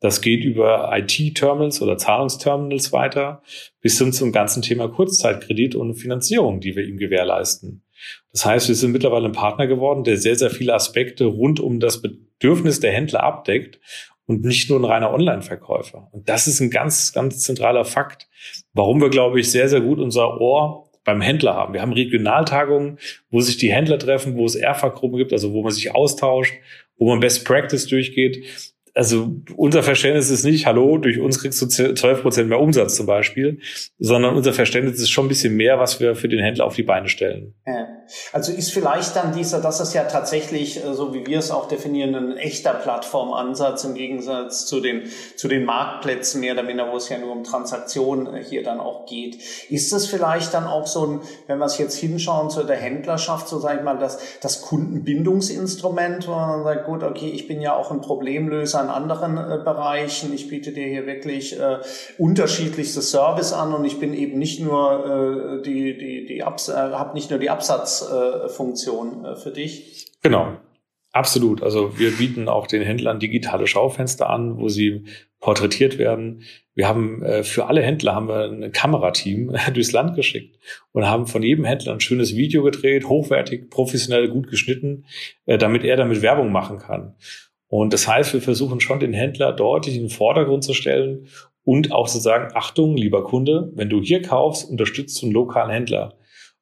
Das 0.00 0.20
geht 0.20 0.44
über 0.44 0.90
IT-Terminals 0.94 1.80
oder 1.80 1.96
Zahlungsterminals 1.96 2.92
weiter, 2.92 3.42
bis 3.80 3.98
hin 3.98 4.12
zum 4.12 4.32
ganzen 4.32 4.60
Thema 4.60 4.88
Kurzzeitkredit 4.88 5.74
und 5.74 5.94
Finanzierung, 5.94 6.60
die 6.60 6.76
wir 6.76 6.84
ihm 6.84 6.98
gewährleisten. 6.98 7.82
Das 8.32 8.44
heißt, 8.44 8.68
wir 8.68 8.74
sind 8.74 8.92
mittlerweile 8.92 9.26
ein 9.26 9.32
Partner 9.32 9.66
geworden, 9.66 10.04
der 10.04 10.18
sehr, 10.18 10.36
sehr 10.36 10.50
viele 10.50 10.74
Aspekte 10.74 11.24
rund 11.24 11.58
um 11.58 11.80
das 11.80 12.02
Bedürfnis 12.02 12.80
der 12.80 12.92
Händler 12.92 13.22
abdeckt 13.22 13.80
und 14.26 14.44
nicht 14.44 14.68
nur 14.68 14.78
ein 14.78 14.84
reiner 14.84 15.12
Online-Verkäufer. 15.12 16.08
Und 16.12 16.28
das 16.28 16.46
ist 16.46 16.60
ein 16.60 16.70
ganz, 16.70 17.12
ganz 17.12 17.40
zentraler 17.40 17.84
Fakt, 17.86 18.28
warum 18.72 19.00
wir, 19.00 19.10
glaube 19.10 19.40
ich, 19.40 19.50
sehr, 19.50 19.68
sehr 19.68 19.80
gut 19.80 19.98
unser 19.98 20.40
Ohr 20.40 20.83
beim 21.04 21.20
Händler 21.20 21.54
haben. 21.54 21.74
Wir 21.74 21.82
haben 21.82 21.92
Regionaltagungen, 21.92 22.98
wo 23.30 23.40
sich 23.40 23.56
die 23.56 23.72
Händler 23.72 23.98
treffen, 23.98 24.36
wo 24.36 24.44
es 24.44 24.54
Erfahrgruppen 24.54 25.18
gibt, 25.18 25.32
also 25.32 25.52
wo 25.52 25.62
man 25.62 25.72
sich 25.72 25.94
austauscht, 25.94 26.54
wo 26.96 27.08
man 27.08 27.20
Best 27.20 27.44
Practice 27.44 27.86
durchgeht 27.86 28.73
also 28.94 29.36
unser 29.56 29.82
Verständnis 29.82 30.30
ist 30.30 30.44
nicht, 30.44 30.66
hallo, 30.66 30.98
durch 30.98 31.18
uns 31.18 31.40
kriegst 31.40 31.60
du 31.60 31.66
12 31.66 32.22
Prozent 32.22 32.48
mehr 32.48 32.60
Umsatz 32.60 32.94
zum 32.94 33.06
Beispiel, 33.06 33.58
sondern 33.98 34.36
unser 34.36 34.52
Verständnis 34.52 35.00
ist 35.00 35.10
schon 35.10 35.26
ein 35.26 35.28
bisschen 35.28 35.56
mehr, 35.56 35.80
was 35.80 35.98
wir 35.98 36.14
für 36.14 36.28
den 36.28 36.40
Händler 36.40 36.64
auf 36.64 36.76
die 36.76 36.84
Beine 36.84 37.08
stellen. 37.08 37.54
Also 38.32 38.52
ist 38.52 38.72
vielleicht 38.72 39.16
dann 39.16 39.32
dieser, 39.32 39.60
das 39.60 39.80
ist 39.80 39.94
ja 39.94 40.04
tatsächlich, 40.04 40.84
äh, 40.84 40.94
so 40.94 41.14
wie 41.14 41.26
wir 41.26 41.38
es 41.38 41.50
auch 41.50 41.68
definieren, 41.68 42.14
ein 42.14 42.36
echter 42.36 42.74
Plattformansatz 42.74 43.84
im 43.84 43.94
Gegensatz 43.94 44.66
zu 44.66 44.80
den, 44.80 45.04
zu 45.36 45.48
den 45.48 45.64
Marktplätzen 45.64 46.40
mehr 46.40 46.52
oder 46.52 46.62
minder, 46.62 46.90
wo 46.92 46.96
es 46.96 47.08
ja 47.08 47.18
nur 47.18 47.32
um 47.32 47.44
Transaktionen 47.44 48.34
äh, 48.34 48.44
hier 48.44 48.62
dann 48.62 48.80
auch 48.80 49.06
geht. 49.06 49.38
Ist 49.70 49.92
das 49.92 50.06
vielleicht 50.06 50.52
dann 50.54 50.66
auch 50.66 50.86
so 50.86 51.06
ein, 51.06 51.20
wenn 51.46 51.58
wir 51.58 51.66
es 51.66 51.78
jetzt 51.78 51.96
hinschauen 51.96 52.50
zu 52.50 52.64
der 52.64 52.76
Händlerschaft, 52.76 53.48
so 53.48 53.58
sage 53.58 53.78
ich 53.78 53.84
mal, 53.84 53.98
das, 53.98 54.18
das 54.40 54.62
Kundenbindungsinstrument, 54.62 56.28
wo 56.28 56.32
man 56.32 56.64
sagt, 56.64 56.86
gut, 56.86 57.02
okay, 57.02 57.30
ich 57.30 57.48
bin 57.48 57.60
ja 57.60 57.74
auch 57.74 57.90
ein 57.90 58.00
Problemlöser 58.00 58.83
in 58.84 58.90
anderen 58.90 59.36
äh, 59.36 59.62
Bereichen. 59.64 60.32
Ich 60.32 60.48
biete 60.48 60.72
dir 60.72 60.86
hier 60.86 61.06
wirklich 61.06 61.58
äh, 61.58 61.78
unterschiedlichste 62.18 63.02
Service 63.02 63.52
an 63.52 63.72
und 63.72 63.84
ich 63.84 63.98
bin 63.98 64.14
eben 64.14 64.38
nicht 64.38 64.60
nur 64.60 65.58
äh, 65.58 65.62
die, 65.62 65.98
die, 65.98 66.26
die 66.26 66.42
Abs 66.42 66.68
äh, 66.68 66.72
habe 66.74 67.14
nicht 67.14 67.30
nur 67.30 67.38
die 67.38 67.50
Absatzfunktion 67.50 69.24
äh, 69.24 69.36
für 69.36 69.50
dich. 69.50 70.12
Genau. 70.22 70.56
Absolut. 71.14 71.62
Also 71.62 71.96
wir 71.96 72.10
bieten 72.10 72.48
auch 72.48 72.66
den 72.66 72.82
Händlern 72.82 73.20
digitale 73.20 73.68
Schaufenster 73.68 74.28
an, 74.28 74.58
wo 74.58 74.68
sie 74.68 75.04
porträtiert 75.38 75.96
werden. 75.96 76.42
Wir 76.74 76.88
haben 76.88 77.22
äh, 77.22 77.44
für 77.44 77.66
alle 77.66 77.82
Händler 77.82 78.16
haben 78.16 78.26
wir 78.26 78.50
ein 78.50 78.72
Kamerateam 78.72 79.54
durchs 79.74 79.92
Land 79.92 80.16
geschickt 80.16 80.58
und 80.90 81.06
haben 81.06 81.28
von 81.28 81.44
jedem 81.44 81.64
Händler 81.64 81.92
ein 81.92 82.00
schönes 82.00 82.34
Video 82.34 82.64
gedreht, 82.64 83.08
hochwertig, 83.08 83.70
professionell, 83.70 84.28
gut 84.28 84.48
geschnitten, 84.48 85.04
äh, 85.46 85.56
damit 85.56 85.84
er 85.84 85.96
damit 85.96 86.20
Werbung 86.20 86.50
machen 86.50 86.78
kann. 86.78 87.14
Und 87.76 87.92
das 87.92 88.06
heißt, 88.06 88.32
wir 88.32 88.40
versuchen 88.40 88.78
schon 88.78 89.00
den 89.00 89.12
Händler 89.12 89.50
deutlich 89.50 89.96
in 89.96 90.02
den 90.02 90.08
Vordergrund 90.08 90.62
zu 90.62 90.74
stellen 90.74 91.26
und 91.64 91.90
auch 91.90 92.08
zu 92.08 92.20
sagen, 92.20 92.54
Achtung, 92.54 92.96
lieber 92.96 93.24
Kunde, 93.24 93.72
wenn 93.74 93.88
du 93.88 94.00
hier 94.00 94.22
kaufst, 94.22 94.70
unterstützt 94.70 95.20
du 95.20 95.26
einen 95.26 95.34
lokalen 95.34 95.70
Händler. 95.72 96.14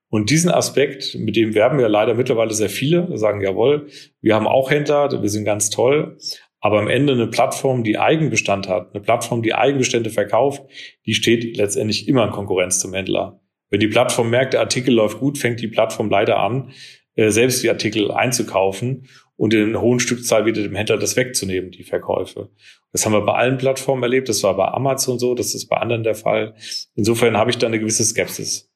Und 0.08 0.30
diesen 0.30 0.50
Aspekt, 0.50 1.14
mit 1.16 1.36
dem 1.36 1.54
werben 1.54 1.78
wir 1.78 1.90
leider 1.90 2.14
mittlerweile 2.14 2.54
sehr 2.54 2.70
viele, 2.70 3.14
sagen, 3.18 3.42
jawohl, 3.42 3.88
wir 4.22 4.34
haben 4.34 4.46
auch 4.46 4.70
Händler, 4.70 5.20
wir 5.20 5.28
sind 5.28 5.44
ganz 5.44 5.68
toll, 5.68 6.16
aber 6.60 6.78
am 6.78 6.88
Ende 6.88 7.12
eine 7.12 7.26
Plattform, 7.26 7.84
die 7.84 7.98
Eigenbestand 7.98 8.66
hat, 8.66 8.94
eine 8.94 9.02
Plattform, 9.02 9.42
die 9.42 9.54
Eigenbestände 9.54 10.08
verkauft, 10.08 10.62
die 11.04 11.12
steht 11.12 11.58
letztendlich 11.58 12.08
immer 12.08 12.24
in 12.24 12.30
Konkurrenz 12.30 12.78
zum 12.78 12.94
Händler. 12.94 13.38
Wenn 13.68 13.80
die 13.80 13.88
Plattform 13.88 14.30
merkt, 14.30 14.54
der 14.54 14.60
Artikel 14.60 14.94
läuft 14.94 15.18
gut, 15.18 15.36
fängt 15.36 15.60
die 15.60 15.68
Plattform 15.68 16.08
leider 16.08 16.38
an, 16.38 16.72
äh, 17.16 17.28
selbst 17.28 17.62
die 17.62 17.68
Artikel 17.68 18.10
einzukaufen 18.10 19.08
und 19.36 19.54
in 19.54 19.80
hohen 19.80 20.00
Stückzahl 20.00 20.46
wieder 20.46 20.62
dem 20.62 20.74
Händler 20.74 20.98
das 20.98 21.16
wegzunehmen, 21.16 21.70
die 21.70 21.84
Verkäufe. 21.84 22.50
Das 22.92 23.06
haben 23.06 23.12
wir 23.12 23.22
bei 23.22 23.34
allen 23.34 23.58
Plattformen 23.58 24.02
erlebt, 24.02 24.28
das 24.28 24.42
war 24.42 24.56
bei 24.56 24.68
Amazon 24.68 25.18
so, 25.18 25.34
das 25.34 25.54
ist 25.54 25.68
bei 25.68 25.76
anderen 25.76 26.02
der 26.02 26.14
Fall. 26.14 26.54
Insofern 26.94 27.36
habe 27.36 27.50
ich 27.50 27.58
da 27.58 27.66
eine 27.66 27.80
gewisse 27.80 28.04
Skepsis. 28.04 28.72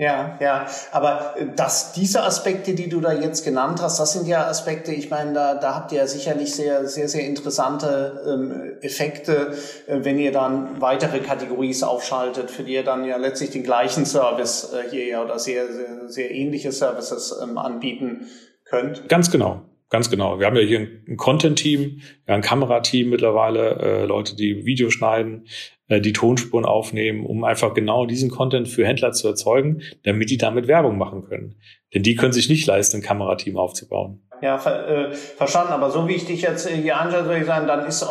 Ja, 0.00 0.38
ja, 0.40 0.66
aber 0.92 1.34
äh, 1.36 1.46
dass 1.56 1.92
diese 1.92 2.22
Aspekte, 2.22 2.74
die 2.74 2.88
du 2.88 3.00
da 3.00 3.12
jetzt 3.12 3.44
genannt 3.44 3.82
hast, 3.82 3.98
das 3.98 4.12
sind 4.12 4.28
ja 4.28 4.46
Aspekte, 4.46 4.92
ich 4.92 5.10
meine, 5.10 5.32
da, 5.32 5.54
da 5.56 5.74
habt 5.74 5.90
ihr 5.90 5.98
ja 5.98 6.06
sicherlich 6.06 6.54
sehr, 6.54 6.86
sehr, 6.86 7.08
sehr 7.08 7.26
interessante 7.26 8.22
ähm, 8.24 8.78
Effekte, 8.80 9.56
äh, 9.88 9.98
wenn 10.04 10.20
ihr 10.20 10.30
dann 10.30 10.80
weitere 10.80 11.18
Kategorien 11.18 11.82
aufschaltet, 11.82 12.48
für 12.48 12.62
die 12.62 12.74
ihr 12.74 12.84
dann 12.84 13.04
ja 13.04 13.16
letztlich 13.16 13.50
den 13.50 13.64
gleichen 13.64 14.06
Service 14.06 14.72
äh, 14.72 14.88
hier 14.88 15.04
ja 15.04 15.24
oder 15.24 15.40
sehr, 15.40 15.66
sehr, 15.66 16.08
sehr 16.08 16.30
ähnliche 16.30 16.70
Services 16.70 17.36
ähm, 17.42 17.58
anbieten 17.58 18.28
könnt. 18.66 19.08
Ganz 19.08 19.32
genau. 19.32 19.67
Ganz 19.90 20.10
genau. 20.10 20.38
Wir 20.38 20.46
haben 20.46 20.56
ja 20.56 20.62
hier 20.62 20.80
ein 20.80 21.16
Content-Team, 21.16 22.00
ein 22.26 22.42
Kamerateam 22.42 23.08
mittlerweile, 23.08 23.78
äh, 23.80 24.04
Leute, 24.04 24.36
die 24.36 24.66
Video 24.66 24.90
schneiden, 24.90 25.46
äh, 25.88 26.00
die 26.00 26.12
Tonspuren 26.12 26.66
aufnehmen, 26.66 27.24
um 27.24 27.42
einfach 27.44 27.72
genau 27.72 28.04
diesen 28.04 28.30
Content 28.30 28.68
für 28.68 28.86
Händler 28.86 29.12
zu 29.12 29.26
erzeugen, 29.28 29.80
damit 30.02 30.28
die 30.28 30.36
damit 30.36 30.68
Werbung 30.68 30.98
machen 30.98 31.24
können. 31.24 31.54
Denn 31.94 32.02
die 32.02 32.16
können 32.16 32.34
sich 32.34 32.50
nicht 32.50 32.66
leisten, 32.66 32.98
ein 32.98 33.02
Kamerateam 33.02 33.56
aufzubauen. 33.56 34.20
Ja, 34.40 34.58
ver, 34.58 34.88
äh, 34.88 35.12
verstanden. 35.14 35.72
Aber 35.72 35.90
so 35.90 36.06
wie 36.08 36.14
ich 36.14 36.26
dich 36.26 36.42
jetzt 36.42 36.70
äh, 36.70 36.74
hier 36.74 36.98
anschaue, 36.98 37.24
soll 37.24 37.36
ich 37.36 37.46
sagen, 37.46 37.66
dann 37.66 37.86
ist, 37.86 38.02
äh, 38.02 38.06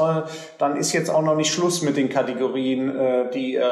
dann 0.57 0.75
ist 0.75 0.91
jetzt 0.93 1.09
auch 1.09 1.21
noch 1.21 1.35
nicht 1.35 1.53
Schluss 1.53 1.81
mit 1.81 1.95
den 1.95 2.09
Kategorien, 2.09 2.97
äh, 2.97 3.31
die, 3.33 3.55
äh, 3.55 3.63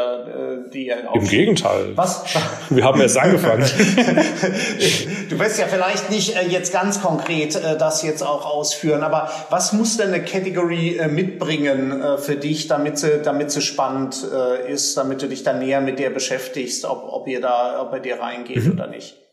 die 0.74 0.90
äh, 0.90 0.96
Im 1.14 1.28
Gegenteil. 1.28 1.92
Was? 1.96 2.24
Wir 2.70 2.84
haben 2.84 3.02
erst 3.02 3.18
angefangen. 3.18 3.66
du 5.30 5.40
wirst 5.40 5.60
ja 5.60 5.68
vielleicht 5.68 6.10
nicht 6.10 6.36
äh, 6.36 6.48
jetzt 6.48 6.72
ganz 6.72 7.02
konkret 7.02 7.56
äh, 7.56 7.78
das 7.78 8.04
jetzt 8.04 8.24
auch 8.24 8.46
ausführen, 8.46 9.04
aber 9.04 9.30
was 9.50 9.74
muss 9.74 9.98
denn 9.98 10.14
eine 10.14 10.24
Kategorie 10.24 10.98
äh, 10.98 11.08
mitbringen 11.08 12.02
äh, 12.02 12.18
für 12.18 12.36
dich, 12.36 12.68
damit 12.68 12.98
sie, 12.98 13.22
damit 13.24 13.52
sie 13.52 13.62
spannend 13.62 14.26
äh, 14.34 14.72
ist, 14.72 14.98
damit 14.98 15.22
du 15.22 15.28
dich 15.28 15.44
dann 15.44 15.60
näher 15.60 15.82
mit 15.82 16.00
der 16.00 16.10
beschäftigst, 16.10 16.86
ob, 16.86 17.06
ob 17.12 17.28
ihr 17.28 17.42
da, 17.42 17.82
ob 17.82 17.94
er 17.94 18.00
dir 18.00 18.20
reingeht 18.20 18.64
mhm. 18.64 18.72
oder 18.74 18.88
nicht? 18.88 19.25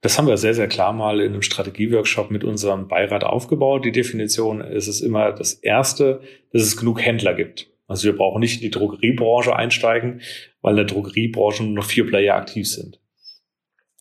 Das 0.00 0.16
haben 0.16 0.28
wir 0.28 0.36
sehr, 0.36 0.54
sehr 0.54 0.68
klar 0.68 0.92
mal 0.92 1.20
in 1.20 1.32
einem 1.32 1.42
Strategieworkshop 1.42 2.30
mit 2.30 2.44
unserem 2.44 2.86
Beirat 2.86 3.24
aufgebaut. 3.24 3.84
Die 3.84 3.92
Definition 3.92 4.60
ist 4.60 4.86
es 4.86 5.00
immer 5.00 5.32
das 5.32 5.54
Erste, 5.54 6.20
dass 6.52 6.62
es 6.62 6.76
genug 6.76 7.02
Händler 7.04 7.34
gibt. 7.34 7.68
Also 7.88 8.04
wir 8.04 8.16
brauchen 8.16 8.40
nicht 8.40 8.56
in 8.56 8.62
die 8.62 8.70
Drogeriebranche 8.70 9.56
einsteigen, 9.56 10.20
weil 10.60 10.72
in 10.72 10.76
der 10.76 10.84
Drogeriebranche 10.84 11.64
nur 11.64 11.74
noch 11.74 11.84
vier 11.84 12.06
Player 12.06 12.36
aktiv 12.36 12.68
sind. 12.68 13.00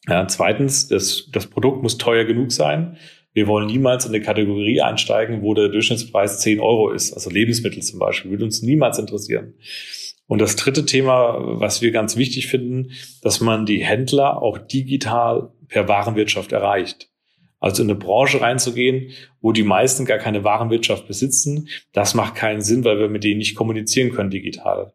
Ja, 0.08 0.28
zweitens, 0.28 0.88
das, 0.88 1.30
das 1.32 1.48
Produkt 1.48 1.82
muss 1.82 1.98
teuer 1.98 2.26
genug 2.26 2.52
sein. 2.52 2.98
Wir 3.34 3.48
wollen 3.48 3.68
niemals 3.68 4.06
in 4.06 4.14
eine 4.14 4.24
Kategorie 4.24 4.82
einsteigen, 4.82 5.42
wo 5.42 5.54
der 5.54 5.70
Durchschnittspreis 5.70 6.40
10 6.42 6.60
Euro 6.60 6.92
ist. 6.92 7.14
Also 7.14 7.30
Lebensmittel 7.30 7.82
zum 7.82 8.00
Beispiel, 8.00 8.32
würde 8.32 8.46
uns 8.46 8.62
niemals 8.62 9.00
interessieren. 9.00 9.56
Und 10.28 10.40
das 10.40 10.58
dritte 10.58 10.86
Thema, 10.86 11.38
was 11.40 11.82
wir 11.82 11.92
ganz 11.92 12.18
wichtig 12.18 12.48
finden, 12.48 12.92
dass 13.22 13.40
man 13.40 13.66
die 13.66 13.84
Händler 13.84 14.42
auch 14.42 14.58
digital 14.58 15.52
per 15.68 15.88
Warenwirtschaft 15.88 16.52
erreicht. 16.52 17.10
Also 17.60 17.82
in 17.82 17.90
eine 17.90 17.98
Branche 17.98 18.42
reinzugehen, 18.42 19.12
wo 19.42 19.52
die 19.52 19.64
meisten 19.64 20.06
gar 20.06 20.20
keine 20.20 20.44
Warenwirtschaft 20.44 21.08
besitzen, 21.08 21.70
das 21.92 22.14
macht 22.14 22.36
keinen 22.36 22.62
Sinn, 22.62 22.84
weil 22.84 23.00
wir 23.00 23.10
mit 23.10 23.24
denen 23.24 23.40
nicht 23.40 23.56
kommunizieren 23.56 24.12
können 24.12 24.30
digital. 24.30 24.94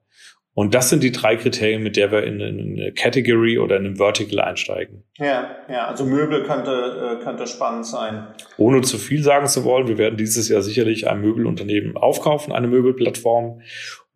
Und 0.55 0.75
das 0.75 0.90
sind 0.90 1.03
die 1.03 1.12
drei 1.12 1.37
Kriterien, 1.37 1.83
mit 1.83 1.97
der 1.97 2.12
wir 2.12 2.25
in 2.25 2.42
eine 2.42 2.92
Category 2.92 3.59
oder 3.59 3.77
in 3.77 3.87
einem 3.87 3.97
Vertical 3.97 4.38
einsteigen. 4.40 5.03
Ja, 5.16 5.57
ja, 5.71 5.87
also 5.87 6.05
Möbel 6.05 6.45
könnte, 6.45 7.18
äh, 7.21 7.25
könnte 7.25 7.47
spannend 7.47 7.87
sein. 7.87 8.27
Ohne 8.59 8.83
zu 8.83 8.99
viel 8.99 9.23
sagen 9.23 9.47
zu 9.47 9.64
wollen, 9.64 9.88
wir 9.88 9.97
werden 9.97 10.18
dieses 10.18 10.51
Jahr 10.51 10.61
sicherlich 10.61 11.09
ein 11.09 11.23
Möbelunternehmen 11.23 11.97
aufkaufen, 11.97 12.53
eine 12.53 12.68
Möbelplattform, 12.68 13.62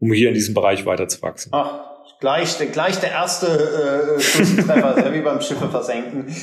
um 0.01 0.13
hier 0.13 0.29
in 0.29 0.35
diesem 0.35 0.55
Bereich 0.55 0.87
weiter 0.87 1.09
zu 1.09 1.23
wachsen. 1.23 1.51
Ach, 1.53 1.97
Gleich, 2.19 2.57
gleich 2.73 2.99
der 2.99 3.11
erste 3.11 3.47
äh, 3.47 4.63
Treffer, 4.63 5.13
wie 5.13 5.21
beim 5.21 5.43
Schiffe 5.43 5.69
versenken. 5.69 6.35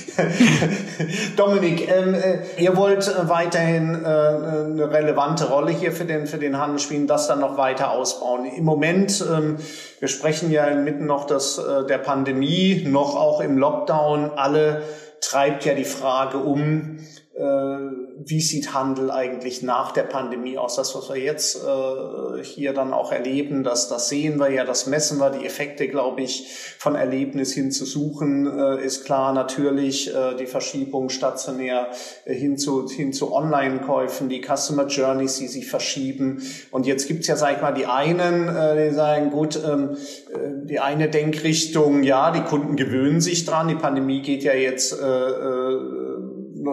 Dominik, 1.36 1.90
ähm, 1.90 2.14
äh, 2.14 2.42
ihr 2.62 2.78
wollt 2.78 3.12
weiterhin 3.28 3.96
äh, 3.96 4.08
eine 4.08 4.92
relevante 4.92 5.46
Rolle 5.50 5.72
hier 5.72 5.92
für 5.92 6.06
den, 6.06 6.28
für 6.28 6.38
den 6.38 6.60
Handel 6.60 6.78
spielen, 6.78 7.08
das 7.08 7.28
dann 7.28 7.40
noch 7.40 7.58
weiter 7.58 7.90
ausbauen. 7.90 8.46
Im 8.46 8.66
Moment, 8.66 9.26
ähm, 9.28 9.58
wir 10.00 10.08
sprechen 10.10 10.52
ja 10.52 10.66
inmitten 10.66 11.08
noch 11.08 11.26
des, 11.26 11.58
äh, 11.58 11.88
der 11.88 11.98
Pandemie, 11.98 12.86
noch 12.88 13.16
auch 13.16 13.42
im 13.42 13.58
Lockdown, 13.58 14.30
alle 14.36 14.84
treibt 15.22 15.66
ja 15.66 15.74
die 15.74 15.86
Frage 15.86 16.38
um, 16.38 17.00
äh, 17.36 17.42
wie 18.26 18.42
sieht 18.42 18.74
Handel 18.74 19.10
eigentlich 19.10 19.64
nach 19.64 19.92
der 19.92 20.04
Pandemie 20.04 20.58
aus? 20.58 20.76
Das, 20.76 20.96
was 20.96 21.10
wir 21.10 21.18
jetzt 21.18 21.64
äh, 21.64 22.44
hier 22.44 22.74
dann 22.74 22.94
auch 22.94 23.12
erleben, 23.12 23.64
das, 23.64 23.90
das 23.90 24.10
sehen 24.10 24.40
wir 24.40 24.52
ja, 24.52 24.66
das 24.66 24.86
messen 24.86 25.20
wir, 25.20 25.32
die 25.32 25.46
Effekte, 25.46 25.88
glaube 25.88 26.22
ich, 26.22 26.48
von 26.78 26.96
Erlebnis 26.96 27.52
hin 27.54 27.72
zu 27.72 27.86
suchen, 27.86 28.46
äh, 28.48 28.86
ist 28.86 29.06
klar 29.06 29.34
natürlich 29.34 30.14
äh, 30.14 30.36
die 30.36 30.46
Verschiebung 30.46 31.10
stationär 31.10 31.88
äh, 32.26 32.36
hin 32.36 32.58
zu, 32.58 32.88
hin 32.88 33.14
zu 33.14 33.34
Online-Käufen, 33.34 34.30
die 34.30 34.42
Customer 34.42 34.86
Journeys, 34.86 35.40
die 35.40 35.48
sich 35.48 35.68
verschieben. 35.68 36.44
Und 36.70 36.86
jetzt 36.86 37.08
gibt's 37.08 37.28
ja, 37.28 37.36
sag 37.36 37.56
ich 37.56 37.62
mal, 37.64 37.74
die 37.74 37.88
einen, 37.88 38.48
äh, 38.48 38.90
die 38.90 38.94
sagen, 38.94 39.32
gut, 39.32 39.60
ähm, 39.66 39.98
äh, 40.32 40.68
die 40.68 40.80
eine 40.80 41.10
Denkrichtung, 41.10 42.04
ja, 42.04 42.32
die 42.32 42.42
Kunden 42.42 42.76
gewöhnen 42.76 43.22
sich 43.22 43.46
dran, 43.46 43.68
die 43.68 43.76
Pandemie 43.76 44.22
geht 44.22 44.44
ja 44.44 44.54
jetzt 44.54 44.94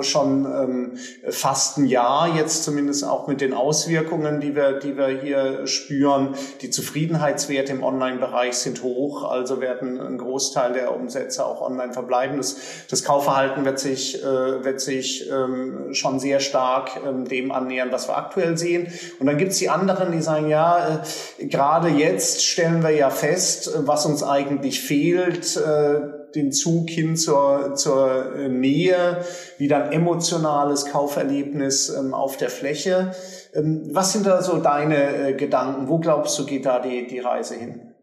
schon 0.02 0.44
ähm, 0.44 0.92
fast 1.28 1.78
ein 1.78 1.84
Jahr 1.86 2.36
jetzt 2.36 2.64
zumindest 2.64 3.04
auch 3.04 3.26
mit 3.26 3.40
den 3.40 3.54
Auswirkungen, 3.54 4.40
die 4.40 4.54
wir, 4.54 4.78
die 4.78 4.96
wir 4.96 5.08
hier 5.08 5.66
spüren. 5.66 6.34
Die 6.62 6.70
Zufriedenheitswerte 6.70 7.72
im 7.72 7.82
Online-Bereich 7.82 8.54
sind 8.54 8.82
hoch, 8.82 9.30
also 9.30 9.60
werden 9.60 10.00
ein 10.00 10.18
Großteil 10.18 10.72
der 10.72 10.94
Umsätze 10.94 11.44
auch 11.44 11.60
online 11.60 11.92
verbleiben. 11.92 12.36
Das, 12.36 12.56
das 12.88 13.04
Kaufverhalten 13.04 13.64
wird 13.64 13.78
sich, 13.78 14.22
äh, 14.22 14.64
wird 14.64 14.80
sich 14.80 15.30
ähm, 15.30 15.92
schon 15.94 16.20
sehr 16.20 16.40
stark 16.40 17.00
ähm, 17.06 17.26
dem 17.26 17.52
annähern, 17.52 17.88
was 17.92 18.08
wir 18.08 18.16
aktuell 18.16 18.56
sehen. 18.58 18.92
Und 19.18 19.26
dann 19.26 19.38
gibt's 19.38 19.58
die 19.58 19.68
anderen, 19.68 20.12
die 20.12 20.22
sagen, 20.22 20.48
ja, 20.48 21.02
äh, 21.38 21.46
gerade 21.46 21.88
jetzt 21.88 22.44
stellen 22.44 22.82
wir 22.82 22.90
ja 22.90 23.10
fest, 23.10 23.72
was 23.78 24.06
uns 24.06 24.22
eigentlich 24.22 24.80
fehlt. 24.80 25.56
Äh, 25.56 26.19
den 26.34 26.52
Zug 26.52 26.88
hin 26.88 27.16
zur, 27.16 27.74
zur 27.74 28.34
äh, 28.36 28.48
Nähe, 28.48 29.24
wieder 29.58 29.84
ein 29.84 29.92
emotionales 29.92 30.86
Kauferlebnis 30.86 31.88
ähm, 31.90 32.14
auf 32.14 32.36
der 32.36 32.50
Fläche. 32.50 33.12
Ähm, 33.54 33.88
was 33.92 34.12
sind 34.12 34.26
da 34.26 34.42
so 34.42 34.58
deine 34.58 35.28
äh, 35.28 35.32
Gedanken? 35.34 35.88
Wo 35.88 35.98
glaubst 35.98 36.38
du, 36.38 36.46
geht 36.46 36.66
da 36.66 36.80
die, 36.80 37.06
die 37.06 37.18
Reise 37.18 37.56
hin? 37.56 37.94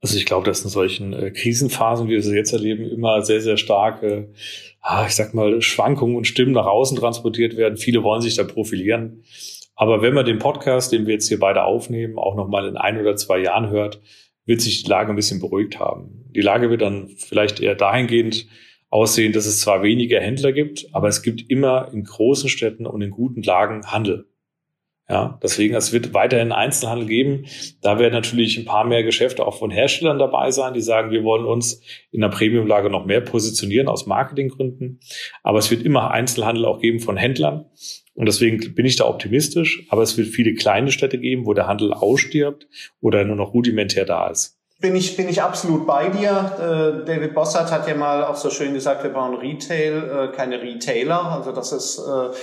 Also 0.00 0.16
ich 0.18 0.26
glaube, 0.26 0.46
dass 0.46 0.62
in 0.62 0.70
solchen 0.70 1.12
äh, 1.12 1.30
Krisenphasen, 1.30 2.06
wie 2.06 2.12
wir 2.12 2.22
sie 2.22 2.36
jetzt 2.36 2.52
erleben, 2.52 2.84
immer 2.84 3.22
sehr, 3.22 3.40
sehr 3.40 3.56
starke, 3.56 4.28
ah, 4.80 5.04
ich 5.06 5.16
sag 5.16 5.34
mal, 5.34 5.60
Schwankungen 5.62 6.16
und 6.16 6.26
Stimmen 6.26 6.52
nach 6.52 6.66
außen 6.66 6.96
transportiert 6.96 7.56
werden. 7.56 7.76
Viele 7.76 8.02
wollen 8.02 8.22
sich 8.22 8.36
da 8.36 8.44
profilieren. 8.44 9.24
Aber 9.74 10.00
wenn 10.02 10.14
man 10.14 10.24
den 10.24 10.38
Podcast, 10.38 10.92
den 10.92 11.06
wir 11.06 11.14
jetzt 11.14 11.28
hier 11.28 11.38
beide 11.38 11.64
aufnehmen, 11.64 12.18
auch 12.18 12.34
nochmal 12.34 12.66
in 12.66 12.76
ein 12.76 13.00
oder 13.00 13.16
zwei 13.16 13.38
Jahren 13.38 13.68
hört, 13.70 14.00
wird 14.46 14.60
sich 14.60 14.84
die 14.84 14.90
Lage 14.90 15.10
ein 15.10 15.16
bisschen 15.16 15.40
beruhigt 15.40 15.78
haben. 15.78 16.24
Die 16.30 16.40
Lage 16.40 16.70
wird 16.70 16.82
dann 16.82 17.08
vielleicht 17.08 17.60
eher 17.60 17.74
dahingehend 17.74 18.46
aussehen, 18.88 19.32
dass 19.32 19.46
es 19.46 19.60
zwar 19.60 19.82
weniger 19.82 20.20
Händler 20.20 20.52
gibt, 20.52 20.86
aber 20.92 21.08
es 21.08 21.22
gibt 21.22 21.50
immer 21.50 21.90
in 21.92 22.04
großen 22.04 22.48
Städten 22.48 22.86
und 22.86 23.02
in 23.02 23.10
guten 23.10 23.42
Lagen 23.42 23.86
Handel. 23.86 24.26
Ja, 25.08 25.38
deswegen, 25.40 25.76
es 25.76 25.92
wird 25.92 26.14
weiterhin 26.14 26.50
Einzelhandel 26.50 27.06
geben. 27.06 27.46
Da 27.80 28.00
werden 28.00 28.12
natürlich 28.12 28.58
ein 28.58 28.64
paar 28.64 28.84
mehr 28.84 29.04
Geschäfte 29.04 29.46
auch 29.46 29.56
von 29.56 29.70
Herstellern 29.70 30.18
dabei 30.18 30.50
sein, 30.50 30.74
die 30.74 30.80
sagen, 30.80 31.12
wir 31.12 31.22
wollen 31.22 31.44
uns 31.44 31.80
in 32.10 32.22
der 32.22 32.28
Premiumlage 32.28 32.90
noch 32.90 33.06
mehr 33.06 33.20
positionieren 33.20 33.86
aus 33.86 34.06
Marketinggründen. 34.06 34.98
Aber 35.44 35.58
es 35.58 35.70
wird 35.70 35.84
immer 35.84 36.10
Einzelhandel 36.10 36.64
auch 36.64 36.80
geben 36.80 36.98
von 36.98 37.16
Händlern. 37.16 37.66
Und 38.16 38.26
deswegen 38.26 38.74
bin 38.74 38.86
ich 38.86 38.96
da 38.96 39.06
optimistisch. 39.06 39.86
Aber 39.90 40.02
es 40.02 40.16
wird 40.16 40.28
viele 40.28 40.54
kleine 40.54 40.90
Städte 40.90 41.18
geben, 41.18 41.46
wo 41.46 41.54
der 41.54 41.68
Handel 41.68 41.92
ausstirbt 41.92 42.66
oder 43.00 43.24
nur 43.24 43.36
noch 43.36 43.54
rudimentär 43.54 44.06
da 44.06 44.28
ist. 44.28 44.56
Bin 44.78 44.94
ich, 44.94 45.16
bin 45.16 45.28
ich 45.28 45.40
absolut 45.40 45.86
bei 45.86 46.10
dir. 46.10 46.52
Äh, 46.58 47.06
David 47.06 47.34
Bossart 47.34 47.72
hat 47.72 47.88
ja 47.88 47.94
mal 47.94 48.24
auch 48.24 48.36
so 48.36 48.50
schön 48.50 48.74
gesagt, 48.74 49.02
wir 49.04 49.10
bauen 49.10 49.34
Retail, 49.34 50.30
äh, 50.32 50.36
keine 50.36 50.60
Retailer. 50.60 51.32
Also 51.32 51.52
das 51.52 51.72
ist, 51.72 51.98
äh, 51.98 52.34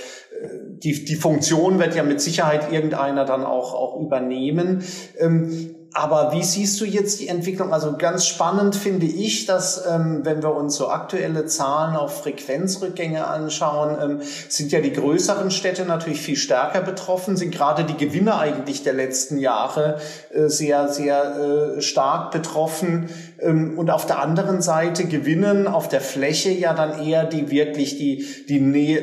die, 0.82 1.04
die 1.04 1.14
Funktion 1.14 1.78
wird 1.78 1.94
ja 1.94 2.02
mit 2.02 2.20
Sicherheit 2.20 2.72
irgendeiner 2.72 3.24
dann 3.24 3.44
auch, 3.44 3.72
auch 3.74 4.00
übernehmen. 4.00 4.82
Ähm, 5.18 5.76
aber 5.96 6.32
wie 6.32 6.42
siehst 6.42 6.80
du 6.80 6.84
jetzt 6.84 7.20
die 7.20 7.28
Entwicklung? 7.28 7.72
Also 7.72 7.96
ganz 7.96 8.26
spannend 8.26 8.74
finde 8.74 9.06
ich, 9.06 9.46
dass 9.46 9.86
ähm, 9.86 10.22
wenn 10.24 10.42
wir 10.42 10.52
uns 10.52 10.74
so 10.74 10.88
aktuelle 10.88 11.46
Zahlen 11.46 11.94
auf 11.94 12.22
Frequenzrückgänge 12.22 13.24
anschauen, 13.24 13.96
ähm, 14.02 14.20
sind 14.48 14.72
ja 14.72 14.80
die 14.80 14.92
größeren 14.92 15.52
Städte 15.52 15.84
natürlich 15.84 16.20
viel 16.20 16.34
stärker 16.34 16.80
betroffen, 16.80 17.36
sind 17.36 17.54
gerade 17.54 17.84
die 17.84 17.96
Gewinner 17.96 18.40
eigentlich 18.40 18.82
der 18.82 18.92
letzten 18.92 19.38
Jahre 19.38 20.00
äh, 20.32 20.48
sehr, 20.48 20.88
sehr 20.88 21.76
äh, 21.76 21.80
stark 21.80 22.32
betroffen. 22.32 23.08
Ähm, 23.40 23.78
und 23.78 23.88
auf 23.90 24.04
der 24.04 24.18
anderen 24.18 24.62
Seite 24.62 25.04
gewinnen 25.04 25.68
auf 25.68 25.88
der 25.88 26.00
Fläche 26.00 26.50
ja 26.50 26.74
dann 26.74 27.06
eher 27.06 27.24
die 27.24 27.52
wirklich, 27.52 27.98
die, 27.98 28.26
die 28.48 28.58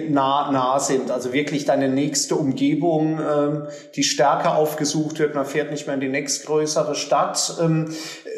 nah, 0.10 0.52
nah 0.52 0.78
sind. 0.80 1.10
Also 1.10 1.32
wirklich 1.32 1.64
deine 1.64 1.88
nächste 1.88 2.36
Umgebung, 2.36 3.18
ähm, 3.18 3.68
die 3.96 4.04
stärker 4.04 4.58
aufgesucht 4.58 5.20
wird. 5.20 5.36
Man 5.36 5.46
fährt 5.46 5.72
nicht 5.72 5.88
mehr 5.88 5.96
in 5.96 6.02
die 6.02 6.10
nächstgrößere 6.10 6.81
größere 6.82 6.96
Stadt. 6.96 7.58
Ähm, 7.62 7.94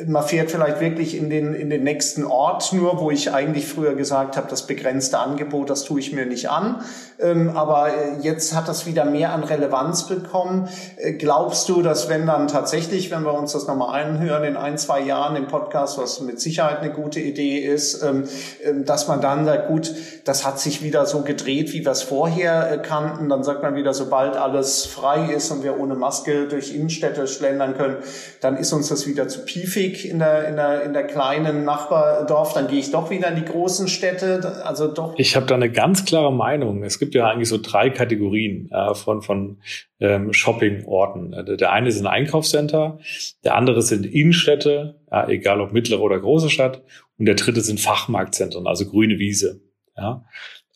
man 0.08 0.24
fährt 0.24 0.52
vielleicht 0.52 0.80
wirklich 0.80 1.16
in 1.16 1.30
den, 1.30 1.54
in 1.54 1.70
den 1.70 1.84
nächsten 1.84 2.26
Ort 2.26 2.74
nur, 2.74 3.00
wo 3.00 3.12
ich 3.12 3.32
eigentlich 3.32 3.68
früher 3.68 3.96
gesagt 3.96 4.38
habe, 4.38 4.48
das 4.50 4.68
begrenzte 4.68 5.20
Angebot, 5.20 5.70
das 5.70 5.84
tue 5.84 6.00
ich 6.00 6.12
mir 6.14 6.26
nicht 6.26 6.50
an. 6.50 6.84
Ähm, 7.20 7.56
aber 7.56 7.90
äh, 7.90 8.20
jetzt 8.22 8.56
hat 8.56 8.68
das 8.68 8.86
wieder 8.86 9.06
mehr 9.06 9.34
an 9.34 9.44
Relevanz 9.44 10.08
bekommen. 10.08 10.68
Äh, 10.98 11.14
glaubst 11.14 11.70
du, 11.70 11.82
dass 11.82 12.10
wenn 12.10 12.26
dann 12.26 12.48
tatsächlich, 12.48 13.12
wenn 13.12 13.24
wir 13.24 13.34
uns 13.34 13.54
das 13.54 13.68
nochmal 13.68 14.04
einhören, 14.04 14.44
in 14.44 14.58
ein, 14.58 14.78
zwei 14.78 15.02
Jahren 15.02 15.36
im 15.36 15.48
Podcast, 15.48 15.98
was 15.98 16.22
mit 16.22 16.40
Sicherheit 16.40 16.80
eine 16.80 16.92
gute 16.92 17.20
Idee 17.20 17.60
ist, 17.60 18.04
ähm, 18.04 18.24
ähm, 18.64 18.86
dass 18.86 19.08
man 19.08 19.22
dann 19.22 19.46
sagt, 19.46 19.68
gut, 19.68 19.94
das 20.26 20.46
hat 20.46 20.60
sich 20.60 20.82
wieder 20.84 21.06
so 21.06 21.22
gedreht, 21.22 21.74
wie 21.74 21.86
wir 21.86 21.92
es 21.92 22.02
vorher 22.02 22.72
äh, 22.72 22.78
kannten. 22.78 23.30
Dann 23.30 23.44
sagt 23.44 23.62
man 23.62 23.76
wieder, 23.76 23.94
sobald 23.94 24.36
alles 24.36 24.86
frei 24.86 25.32
ist 25.34 25.52
und 25.52 25.64
wir 25.64 25.80
ohne 25.80 25.96
Maske 25.96 26.48
durch 26.48 26.74
Innenstädte 26.74 27.28
schlendern 27.28 27.76
können, 27.78 27.98
dann 28.42 28.58
ist 28.58 28.74
uns 28.74 28.90
das 28.90 29.08
wieder 29.08 29.28
zu 29.28 29.46
piefig 29.46 30.10
in 30.10 30.20
der, 30.20 30.48
in 30.48 30.56
der, 30.56 30.84
in 30.84 30.94
der 30.94 31.04
kleinen 31.04 31.64
Nachbardorf. 31.66 32.54
Dann 32.54 32.68
gehe 32.68 32.80
ich 32.80 32.92
doch 32.92 33.10
wieder 33.10 33.30
in 33.30 33.36
die 33.36 33.46
großen 33.46 33.88
Städte. 33.88 34.62
Also 34.66 34.88
doch. 34.88 35.14
Ich 35.18 35.36
habe 35.36 35.46
da 35.46 35.56
eine 35.56 35.70
ganz 35.70 36.06
klare 36.06 36.32
Meinung. 36.32 36.84
Es 36.84 37.00
gibt 37.04 37.16
ja 37.16 37.28
eigentlich 37.28 37.50
so 37.50 37.60
drei 37.62 37.90
Kategorien 37.90 38.72
äh, 38.72 38.96
von, 38.96 39.22
von 39.22 39.58
ähm, 40.00 40.32
Shopping-Orten. 40.32 41.34
Äh, 41.34 41.58
der 41.58 41.74
eine 41.74 41.90
ein 41.90 42.08
Einkaufscenter, 42.08 43.00
der 43.44 43.56
andere 43.56 43.82
sind 43.82 44.06
Innenstädte, 44.06 45.02
ja, 45.12 45.28
egal 45.28 45.60
ob 45.60 45.74
mittlere 45.74 46.00
oder 46.00 46.18
große 46.18 46.50
Stadt, 46.50 46.82
und 47.18 47.26
der 47.26 47.36
dritte 47.36 47.60
sind 47.60 47.82
Fachmarktzentren, 47.82 48.68
also 48.68 48.86
grüne 48.86 49.20
Wiese. 49.20 49.60
Ja. 49.98 50.24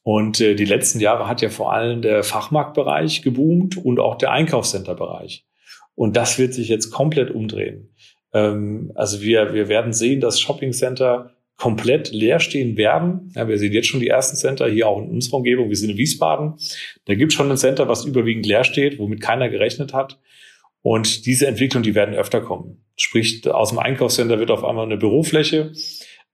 Und 0.03 0.41
äh, 0.41 0.55
die 0.55 0.65
letzten 0.65 0.99
Jahre 0.99 1.29
hat 1.29 1.41
ja 1.41 1.47
vor 1.47 1.71
allem 1.71 2.01
der 2.01 2.23
Fachmarktbereich 2.23 3.21
geboomt 3.21 3.77
und 3.77 4.01
auch 4.01 4.17
der 4.17 4.31
Einkaufscenterbereich. 4.31 5.45
Und 5.95 6.17
das 6.17 6.37
wird 6.37 6.53
sich 6.53 6.67
jetzt 6.67 6.91
komplett 6.91 7.31
umdrehen. 7.31 7.95
Ähm, 8.33 8.91
also 8.95 9.21
wir, 9.21 9.53
wir 9.53 9.69
werden 9.69 9.93
sehen, 9.93 10.19
dass 10.19 10.41
Shoppingcenter 10.41 11.36
komplett 11.57 12.11
leer 12.11 12.39
stehen 12.39 12.77
werden. 12.77 13.31
Ja, 13.35 13.47
wir 13.47 13.57
sehen 13.57 13.73
jetzt 13.73 13.87
schon 13.87 13.99
die 13.99 14.07
ersten 14.07 14.37
Center 14.37 14.69
hier 14.69 14.87
auch 14.87 15.01
in 15.01 15.09
unserer 15.09 15.37
Umgebung. 15.37 15.69
Wir 15.69 15.75
sind 15.75 15.89
in 15.89 15.97
Wiesbaden. 15.97 16.53
Da 17.05 17.15
gibt 17.15 17.31
es 17.31 17.35
schon 17.35 17.51
ein 17.51 17.57
Center, 17.57 17.87
was 17.87 18.05
überwiegend 18.05 18.45
leer 18.45 18.63
steht, 18.63 18.99
womit 18.99 19.21
keiner 19.21 19.49
gerechnet 19.49 19.93
hat. 19.93 20.19
Und 20.83 21.25
diese 21.25 21.47
Entwicklung, 21.47 21.83
die 21.83 21.95
werden 21.95 22.15
öfter 22.15 22.41
kommen. 22.41 22.83
Sprich, 22.95 23.41
aus 23.49 23.69
dem 23.69 23.79
Einkaufscenter 23.79 24.39
wird 24.39 24.51
auf 24.51 24.63
einmal 24.63 24.85
eine 24.85 24.97
Bürofläche 24.97 25.73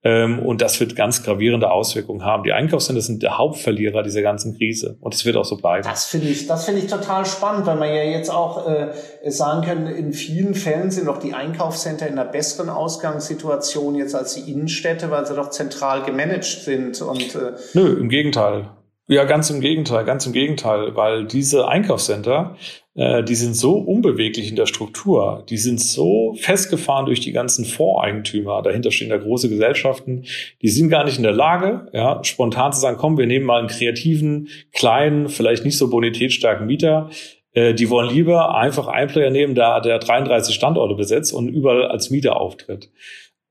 und 0.04 0.62
das 0.62 0.82
wird 0.82 0.98
ganz 0.98 1.24
gravierende 1.24 1.72
Auswirkungen 1.72 2.26
haben. 2.26 2.44
Die 2.44 2.52
Einkaufscenter 2.52 3.02
sind 3.02 3.24
der 3.24 3.38
Hauptverlierer 3.38 4.04
dieser 4.04 4.22
ganzen 4.22 4.58
Krise. 4.58 4.98
Und 5.00 5.14
es 5.14 5.24
wird 5.24 5.38
auch 5.38 5.46
so 5.46 5.56
bleiben. 5.56 5.88
Das 5.88 6.06
finde 6.08 6.28
ich, 6.28 6.46
das 6.46 6.66
finde 6.66 6.82
ich 6.82 6.88
total 6.88 7.26
spannend, 7.26 7.66
weil 7.66 7.78
man 7.78 7.88
ja 7.88 8.04
jetzt 8.04 8.30
auch 8.30 8.68
äh, 8.68 8.92
sagen 9.32 9.66
kann, 9.66 9.88
in 9.88 10.12
vielen 10.12 10.56
Fällen 10.56 10.92
sind 10.92 11.08
doch 11.08 11.20
die 11.20 11.34
Einkaufscenter 11.34 12.06
in 12.08 12.20
einer 12.20 12.30
besseren 12.30 12.70
Ausgangssituation 12.70 13.96
jetzt 13.96 14.14
als 14.14 14.36
die 14.36 14.52
Innenstädte, 14.52 15.10
weil 15.10 15.26
sie 15.26 15.36
doch 15.36 15.52
zentral 15.52 16.04
gemanagt 16.04 16.44
sind. 16.44 17.02
Und, 17.02 17.36
äh 17.36 17.54
Nö, 17.74 17.98
im 17.98 18.10
Gegenteil. 18.10 18.72
Ja, 19.08 19.26
ganz 19.26 19.50
im 19.50 19.60
Gegenteil, 19.60 20.06
ganz 20.06 20.26
im 20.26 20.32
Gegenteil, 20.32 20.96
weil 20.96 21.26
diese 21.26 21.68
Einkaufscenter, 21.68 22.56
äh, 22.96 23.22
die 23.22 23.36
sind 23.36 23.54
so 23.54 23.74
unbeweglich 23.74 24.50
in 24.50 24.56
der 24.56 24.66
Struktur, 24.66 25.44
die 25.50 25.58
sind 25.58 25.82
so 25.82 26.36
festgefahren 26.40 27.06
durch 27.06 27.20
die 27.20 27.34
ganzen 27.34 27.66
Voreigentümer, 27.66 28.62
dahinter 28.62 28.92
stehen 28.92 29.10
da 29.10 29.18
große 29.18 29.50
Gesellschaften, 29.50 30.24
die 30.62 30.70
sind 30.70 30.88
gar 30.88 31.04
nicht 31.04 31.18
in 31.18 31.24
der 31.24 31.34
Lage, 31.34 31.90
ja, 31.92 32.24
spontan 32.24 32.72
zu 32.72 32.80
sagen, 32.80 32.96
komm, 32.98 33.18
wir 33.18 33.28
nehmen 33.28 33.46
mal 33.46 33.60
einen 33.60 33.68
kreativen, 33.68 34.48
kleinen, 34.72 35.28
vielleicht 35.28 35.66
nicht 35.66 35.78
so 35.78 35.90
bonitätsstarken 35.90 36.66
Mieter, 36.66 37.10
äh, 37.52 37.74
die 37.74 37.90
wollen 37.90 38.10
lieber 38.10 38.56
einfach 38.56 38.88
einen 38.88 39.10
Player 39.10 39.32
nehmen, 39.32 39.54
der, 39.54 39.82
der 39.82 40.00
33 40.00 40.56
Standorte 40.56 40.96
besetzt 40.96 41.34
und 41.34 41.50
überall 41.50 41.88
als 41.88 42.10
Mieter 42.10 42.38
auftritt. 42.38 42.90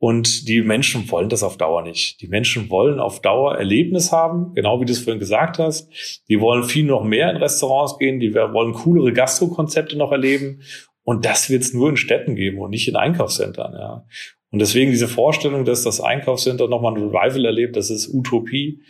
Und 0.03 0.49
die 0.49 0.63
Menschen 0.63 1.09
wollen 1.13 1.29
das 1.29 1.45
auf 1.45 1.59
Dauer 1.59 1.83
nicht. 1.83 2.21
Die 2.23 2.27
Menschen 2.27 2.71
wollen 2.71 2.99
auf 2.99 3.23
Dauer 3.23 3.57
Erlebnis 3.57 4.11
haben, 4.11 4.53
genau 4.53 4.81
wie 4.81 4.85
du 4.85 4.91
es 4.91 4.99
vorhin 4.99 5.21
gesagt 5.21 5.61
hast. 5.61 5.89
Die 6.29 6.41
wollen 6.41 6.65
viel 6.65 6.87
noch 6.87 7.05
mehr 7.05 7.31
in 7.31 7.37
Restaurants 7.37 7.99
gehen, 7.99 8.19
die 8.19 8.35
wollen 8.35 8.73
coolere 8.73 9.13
Gastrokonzepte 9.13 9.97
noch 9.97 10.11
erleben. 10.11 10.63
Und 11.05 11.25
das 11.25 11.51
wird 11.51 11.63
es 11.63 11.73
nur 11.73 11.89
in 11.89 11.97
Städten 11.97 12.35
geben 12.35 12.59
und 12.59 12.71
nicht 12.71 12.89
in 12.89 12.97
Einkaufszentren. 12.97 13.75
Ja. 13.75 14.05
Und 14.51 14.59
deswegen 14.59 14.91
diese 14.91 15.07
Vorstellung, 15.07 15.65
dass 15.65 15.85
das 15.85 16.01
Einkaufscenter 16.01 16.67
nochmal 16.67 16.97
ein 16.97 17.03
Revival 17.05 17.45
erlebt, 17.45 17.77
das 17.77 17.89
ist 17.89 18.13
Utopie. 18.13 18.81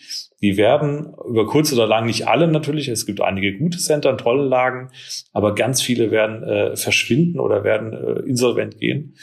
Die 0.40 0.56
werden 0.56 1.12
über 1.28 1.46
kurz 1.46 1.74
oder 1.74 1.86
lang, 1.86 2.06
nicht 2.06 2.26
alle 2.26 2.48
natürlich, 2.48 2.88
es 2.88 3.04
gibt 3.04 3.20
einige 3.20 3.58
gute 3.58 3.76
Center, 3.76 4.16
tolle 4.16 4.44
Lagen, 4.44 4.88
aber 5.34 5.54
ganz 5.54 5.82
viele 5.82 6.10
werden 6.10 6.42
äh, 6.42 6.74
verschwinden 6.74 7.38
oder 7.38 7.64
werden 7.64 7.92
äh, 7.92 8.26
insolvent 8.26 8.78
gehen. 8.78 9.14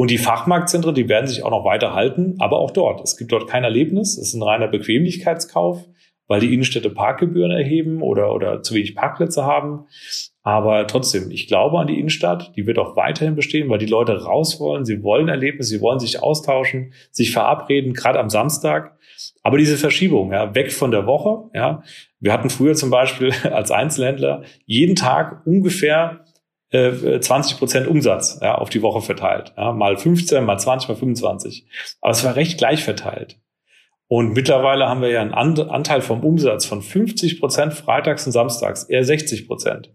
Und 0.00 0.10
die 0.10 0.16
Fachmarktzentren, 0.16 0.94
die 0.94 1.10
werden 1.10 1.26
sich 1.26 1.42
auch 1.42 1.50
noch 1.50 1.66
weiter 1.66 1.92
halten, 1.92 2.36
aber 2.38 2.58
auch 2.58 2.70
dort. 2.70 3.02
Es 3.04 3.18
gibt 3.18 3.32
dort 3.32 3.50
kein 3.50 3.64
Erlebnis. 3.64 4.16
Es 4.16 4.28
ist 4.28 4.32
ein 4.32 4.42
reiner 4.42 4.66
Bequemlichkeitskauf, 4.66 5.84
weil 6.26 6.40
die 6.40 6.54
Innenstädte 6.54 6.88
Parkgebühren 6.88 7.50
erheben 7.50 8.00
oder, 8.00 8.32
oder 8.32 8.62
zu 8.62 8.74
wenig 8.74 8.94
Parkplätze 8.94 9.44
haben. 9.44 9.84
Aber 10.42 10.86
trotzdem, 10.86 11.30
ich 11.30 11.48
glaube 11.48 11.78
an 11.78 11.86
die 11.86 11.98
Innenstadt. 11.98 12.56
Die 12.56 12.66
wird 12.66 12.78
auch 12.78 12.96
weiterhin 12.96 13.34
bestehen, 13.34 13.68
weil 13.68 13.76
die 13.76 13.84
Leute 13.84 14.24
raus 14.24 14.58
wollen. 14.58 14.86
Sie 14.86 15.02
wollen 15.02 15.28
Erlebnisse, 15.28 15.68
sie 15.68 15.82
wollen 15.82 16.00
sich 16.00 16.22
austauschen, 16.22 16.94
sich 17.10 17.30
verabreden, 17.30 17.92
gerade 17.92 18.20
am 18.20 18.30
Samstag. 18.30 18.96
Aber 19.42 19.58
diese 19.58 19.76
Verschiebung, 19.76 20.32
ja, 20.32 20.54
weg 20.54 20.72
von 20.72 20.92
der 20.92 21.04
Woche, 21.04 21.50
ja. 21.52 21.82
Wir 22.20 22.32
hatten 22.32 22.48
früher 22.48 22.74
zum 22.74 22.88
Beispiel 22.88 23.34
als 23.52 23.70
Einzelhändler 23.70 24.44
jeden 24.64 24.96
Tag 24.96 25.42
ungefähr 25.44 26.24
20 26.72 26.72
äh, 26.72 27.58
Prozent 27.58 27.88
Umsatz 27.88 28.38
ja, 28.40 28.56
auf 28.56 28.70
die 28.70 28.82
Woche 28.82 29.00
verteilt. 29.00 29.52
Ja, 29.56 29.72
mal 29.72 29.96
15, 29.96 30.44
mal 30.44 30.58
20, 30.58 30.88
mal 30.88 30.94
25. 30.94 31.66
Aber 32.00 32.12
es 32.12 32.24
war 32.24 32.36
recht 32.36 32.58
gleich 32.58 32.84
verteilt. 32.84 33.40
Und 34.06 34.32
mittlerweile 34.32 34.88
haben 34.88 35.02
wir 35.02 35.10
ja 35.10 35.20
einen 35.20 35.34
Anteil 35.34 36.00
vom 36.00 36.24
Umsatz 36.24 36.66
von 36.66 36.82
50 36.82 37.40
Prozent 37.40 37.74
freitags 37.74 38.26
und 38.26 38.32
samstags, 38.32 38.84
eher 38.84 39.04
60 39.04 39.46
Prozent. 39.46 39.94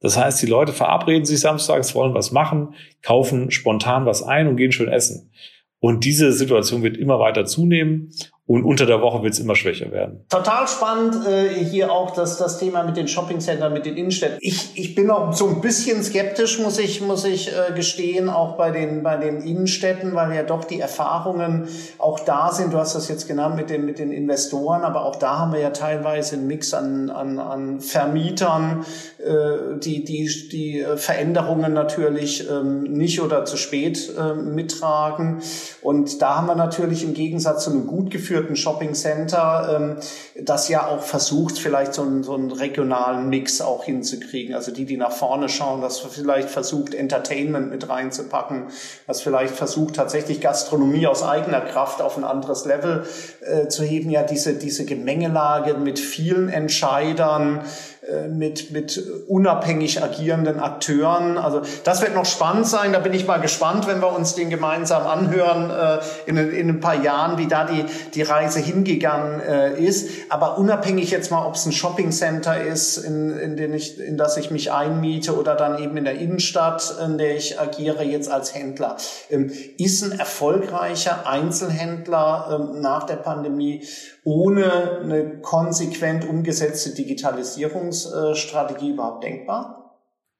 Das 0.00 0.16
heißt, 0.16 0.42
die 0.42 0.46
Leute 0.46 0.72
verabreden 0.72 1.24
sich 1.24 1.40
samstags, 1.40 1.94
wollen 1.94 2.12
was 2.12 2.32
machen, 2.32 2.74
kaufen 3.02 3.52
spontan 3.52 4.04
was 4.04 4.22
ein 4.22 4.48
und 4.48 4.56
gehen 4.56 4.72
schön 4.72 4.88
essen. 4.88 5.30
Und 5.78 6.04
diese 6.04 6.32
Situation 6.32 6.82
wird 6.82 6.96
immer 6.96 7.18
weiter 7.18 7.44
zunehmen. 7.44 8.10
Und 8.52 8.64
unter 8.64 8.84
der 8.84 9.00
Woche 9.00 9.22
wird 9.22 9.32
es 9.32 9.40
immer 9.40 9.56
schwächer 9.56 9.90
werden. 9.92 10.26
Total 10.28 10.68
spannend 10.68 11.26
äh, 11.26 11.48
hier 11.64 11.90
auch 11.90 12.10
das, 12.10 12.36
das 12.36 12.58
Thema 12.58 12.82
mit 12.82 12.98
den 12.98 13.08
Shoppingcentern, 13.08 13.72
mit 13.72 13.86
den 13.86 13.96
Innenstädten. 13.96 14.36
Ich, 14.42 14.72
ich 14.74 14.94
bin 14.94 15.10
auch 15.10 15.32
so 15.32 15.48
ein 15.48 15.62
bisschen 15.62 16.02
skeptisch, 16.02 16.58
muss 16.58 16.78
ich, 16.78 17.00
muss 17.00 17.24
ich 17.24 17.48
äh, 17.48 17.72
gestehen, 17.74 18.28
auch 18.28 18.58
bei 18.58 18.70
den, 18.70 19.02
bei 19.02 19.16
den 19.16 19.40
Innenstädten, 19.40 20.14
weil 20.14 20.34
ja 20.34 20.42
doch 20.42 20.64
die 20.64 20.80
Erfahrungen 20.80 21.66
auch 21.96 22.20
da 22.20 22.52
sind. 22.52 22.74
Du 22.74 22.76
hast 22.76 22.94
das 22.94 23.08
jetzt 23.08 23.26
genannt 23.26 23.56
mit 23.56 23.70
den, 23.70 23.86
mit 23.86 23.98
den 23.98 24.12
Investoren, 24.12 24.82
aber 24.82 25.06
auch 25.06 25.16
da 25.16 25.38
haben 25.38 25.54
wir 25.54 25.60
ja 25.60 25.70
teilweise 25.70 26.36
einen 26.36 26.46
Mix 26.46 26.74
an, 26.74 27.08
an, 27.08 27.38
an 27.38 27.80
Vermietern, 27.80 28.84
äh, 29.18 29.78
die, 29.78 30.04
die, 30.04 30.26
die 30.50 30.84
Veränderungen 30.96 31.72
natürlich 31.72 32.46
ähm, 32.50 32.82
nicht 32.82 33.22
oder 33.22 33.46
zu 33.46 33.56
spät 33.56 34.12
äh, 34.14 34.34
mittragen. 34.34 35.40
Und 35.80 36.20
da 36.20 36.36
haben 36.36 36.48
wir 36.48 36.54
natürlich 36.54 37.02
im 37.02 37.14
Gegensatz 37.14 37.64
zu 37.64 37.70
einem 37.70 37.86
gut 37.86 38.10
geführten 38.10 38.41
geführten 38.42 38.56
Shopping 38.56 38.94
Center, 38.94 39.76
ähm, 39.76 39.96
das 40.44 40.68
ja 40.68 40.86
auch 40.86 41.02
versucht, 41.02 41.58
vielleicht 41.58 41.94
so 41.94 42.02
einen, 42.02 42.22
so 42.22 42.34
einen 42.34 42.50
regionalen 42.50 43.28
Mix 43.28 43.60
auch 43.60 43.84
hinzukriegen. 43.84 44.54
Also 44.54 44.72
die, 44.72 44.84
die 44.84 44.96
nach 44.96 45.12
vorne 45.12 45.48
schauen, 45.48 45.80
das 45.80 46.00
vielleicht 46.00 46.50
versucht, 46.50 46.94
Entertainment 46.94 47.70
mit 47.70 47.88
reinzupacken, 47.88 48.68
das 49.06 49.20
vielleicht 49.22 49.54
versucht, 49.54 49.96
tatsächlich 49.96 50.40
Gastronomie 50.40 51.06
aus 51.06 51.22
eigener 51.22 51.60
Kraft 51.60 52.02
auf 52.02 52.16
ein 52.16 52.24
anderes 52.24 52.64
Level 52.64 53.06
äh, 53.40 53.68
zu 53.68 53.84
heben. 53.84 54.10
Ja, 54.10 54.22
diese, 54.22 54.54
diese 54.54 54.84
Gemengelage 54.84 55.74
mit 55.74 55.98
vielen 55.98 56.48
Entscheidern, 56.48 57.62
mit, 58.28 58.72
mit 58.72 59.00
unabhängig 59.28 60.02
agierenden 60.02 60.58
Akteuren. 60.58 61.38
Also 61.38 61.62
das 61.84 62.02
wird 62.02 62.14
noch 62.14 62.24
spannend 62.24 62.66
sein. 62.66 62.92
Da 62.92 62.98
bin 62.98 63.14
ich 63.14 63.28
mal 63.28 63.38
gespannt, 63.38 63.86
wenn 63.86 64.00
wir 64.00 64.12
uns 64.12 64.34
den 64.34 64.50
gemeinsam 64.50 65.06
anhören 65.06 65.70
äh, 65.70 66.00
in, 66.26 66.36
in 66.36 66.68
ein 66.68 66.80
paar 66.80 67.00
Jahren, 67.00 67.38
wie 67.38 67.46
da 67.46 67.64
die, 67.64 67.84
die 68.14 68.22
Reise 68.22 68.58
hingegangen 68.58 69.40
äh, 69.40 69.80
ist. 69.80 70.10
Aber 70.30 70.58
unabhängig 70.58 71.12
jetzt 71.12 71.30
mal, 71.30 71.46
ob 71.46 71.54
es 71.54 71.64
ein 71.64 71.70
Shoppingcenter 71.70 72.64
ist, 72.64 72.96
in, 72.96 73.38
in, 73.38 73.56
den 73.56 73.72
ich, 73.72 74.00
in 74.00 74.16
das 74.16 74.36
ich 74.36 74.50
mich 74.50 74.72
einmiete 74.72 75.38
oder 75.38 75.54
dann 75.54 75.80
eben 75.80 75.96
in 75.96 76.04
der 76.04 76.14
Innenstadt, 76.14 76.96
in 77.04 77.18
der 77.18 77.36
ich 77.36 77.60
agiere 77.60 78.02
jetzt 78.02 78.30
als 78.30 78.52
Händler. 78.52 78.96
Ähm, 79.30 79.52
ist 79.78 80.02
ein 80.02 80.18
erfolgreicher 80.18 81.28
Einzelhändler 81.28 82.48
ähm, 82.50 82.80
nach 82.80 83.04
der 83.04 83.16
Pandemie 83.16 83.84
ohne 84.24 85.00
eine 85.00 85.40
konsequent 85.40 86.28
umgesetzte 86.28 86.94
Digitalisierungsstrategie 86.94 88.90
überhaupt 88.90 89.24
denkbar? 89.24 89.78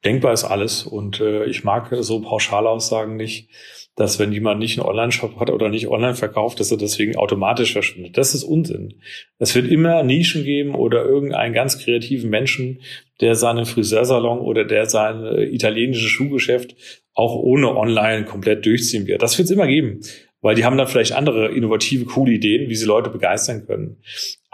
Denkbar 0.05 0.33
ist 0.33 0.45
alles 0.45 0.85
und 0.85 1.21
äh, 1.21 1.45
ich 1.45 1.63
mag 1.63 1.89
so 2.01 2.21
Pauschalaussagen 2.21 3.17
nicht, 3.17 3.49
dass 3.95 4.19
wenn 4.19 4.33
jemand 4.33 4.59
nicht 4.59 4.79
einen 4.79 4.89
Online-Shop 4.89 5.39
hat 5.39 5.51
oder 5.51 5.69
nicht 5.69 5.87
online 5.89 6.15
verkauft, 6.15 6.59
dass 6.59 6.71
er 6.73 6.79
deswegen 6.79 7.17
automatisch 7.17 7.73
verschwindet. 7.73 8.19
Das 8.19 8.35
ist 8.35 8.43
Unsinn. 8.43 8.95
Es 9.39 9.55
wird 9.55 9.71
immer 9.71 10.03
Nischen 10.03 10.45
geben 10.45 10.75
oder 10.75 11.05
irgendeinen 11.05 11.53
ganz 11.53 11.79
kreativen 11.79 12.31
Menschen, 12.31 12.81
der 13.21 13.37
seinen 13.37 13.65
Friseursalon 13.67 14.41
oder 14.41 14.65
der 14.65 14.87
sein 14.87 15.25
äh, 15.25 15.45
italienisches 15.45 16.11
Schuhgeschäft 16.11 16.75
auch 17.15 17.37
ohne 17.37 17.77
Online 17.77 18.25
komplett 18.25 18.65
durchziehen 18.65 19.07
wird. 19.07 19.23
Das 19.23 19.39
wird 19.39 19.47
es 19.47 19.53
immer 19.53 19.67
geben 19.67 20.01
weil 20.43 20.55
die 20.55 20.65
haben 20.65 20.77
dann 20.77 20.89
vielleicht 20.89 21.13
andere 21.13 21.49
innovative, 21.53 22.05
coole 22.05 22.33
Ideen, 22.33 22.69
wie 22.69 22.75
sie 22.75 22.85
Leute 22.85 23.09
begeistern 23.09 23.67
können. 23.67 23.97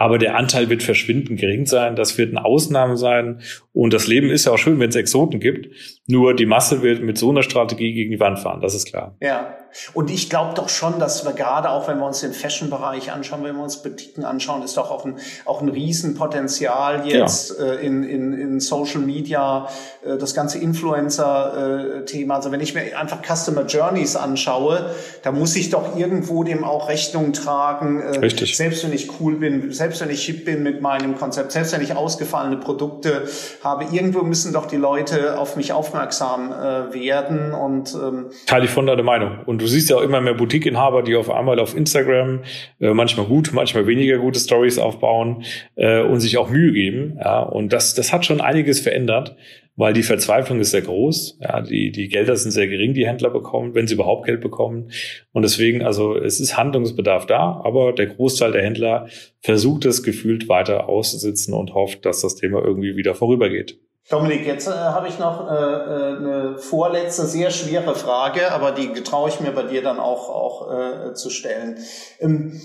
Aber 0.01 0.17
der 0.17 0.37
Anteil 0.37 0.69
wird 0.69 0.81
verschwindend 0.81 1.41
gering 1.41 1.65
sein. 1.65 1.97
Das 1.97 2.17
wird 2.17 2.29
eine 2.29 2.45
Ausnahme 2.45 2.95
sein. 2.95 3.41
Und 3.73 3.93
das 3.93 4.07
Leben 4.07 4.29
ist 4.29 4.45
ja 4.45 4.53
auch 4.53 4.57
schön, 4.57 4.79
wenn 4.79 4.89
es 4.89 4.95
Exoten 4.95 5.41
gibt. 5.41 5.75
Nur 6.07 6.33
die 6.33 6.45
Masse 6.45 6.81
wird 6.81 7.03
mit 7.03 7.17
so 7.17 7.29
einer 7.29 7.43
Strategie 7.43 7.93
gegen 7.93 8.09
die 8.09 8.19
Wand 8.19 8.39
fahren. 8.39 8.61
Das 8.61 8.73
ist 8.73 8.87
klar. 8.87 9.17
Ja. 9.21 9.55
Und 9.93 10.09
ich 10.09 10.29
glaube 10.29 10.53
doch 10.55 10.69
schon, 10.69 10.99
dass 10.99 11.25
wir 11.25 11.33
gerade 11.33 11.69
auch, 11.69 11.87
wenn 11.87 11.99
wir 11.99 12.05
uns 12.05 12.21
den 12.21 12.33
Fashion-Bereich 12.33 13.11
anschauen, 13.11 13.43
wenn 13.43 13.55
wir 13.55 13.63
uns 13.63 13.83
Boutiquen 13.83 14.25
anschauen, 14.25 14.63
ist 14.63 14.77
doch 14.77 14.89
auch 14.89 15.05
ein, 15.05 15.17
auch 15.45 15.61
ein 15.61 15.69
Riesenpotenzial 15.69 17.07
jetzt 17.07 17.55
ja. 17.59 17.65
äh, 17.65 17.85
in, 17.85 18.03
in, 18.03 18.33
in 18.33 18.59
Social 18.59 19.01
Media, 19.01 19.69
äh, 20.03 20.17
das 20.17 20.33
ganze 20.33 20.57
Influencer-Thema. 20.57 22.35
also 22.35 22.51
wenn 22.51 22.61
ich 22.61 22.73
mir 22.73 22.97
einfach 22.97 23.19
Customer 23.23 23.65
Journeys 23.65 24.15
anschaue, 24.15 24.89
da 25.23 25.31
muss 25.31 25.55
ich 25.55 25.69
doch 25.69 25.95
irgendwo 25.95 26.43
dem 26.43 26.63
auch 26.63 26.89
Rechnung 26.89 27.33
tragen. 27.33 28.01
Äh, 28.01 28.19
Richtig. 28.19 28.57
Selbst 28.57 28.83
wenn 28.83 28.93
ich 28.93 29.19
cool 29.19 29.35
bin, 29.35 29.71
selbst 29.71 29.88
wenn 29.99 30.09
ich 30.09 30.23
hip 30.25 30.45
bin 30.45 30.63
mit 30.63 30.81
meinem 30.81 31.15
Konzept, 31.15 31.51
selbst 31.51 31.73
wenn 31.73 31.81
ich 31.81 31.95
ausgefallene 31.95 32.57
Produkte 32.57 33.23
habe, 33.63 33.85
irgendwo 33.91 34.21
müssen 34.21 34.53
doch 34.53 34.65
die 34.65 34.77
Leute 34.77 35.37
auf 35.37 35.55
mich 35.55 35.73
aufmerksam 35.73 36.51
äh, 36.51 36.93
werden 36.93 37.53
und 37.53 37.93
ähm, 37.95 38.27
teile 38.45 38.65
ich 38.65 38.71
von 38.71 38.85
deiner 38.85 39.03
Meinung. 39.03 39.39
Und 39.45 39.61
du 39.61 39.67
siehst 39.67 39.89
ja 39.89 39.97
auch 39.97 40.01
immer 40.01 40.21
mehr 40.21 40.33
Boutique-Inhaber, 40.33 41.03
die 41.03 41.15
auf 41.15 41.29
einmal 41.29 41.59
auf 41.59 41.75
Instagram 41.75 42.41
äh, 42.79 42.93
manchmal 42.93 43.25
gut, 43.25 43.51
manchmal 43.53 43.87
weniger 43.87 44.17
gute 44.17 44.39
Stories 44.39 44.77
aufbauen 44.77 45.43
äh, 45.75 46.01
und 46.01 46.19
sich 46.19 46.37
auch 46.37 46.49
Mühe 46.49 46.71
geben. 46.71 47.17
Ja, 47.23 47.41
und 47.41 47.73
das, 47.73 47.93
das 47.93 48.13
hat 48.13 48.25
schon 48.25 48.41
einiges 48.41 48.79
verändert, 48.79 49.35
weil 49.79 49.93
die 49.93 50.03
Verzweiflung 50.03 50.59
ist 50.59 50.71
sehr 50.71 50.81
groß. 50.81 51.37
Ja, 51.39 51.61
die, 51.61 51.93
die 51.93 52.09
Gelder 52.09 52.35
sind 52.35 52.51
sehr 52.51 52.67
gering, 52.67 52.93
die 52.93 53.07
Händler 53.07 53.29
bekommen, 53.29 53.75
wenn 53.75 53.87
sie 53.87 53.93
überhaupt 53.93 54.25
Geld 54.25 54.41
bekommen. 54.41 54.91
Und 55.31 55.43
deswegen, 55.43 55.83
also 55.83 56.17
es 56.17 56.41
ist 56.41 56.57
Handlungsbedarf 56.57 57.25
da, 57.25 57.61
aber 57.63 57.93
der 57.93 58.07
Großteil 58.07 58.51
der 58.51 58.61
Händler 58.61 59.07
versucht 59.39 59.85
es 59.85 60.03
gefühlt 60.03 60.49
weiter 60.49 60.89
auszusitzen 60.89 61.53
und 61.53 61.73
hofft, 61.73 62.05
dass 62.05 62.19
das 62.19 62.35
Thema 62.35 62.61
irgendwie 62.61 62.97
wieder 62.97 63.15
vorübergeht. 63.15 63.79
Dominik, 64.09 64.45
jetzt 64.45 64.67
äh, 64.67 64.71
habe 64.71 65.07
ich 65.07 65.17
noch 65.17 65.49
äh, 65.49 65.53
äh, 65.53 66.17
eine 66.17 66.57
vorletzte, 66.57 67.25
sehr 67.25 67.49
schwere 67.49 67.95
Frage, 67.95 68.51
aber 68.51 68.71
die 68.71 68.91
traue 69.03 69.29
ich 69.29 69.39
mir 69.39 69.51
bei 69.51 69.63
dir 69.63 69.81
dann 69.81 69.99
auch, 69.99 70.29
auch 70.29 70.73
äh, 70.73 71.13
zu 71.13 71.29
stellen. 71.29 71.77
Ähm, 72.19 72.59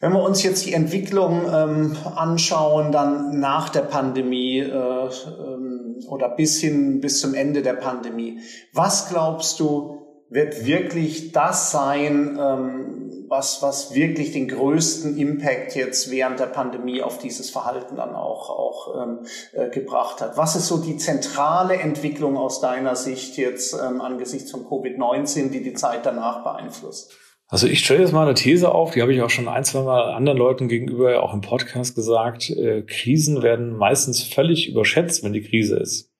wenn 0.00 0.12
wir 0.12 0.22
uns 0.22 0.42
jetzt 0.42 0.64
die 0.64 0.74
Entwicklung 0.74 1.42
ähm, 1.52 1.96
anschauen, 2.14 2.92
dann 2.92 3.40
nach 3.40 3.68
der 3.68 3.82
Pandemie 3.82 4.60
äh, 4.60 4.70
ähm, 4.70 5.96
oder 6.08 6.28
bis 6.28 6.60
hin 6.60 7.00
bis 7.00 7.20
zum 7.20 7.34
Ende 7.34 7.62
der 7.62 7.74
Pandemie, 7.74 8.40
was 8.72 9.08
glaubst 9.08 9.58
du, 9.58 9.98
wird 10.30 10.66
wirklich 10.66 11.32
das 11.32 11.72
sein, 11.72 12.38
ähm, 12.40 13.24
was, 13.28 13.60
was 13.62 13.94
wirklich 13.94 14.32
den 14.32 14.48
größten 14.48 15.16
Impact 15.16 15.74
jetzt 15.74 16.10
während 16.10 16.40
der 16.40 16.46
Pandemie 16.46 17.02
auf 17.02 17.18
dieses 17.18 17.50
Verhalten 17.50 17.96
dann 17.96 18.14
auch, 18.14 18.50
auch 18.50 19.02
ähm, 19.02 19.18
äh, 19.52 19.68
gebracht 19.68 20.20
hat? 20.20 20.36
Was 20.36 20.56
ist 20.56 20.66
so 20.66 20.78
die 20.78 20.96
zentrale 20.96 21.74
Entwicklung 21.74 22.36
aus 22.36 22.60
deiner 22.60 22.96
Sicht 22.96 23.36
jetzt 23.36 23.74
ähm, 23.74 24.00
angesichts 24.00 24.50
von 24.50 24.64
Covid-19, 24.64 25.50
die 25.50 25.62
die 25.62 25.74
Zeit 25.74 26.06
danach 26.06 26.42
beeinflusst? 26.42 27.12
Also 27.50 27.66
ich 27.66 27.80
stelle 27.80 28.00
jetzt 28.00 28.12
mal 28.12 28.26
eine 28.26 28.34
These 28.34 28.72
auf, 28.72 28.92
die 28.92 29.00
habe 29.00 29.12
ich 29.14 29.22
auch 29.22 29.30
schon 29.30 29.48
ein, 29.48 29.64
zwei 29.64 29.82
Mal 29.82 30.12
anderen 30.12 30.38
Leuten 30.38 30.68
gegenüber 30.68 31.22
auch 31.22 31.32
im 31.32 31.40
Podcast 31.40 31.94
gesagt. 31.94 32.50
Äh, 32.50 32.82
Krisen 32.82 33.42
werden 33.42 33.74
meistens 33.74 34.22
völlig 34.22 34.68
überschätzt, 34.68 35.24
wenn 35.24 35.32
die 35.32 35.40
Krise 35.40 35.78
ist. 35.78 36.12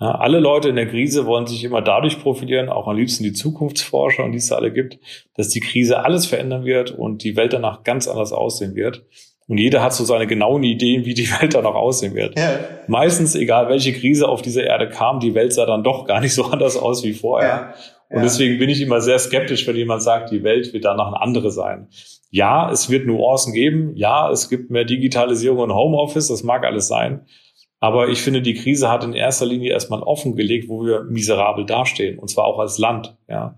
Ja, 0.00 0.12
alle 0.12 0.40
Leute 0.40 0.68
in 0.68 0.76
der 0.76 0.88
Krise 0.88 1.26
wollen 1.26 1.46
sich 1.46 1.62
immer 1.64 1.82
dadurch 1.82 2.20
profilieren, 2.20 2.68
auch 2.68 2.88
am 2.88 2.96
liebsten 2.96 3.24
die 3.24 3.32
Zukunftsforscher 3.32 4.24
und 4.24 4.32
die 4.32 4.38
es 4.38 4.52
alle 4.52 4.72
gibt, 4.72 4.98
dass 5.34 5.48
die 5.48 5.60
Krise 5.60 6.04
alles 6.04 6.26
verändern 6.26 6.64
wird 6.64 6.90
und 6.90 7.24
die 7.24 7.36
Welt 7.36 7.52
danach 7.52 7.84
ganz 7.84 8.06
anders 8.08 8.32
aussehen 8.32 8.74
wird. 8.74 9.04
Und 9.48 9.58
jeder 9.58 9.82
hat 9.82 9.94
so 9.94 10.04
seine 10.04 10.26
genauen 10.26 10.62
Ideen, 10.62 11.04
wie 11.04 11.14
die 11.14 11.28
Welt 11.40 11.54
danach 11.54 11.74
aussehen 11.74 12.14
wird. 12.14 12.38
Ja. 12.38 12.60
Meistens, 12.86 13.34
egal 13.34 13.68
welche 13.68 13.92
Krise 13.92 14.28
auf 14.28 14.42
diese 14.42 14.62
Erde 14.62 14.88
kam, 14.88 15.20
die 15.20 15.34
Welt 15.34 15.52
sah 15.52 15.66
dann 15.66 15.82
doch 15.82 16.04
gar 16.04 16.20
nicht 16.20 16.34
so 16.34 16.44
anders 16.50 16.76
aus 16.76 17.02
wie 17.02 17.14
vorher. 17.14 17.48
Ja. 17.48 17.74
Und 18.10 18.18
ja. 18.18 18.22
deswegen 18.22 18.58
bin 18.58 18.70
ich 18.70 18.80
immer 18.80 19.00
sehr 19.00 19.18
skeptisch, 19.18 19.66
wenn 19.66 19.76
jemand 19.76 20.02
sagt, 20.02 20.30
die 20.30 20.42
Welt 20.42 20.72
wird 20.72 20.84
danach 20.84 21.08
eine 21.08 21.20
andere 21.20 21.50
sein. 21.50 21.88
Ja, 22.30 22.70
es 22.70 22.90
wird 22.90 23.06
Nuancen 23.06 23.52
geben. 23.52 23.92
Ja, 23.96 24.30
es 24.30 24.48
gibt 24.48 24.70
mehr 24.70 24.84
Digitalisierung 24.84 25.58
und 25.58 25.74
Homeoffice. 25.74 26.28
Das 26.28 26.42
mag 26.42 26.64
alles 26.64 26.88
sein. 26.88 27.26
Aber 27.80 28.08
ich 28.08 28.22
finde, 28.22 28.42
die 28.42 28.54
Krise 28.54 28.90
hat 28.90 29.04
in 29.04 29.12
erster 29.12 29.46
Linie 29.46 29.72
erstmal 29.72 30.02
offengelegt, 30.02 30.68
wo 30.68 30.84
wir 30.84 31.04
miserabel 31.04 31.64
dastehen. 31.64 32.18
Und 32.18 32.28
zwar 32.28 32.44
auch 32.44 32.58
als 32.58 32.78
Land. 32.78 33.16
Ja. 33.28 33.56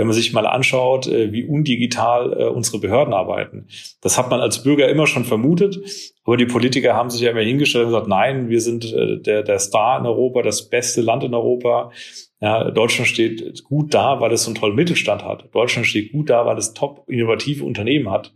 Wenn 0.00 0.06
man 0.06 0.14
sich 0.14 0.32
mal 0.32 0.46
anschaut, 0.46 1.06
äh, 1.08 1.30
wie 1.30 1.44
undigital 1.44 2.32
äh, 2.32 2.44
unsere 2.46 2.78
Behörden 2.78 3.12
arbeiten. 3.12 3.66
Das 4.00 4.16
hat 4.16 4.30
man 4.30 4.40
als 4.40 4.62
Bürger 4.62 4.88
immer 4.88 5.06
schon 5.06 5.26
vermutet. 5.26 5.78
Aber 6.24 6.38
die 6.38 6.46
Politiker 6.46 6.94
haben 6.94 7.10
sich 7.10 7.20
ja 7.20 7.32
immer 7.32 7.42
hingestellt 7.42 7.84
und 7.84 7.90
gesagt, 7.90 8.08
nein, 8.08 8.48
wir 8.48 8.62
sind 8.62 8.90
äh, 8.94 9.20
der, 9.20 9.42
der 9.42 9.58
Star 9.58 10.00
in 10.00 10.06
Europa, 10.06 10.40
das 10.40 10.70
beste 10.70 11.02
Land 11.02 11.22
in 11.22 11.34
Europa. 11.34 11.92
Ja, 12.40 12.70
Deutschland 12.70 13.08
steht 13.08 13.62
gut 13.64 13.92
da, 13.92 14.22
weil 14.22 14.32
es 14.32 14.44
so 14.44 14.48
einen 14.48 14.54
tollen 14.54 14.74
Mittelstand 14.74 15.22
hat. 15.22 15.54
Deutschland 15.54 15.86
steht 15.86 16.12
gut 16.12 16.30
da, 16.30 16.46
weil 16.46 16.56
es 16.56 16.72
top 16.72 17.04
innovative 17.06 17.66
Unternehmen 17.66 18.10
hat. 18.10 18.32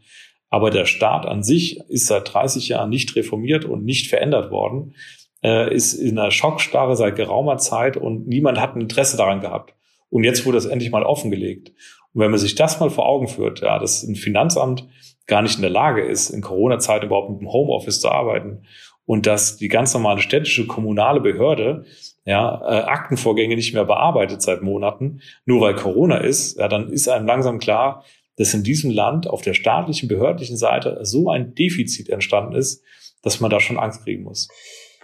Aber 0.50 0.68
der 0.70 0.84
Staat 0.84 1.24
an 1.24 1.42
sich 1.42 1.80
ist 1.88 2.08
seit 2.08 2.34
30 2.34 2.68
Jahren 2.68 2.90
nicht 2.90 3.16
reformiert 3.16 3.64
und 3.64 3.86
nicht 3.86 4.08
verändert 4.08 4.50
worden, 4.50 4.94
äh, 5.42 5.74
ist 5.74 5.94
in 5.94 6.18
einer 6.18 6.30
Schockstarre 6.30 6.94
seit 6.94 7.16
geraumer 7.16 7.56
Zeit 7.56 7.96
und 7.96 8.28
niemand 8.28 8.60
hat 8.60 8.76
ein 8.76 8.82
Interesse 8.82 9.16
daran 9.16 9.40
gehabt. 9.40 9.72
Und 10.14 10.22
jetzt 10.22 10.46
wurde 10.46 10.58
das 10.58 10.66
endlich 10.66 10.92
mal 10.92 11.02
offengelegt. 11.02 11.70
Und 12.12 12.20
wenn 12.20 12.30
man 12.30 12.38
sich 12.38 12.54
das 12.54 12.78
mal 12.78 12.88
vor 12.88 13.04
Augen 13.04 13.26
führt, 13.26 13.62
ja, 13.62 13.80
dass 13.80 14.04
ein 14.04 14.14
Finanzamt 14.14 14.88
gar 15.26 15.42
nicht 15.42 15.56
in 15.56 15.62
der 15.62 15.72
Lage 15.72 16.02
ist, 16.04 16.30
in 16.30 16.40
Corona-Zeit 16.40 17.02
überhaupt 17.02 17.30
mit 17.30 17.40
dem 17.40 17.52
Homeoffice 17.52 18.00
zu 18.00 18.08
arbeiten 18.08 18.62
und 19.06 19.26
dass 19.26 19.56
die 19.56 19.66
ganz 19.66 19.92
normale 19.92 20.20
städtische 20.20 20.68
kommunale 20.68 21.20
Behörde 21.20 21.86
ja, 22.24 22.62
äh, 22.62 22.84
Aktenvorgänge 22.84 23.56
nicht 23.56 23.74
mehr 23.74 23.86
bearbeitet 23.86 24.40
seit 24.40 24.62
Monaten, 24.62 25.20
nur 25.46 25.60
weil 25.60 25.74
Corona 25.74 26.18
ist, 26.18 26.60
ja, 26.60 26.68
dann 26.68 26.90
ist 26.90 27.08
einem 27.08 27.26
langsam 27.26 27.58
klar, 27.58 28.04
dass 28.36 28.54
in 28.54 28.62
diesem 28.62 28.92
Land 28.92 29.26
auf 29.26 29.42
der 29.42 29.54
staatlichen, 29.54 30.08
behördlichen 30.08 30.56
Seite 30.56 31.00
so 31.02 31.28
ein 31.28 31.56
Defizit 31.56 32.08
entstanden 32.08 32.54
ist, 32.54 32.84
dass 33.24 33.40
man 33.40 33.50
da 33.50 33.58
schon 33.58 33.80
Angst 33.80 34.04
kriegen 34.04 34.22
muss. 34.22 34.48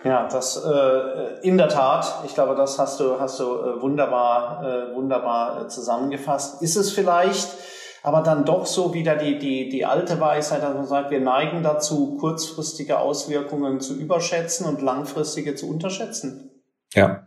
Ja, 0.02 0.26
das 0.28 0.64
äh, 0.64 1.40
in 1.42 1.58
der 1.58 1.68
Tat. 1.68 2.22
Ich 2.24 2.34
glaube, 2.34 2.54
das 2.54 2.78
hast 2.78 3.00
du 3.00 3.20
hast 3.20 3.38
du 3.38 3.44
äh, 3.44 3.82
wunderbar 3.82 4.64
äh, 4.64 4.94
wunderbar 4.94 5.62
äh, 5.62 5.68
zusammengefasst. 5.68 6.62
Ist 6.62 6.76
es 6.76 6.90
vielleicht 6.90 7.48
aber 8.02 8.22
dann 8.22 8.44
doch 8.44 8.64
so 8.64 8.94
wieder 8.94 9.16
die, 9.16 9.38
die, 9.38 9.68
die 9.68 9.84
alte 9.84 10.18
Weisheit, 10.20 10.62
dass 10.62 10.74
man 10.74 10.86
sagt, 10.86 11.10
wir 11.10 11.20
neigen 11.20 11.62
dazu, 11.62 12.16
kurzfristige 12.18 12.98
Auswirkungen 12.98 13.80
zu 13.80 13.94
überschätzen 13.94 14.66
und 14.66 14.80
langfristige 14.80 15.54
zu 15.54 15.68
unterschätzen. 15.68 16.50
Ja. 16.94 17.26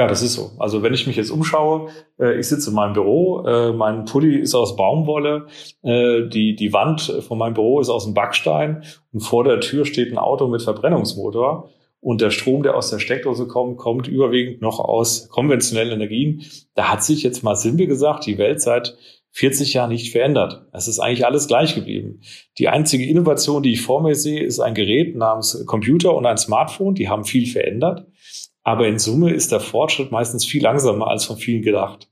Ja, 0.00 0.06
das 0.06 0.22
ist 0.22 0.32
so. 0.32 0.52
Also 0.58 0.82
wenn 0.82 0.94
ich 0.94 1.06
mich 1.06 1.16
jetzt 1.16 1.28
umschaue, 1.28 1.90
äh, 2.18 2.40
ich 2.40 2.48
sitze 2.48 2.70
in 2.70 2.74
meinem 2.74 2.94
Büro, 2.94 3.44
äh, 3.46 3.70
mein 3.74 4.06
Pulli 4.06 4.38
ist 4.38 4.54
aus 4.54 4.74
Baumwolle, 4.74 5.46
äh, 5.82 6.26
die, 6.26 6.56
die 6.56 6.72
Wand 6.72 7.22
von 7.28 7.36
meinem 7.36 7.52
Büro 7.52 7.80
ist 7.80 7.90
aus 7.90 8.06
dem 8.06 8.14
Backstein 8.14 8.82
und 9.12 9.20
vor 9.20 9.44
der 9.44 9.60
Tür 9.60 9.84
steht 9.84 10.10
ein 10.10 10.16
Auto 10.16 10.48
mit 10.48 10.62
Verbrennungsmotor. 10.62 11.68
Und 12.00 12.22
der 12.22 12.30
Strom, 12.30 12.62
der 12.62 12.78
aus 12.78 12.88
der 12.88 12.98
Steckdose 12.98 13.46
kommt, 13.46 13.76
kommt 13.76 14.08
überwiegend 14.08 14.62
noch 14.62 14.80
aus 14.80 15.28
konventionellen 15.28 15.92
Energien. 15.92 16.46
Da 16.74 16.88
hat 16.88 17.04
sich 17.04 17.22
jetzt 17.22 17.44
mal 17.44 17.54
simpel 17.54 17.86
gesagt 17.86 18.24
die 18.24 18.38
Welt 18.38 18.62
seit 18.62 18.96
40 19.32 19.74
Jahren 19.74 19.90
nicht 19.90 20.12
verändert. 20.12 20.66
Es 20.72 20.88
ist 20.88 20.98
eigentlich 20.98 21.26
alles 21.26 21.46
gleich 21.46 21.74
geblieben. 21.74 22.22
Die 22.56 22.68
einzige 22.68 23.06
Innovation, 23.06 23.62
die 23.62 23.74
ich 23.74 23.82
vor 23.82 24.02
mir 24.02 24.14
sehe, 24.14 24.42
ist 24.42 24.60
ein 24.60 24.72
Gerät 24.72 25.14
namens 25.14 25.66
Computer 25.66 26.14
und 26.16 26.24
ein 26.24 26.38
Smartphone. 26.38 26.94
Die 26.94 27.10
haben 27.10 27.24
viel 27.24 27.46
verändert. 27.46 28.06
Aber 28.70 28.86
in 28.86 29.00
Summe 29.00 29.32
ist 29.32 29.50
der 29.50 29.58
Fortschritt 29.58 30.12
meistens 30.12 30.44
viel 30.44 30.62
langsamer 30.62 31.08
als 31.08 31.24
von 31.24 31.36
vielen 31.36 31.62
gedacht. 31.62 32.08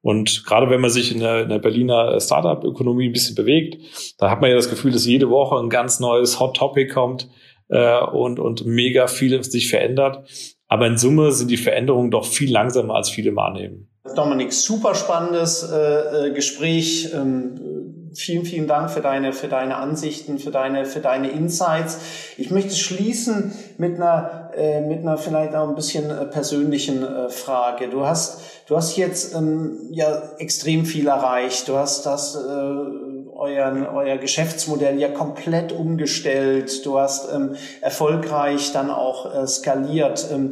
Und 0.00 0.44
gerade 0.46 0.70
wenn 0.70 0.80
man 0.80 0.88
sich 0.88 1.12
in 1.12 1.20
der, 1.20 1.42
in 1.42 1.50
der 1.50 1.58
Berliner 1.58 2.18
Startup-Ökonomie 2.18 3.10
ein 3.10 3.12
bisschen 3.12 3.34
bewegt, 3.34 3.76
da 4.16 4.30
hat 4.30 4.40
man 4.40 4.48
ja 4.48 4.56
das 4.56 4.70
Gefühl, 4.70 4.92
dass 4.92 5.04
jede 5.04 5.28
Woche 5.28 5.56
ein 5.56 5.68
ganz 5.68 6.00
neues 6.00 6.40
Hot 6.40 6.56
Topic 6.56 6.90
kommt, 6.90 7.28
äh, 7.70 8.00
und, 8.00 8.38
und 8.38 8.66
mega 8.66 9.06
viel 9.06 9.42
sich 9.42 9.70
verändert. 9.70 10.26
Aber 10.68 10.86
in 10.86 10.98
Summe 10.98 11.32
sind 11.32 11.50
die 11.50 11.56
Veränderungen 11.56 12.10
doch 12.10 12.24
viel 12.24 12.50
langsamer, 12.50 12.94
als 12.94 13.10
viele 13.10 13.32
mal 13.32 13.48
annehmen. 13.48 13.88
Dominik, 14.16 14.52
super 14.52 14.94
spannendes 14.94 15.62
äh, 15.62 16.28
äh, 16.28 16.32
Gespräch. 16.32 17.10
Ähm, 17.14 17.79
vielen, 18.14 18.44
vielen 18.44 18.66
Dank 18.66 18.90
für 18.90 19.00
deine, 19.00 19.32
für 19.32 19.48
deine 19.48 19.76
Ansichten, 19.76 20.38
für 20.38 20.50
deine, 20.50 20.84
für 20.84 21.00
deine 21.00 21.30
Insights. 21.30 21.98
Ich 22.36 22.50
möchte 22.50 22.74
schließen 22.74 23.52
mit 23.78 23.96
einer, 23.96 24.50
äh, 24.56 24.80
mit 24.80 25.00
einer 25.00 25.18
vielleicht 25.18 25.54
auch 25.54 25.68
ein 25.68 25.74
bisschen 25.74 26.10
äh, 26.10 26.26
persönlichen 26.26 27.02
äh, 27.02 27.28
Frage. 27.28 27.88
Du 27.88 28.06
hast, 28.06 28.40
du 28.66 28.76
hast 28.76 28.96
jetzt 28.96 29.34
ähm, 29.34 29.78
ja 29.90 30.22
extrem 30.38 30.84
viel 30.84 31.08
erreicht. 31.08 31.68
Du 31.68 31.76
hast 31.76 32.06
das 32.06 32.36
euren, 32.36 33.86
euer 33.86 34.18
Geschäftsmodell 34.18 34.98
ja 34.98 35.08
komplett 35.08 35.72
umgestellt. 35.72 36.84
Du 36.84 36.98
hast 36.98 37.32
ähm, 37.32 37.56
erfolgreich 37.80 38.72
dann 38.72 38.90
auch 38.90 39.46
skaliert. 39.46 40.26
Ähm, 40.32 40.50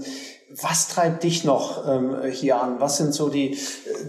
Was 0.50 0.88
treibt 0.88 1.24
dich 1.24 1.44
noch 1.44 1.86
ähm, 1.86 2.16
hier 2.30 2.60
an? 2.60 2.80
Was 2.80 2.96
sind 2.96 3.12
so 3.12 3.28
die, 3.28 3.58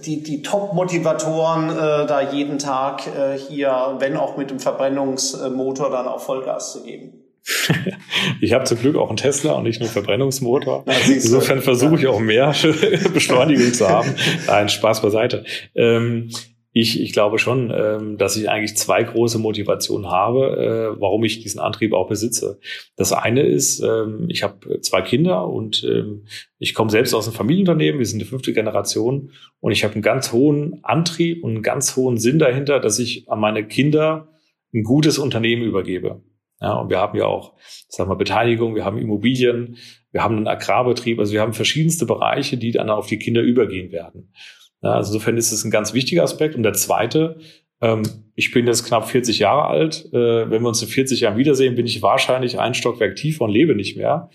die, 0.05 0.23
die 0.23 0.41
Top-Motivatoren, 0.41 1.69
äh, 1.69 2.07
da 2.07 2.21
jeden 2.31 2.59
Tag 2.59 3.07
äh, 3.07 3.37
hier, 3.37 3.95
wenn 3.99 4.15
auch 4.15 4.37
mit 4.37 4.49
dem 4.49 4.59
Verbrennungsmotor, 4.59 5.89
dann 5.89 6.07
auch 6.07 6.21
Vollgas 6.21 6.71
zu 6.71 6.83
geben? 6.83 7.25
ich 8.41 8.53
habe 8.53 8.63
zum 8.65 8.79
Glück 8.79 8.95
auch 8.95 9.09
einen 9.09 9.17
Tesla 9.17 9.53
und 9.53 9.63
nicht 9.63 9.79
nur 9.79 9.87
einen 9.87 9.93
Verbrennungsmotor. 9.93 10.85
Insofern 11.07 11.61
versuche 11.61 11.95
ich 11.95 12.07
auch 12.07 12.19
mehr 12.19 12.53
Beschleunigung 13.13 13.73
zu 13.73 13.87
haben. 13.87 14.13
Nein, 14.47 14.69
Spaß 14.69 15.01
beiseite. 15.01 15.45
Ähm, 15.75 16.29
ich, 16.71 17.01
ich 17.01 17.13
glaube 17.13 17.39
schon, 17.39 17.73
ähm, 17.75 18.17
dass 18.17 18.37
ich 18.37 18.49
eigentlich 18.49 18.77
zwei 18.77 19.03
große 19.03 19.39
Motivationen 19.39 20.09
habe, 20.09 20.95
äh, 20.95 21.01
warum 21.01 21.23
ich 21.23 21.41
diesen 21.41 21.59
Antrieb 21.59 21.93
auch 21.93 22.07
besitze. 22.07 22.59
Das 22.95 23.11
eine 23.11 23.41
ist, 23.41 23.79
ähm, 23.79 24.25
ich 24.29 24.43
habe 24.43 24.79
zwei 24.81 25.01
Kinder 25.01 25.47
und 25.47 25.83
ähm, 25.83 26.25
ich 26.59 26.75
komme 26.75 26.91
selbst 26.91 27.13
aus 27.13 27.27
einem 27.27 27.35
Familienunternehmen, 27.35 27.99
wir 27.99 28.05
sind 28.05 28.19
die 28.19 28.25
fünfte 28.25 28.53
Generation 28.53 29.31
und 29.59 29.71
ich 29.71 29.83
habe 29.83 29.95
einen 29.95 30.03
ganz 30.03 30.31
hohen 30.31 30.79
Antrieb 30.83 31.43
und 31.43 31.51
einen 31.51 31.63
ganz 31.63 31.95
hohen 31.95 32.17
Sinn 32.17 32.37
dahinter, 32.37 32.79
dass 32.79 32.99
ich 32.99 33.29
an 33.29 33.39
meine 33.39 33.65
Kinder 33.65 34.29
ein 34.71 34.83
gutes 34.83 35.17
Unternehmen 35.17 35.63
übergebe. 35.63 36.21
Ja, 36.61 36.73
und 36.73 36.89
wir 36.89 36.99
haben 36.99 37.17
ja 37.17 37.25
auch, 37.25 37.55
sagen 37.87 38.11
wir, 38.11 38.15
Beteiligung, 38.15 38.75
wir 38.75 38.85
haben 38.85 38.97
Immobilien, 38.97 39.77
wir 40.11 40.23
haben 40.23 40.37
einen 40.37 40.47
Agrarbetrieb, 40.47 41.17
also 41.17 41.31
wir 41.31 41.41
haben 41.41 41.53
verschiedenste 41.53 42.05
Bereiche, 42.05 42.57
die 42.57 42.71
dann 42.71 42.89
auf 42.89 43.07
die 43.07 43.17
Kinder 43.17 43.41
übergehen 43.41 43.91
werden. 43.91 44.33
Ja, 44.81 44.93
also 44.93 45.13
insofern 45.13 45.37
ist 45.37 45.51
es 45.51 45.63
ein 45.63 45.71
ganz 45.71 45.93
wichtiger 45.93 46.23
Aspekt. 46.23 46.55
Und 46.55 46.63
der 46.63 46.73
zweite, 46.73 47.39
ähm, 47.81 48.03
ich 48.35 48.51
bin 48.51 48.67
jetzt 48.67 48.85
knapp 48.85 49.09
40 49.09 49.39
Jahre 49.39 49.65
alt. 49.65 50.05
Äh, 50.13 50.49
wenn 50.49 50.61
wir 50.61 50.69
uns 50.69 50.81
in 50.81 50.87
40 50.87 51.21
Jahren 51.21 51.37
wiedersehen, 51.37 51.75
bin 51.75 51.85
ich 51.85 52.01
wahrscheinlich 52.01 52.59
ein 52.59 52.73
Stockwerk 52.73 53.15
tiefer 53.15 53.45
und 53.45 53.51
lebe 53.51 53.75
nicht 53.75 53.97
mehr. 53.97 54.29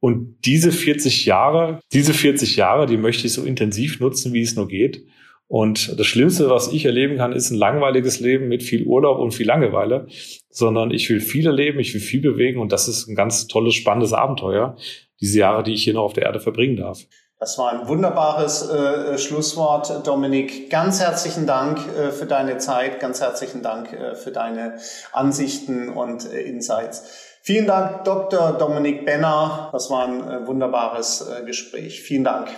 Und 0.00 0.36
diese 0.44 0.72
40 0.72 1.24
Jahre, 1.24 1.80
diese 1.92 2.12
40 2.12 2.56
Jahre, 2.56 2.86
die 2.86 2.98
möchte 2.98 3.26
ich 3.26 3.32
so 3.32 3.44
intensiv 3.44 4.00
nutzen, 4.00 4.32
wie 4.32 4.42
es 4.42 4.54
nur 4.54 4.68
geht. 4.68 5.04
Und 5.48 5.98
das 5.98 6.06
Schlimmste, 6.06 6.50
was 6.50 6.72
ich 6.72 6.84
erleben 6.84 7.16
kann, 7.18 7.32
ist 7.32 7.50
ein 7.50 7.58
langweiliges 7.58 8.18
Leben 8.20 8.48
mit 8.48 8.62
viel 8.62 8.84
Urlaub 8.84 9.18
und 9.18 9.32
viel 9.32 9.46
Langeweile, 9.46 10.08
sondern 10.50 10.90
ich 10.90 11.08
will 11.08 11.20
viel 11.20 11.46
erleben, 11.46 11.78
ich 11.78 11.94
will 11.94 12.00
viel 12.00 12.20
bewegen 12.20 12.60
und 12.60 12.72
das 12.72 12.88
ist 12.88 13.06
ein 13.06 13.14
ganz 13.14 13.46
tolles, 13.46 13.74
spannendes 13.74 14.12
Abenteuer, 14.12 14.76
diese 15.20 15.38
Jahre, 15.38 15.62
die 15.62 15.72
ich 15.72 15.84
hier 15.84 15.94
noch 15.94 16.02
auf 16.02 16.14
der 16.14 16.24
Erde 16.24 16.40
verbringen 16.40 16.76
darf. 16.76 17.06
Das 17.38 17.58
war 17.58 17.70
ein 17.70 17.86
wunderbares 17.86 18.68
äh, 18.70 19.18
Schlusswort, 19.18 20.06
Dominik. 20.06 20.70
Ganz 20.70 21.00
herzlichen 21.00 21.46
Dank 21.46 21.78
äh, 21.86 22.10
für 22.10 22.24
deine 22.24 22.56
Zeit, 22.56 22.98
ganz 22.98 23.20
herzlichen 23.20 23.62
Dank 23.62 23.92
äh, 23.92 24.14
für 24.14 24.30
deine 24.30 24.78
Ansichten 25.12 25.90
und 25.90 26.32
äh, 26.32 26.40
Insights. 26.40 27.04
Vielen 27.42 27.66
Dank, 27.66 28.04
Dr. 28.04 28.54
Dominik 28.54 29.04
Benner. 29.04 29.68
Das 29.72 29.90
war 29.90 30.08
ein 30.08 30.28
äh, 30.28 30.46
wunderbares 30.46 31.28
äh, 31.28 31.44
Gespräch. 31.44 32.00
Vielen 32.00 32.24
Dank. 32.24 32.48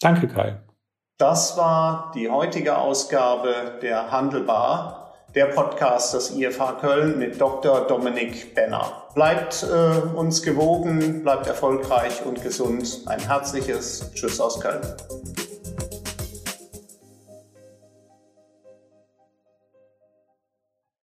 Danke, 0.00 0.28
Kai. 0.28 0.60
Das 1.18 1.56
war 1.56 2.12
die 2.14 2.30
heutige 2.30 2.78
Ausgabe 2.78 3.78
der 3.82 4.12
Handelbar 4.12 5.03
der 5.34 5.46
Podcast 5.46 6.14
des 6.14 6.30
IFH 6.30 6.78
Köln 6.80 7.18
mit 7.18 7.40
Dr. 7.40 7.86
Dominik 7.86 8.54
Benner. 8.54 9.04
Bleibt 9.14 9.64
äh, 9.64 10.16
uns 10.16 10.42
gewogen, 10.42 11.22
bleibt 11.22 11.46
erfolgreich 11.46 12.24
und 12.24 12.42
gesund. 12.42 13.02
Ein 13.06 13.20
herzliches 13.20 14.12
Tschüss 14.14 14.40
aus 14.40 14.60
Köln. 14.60 14.82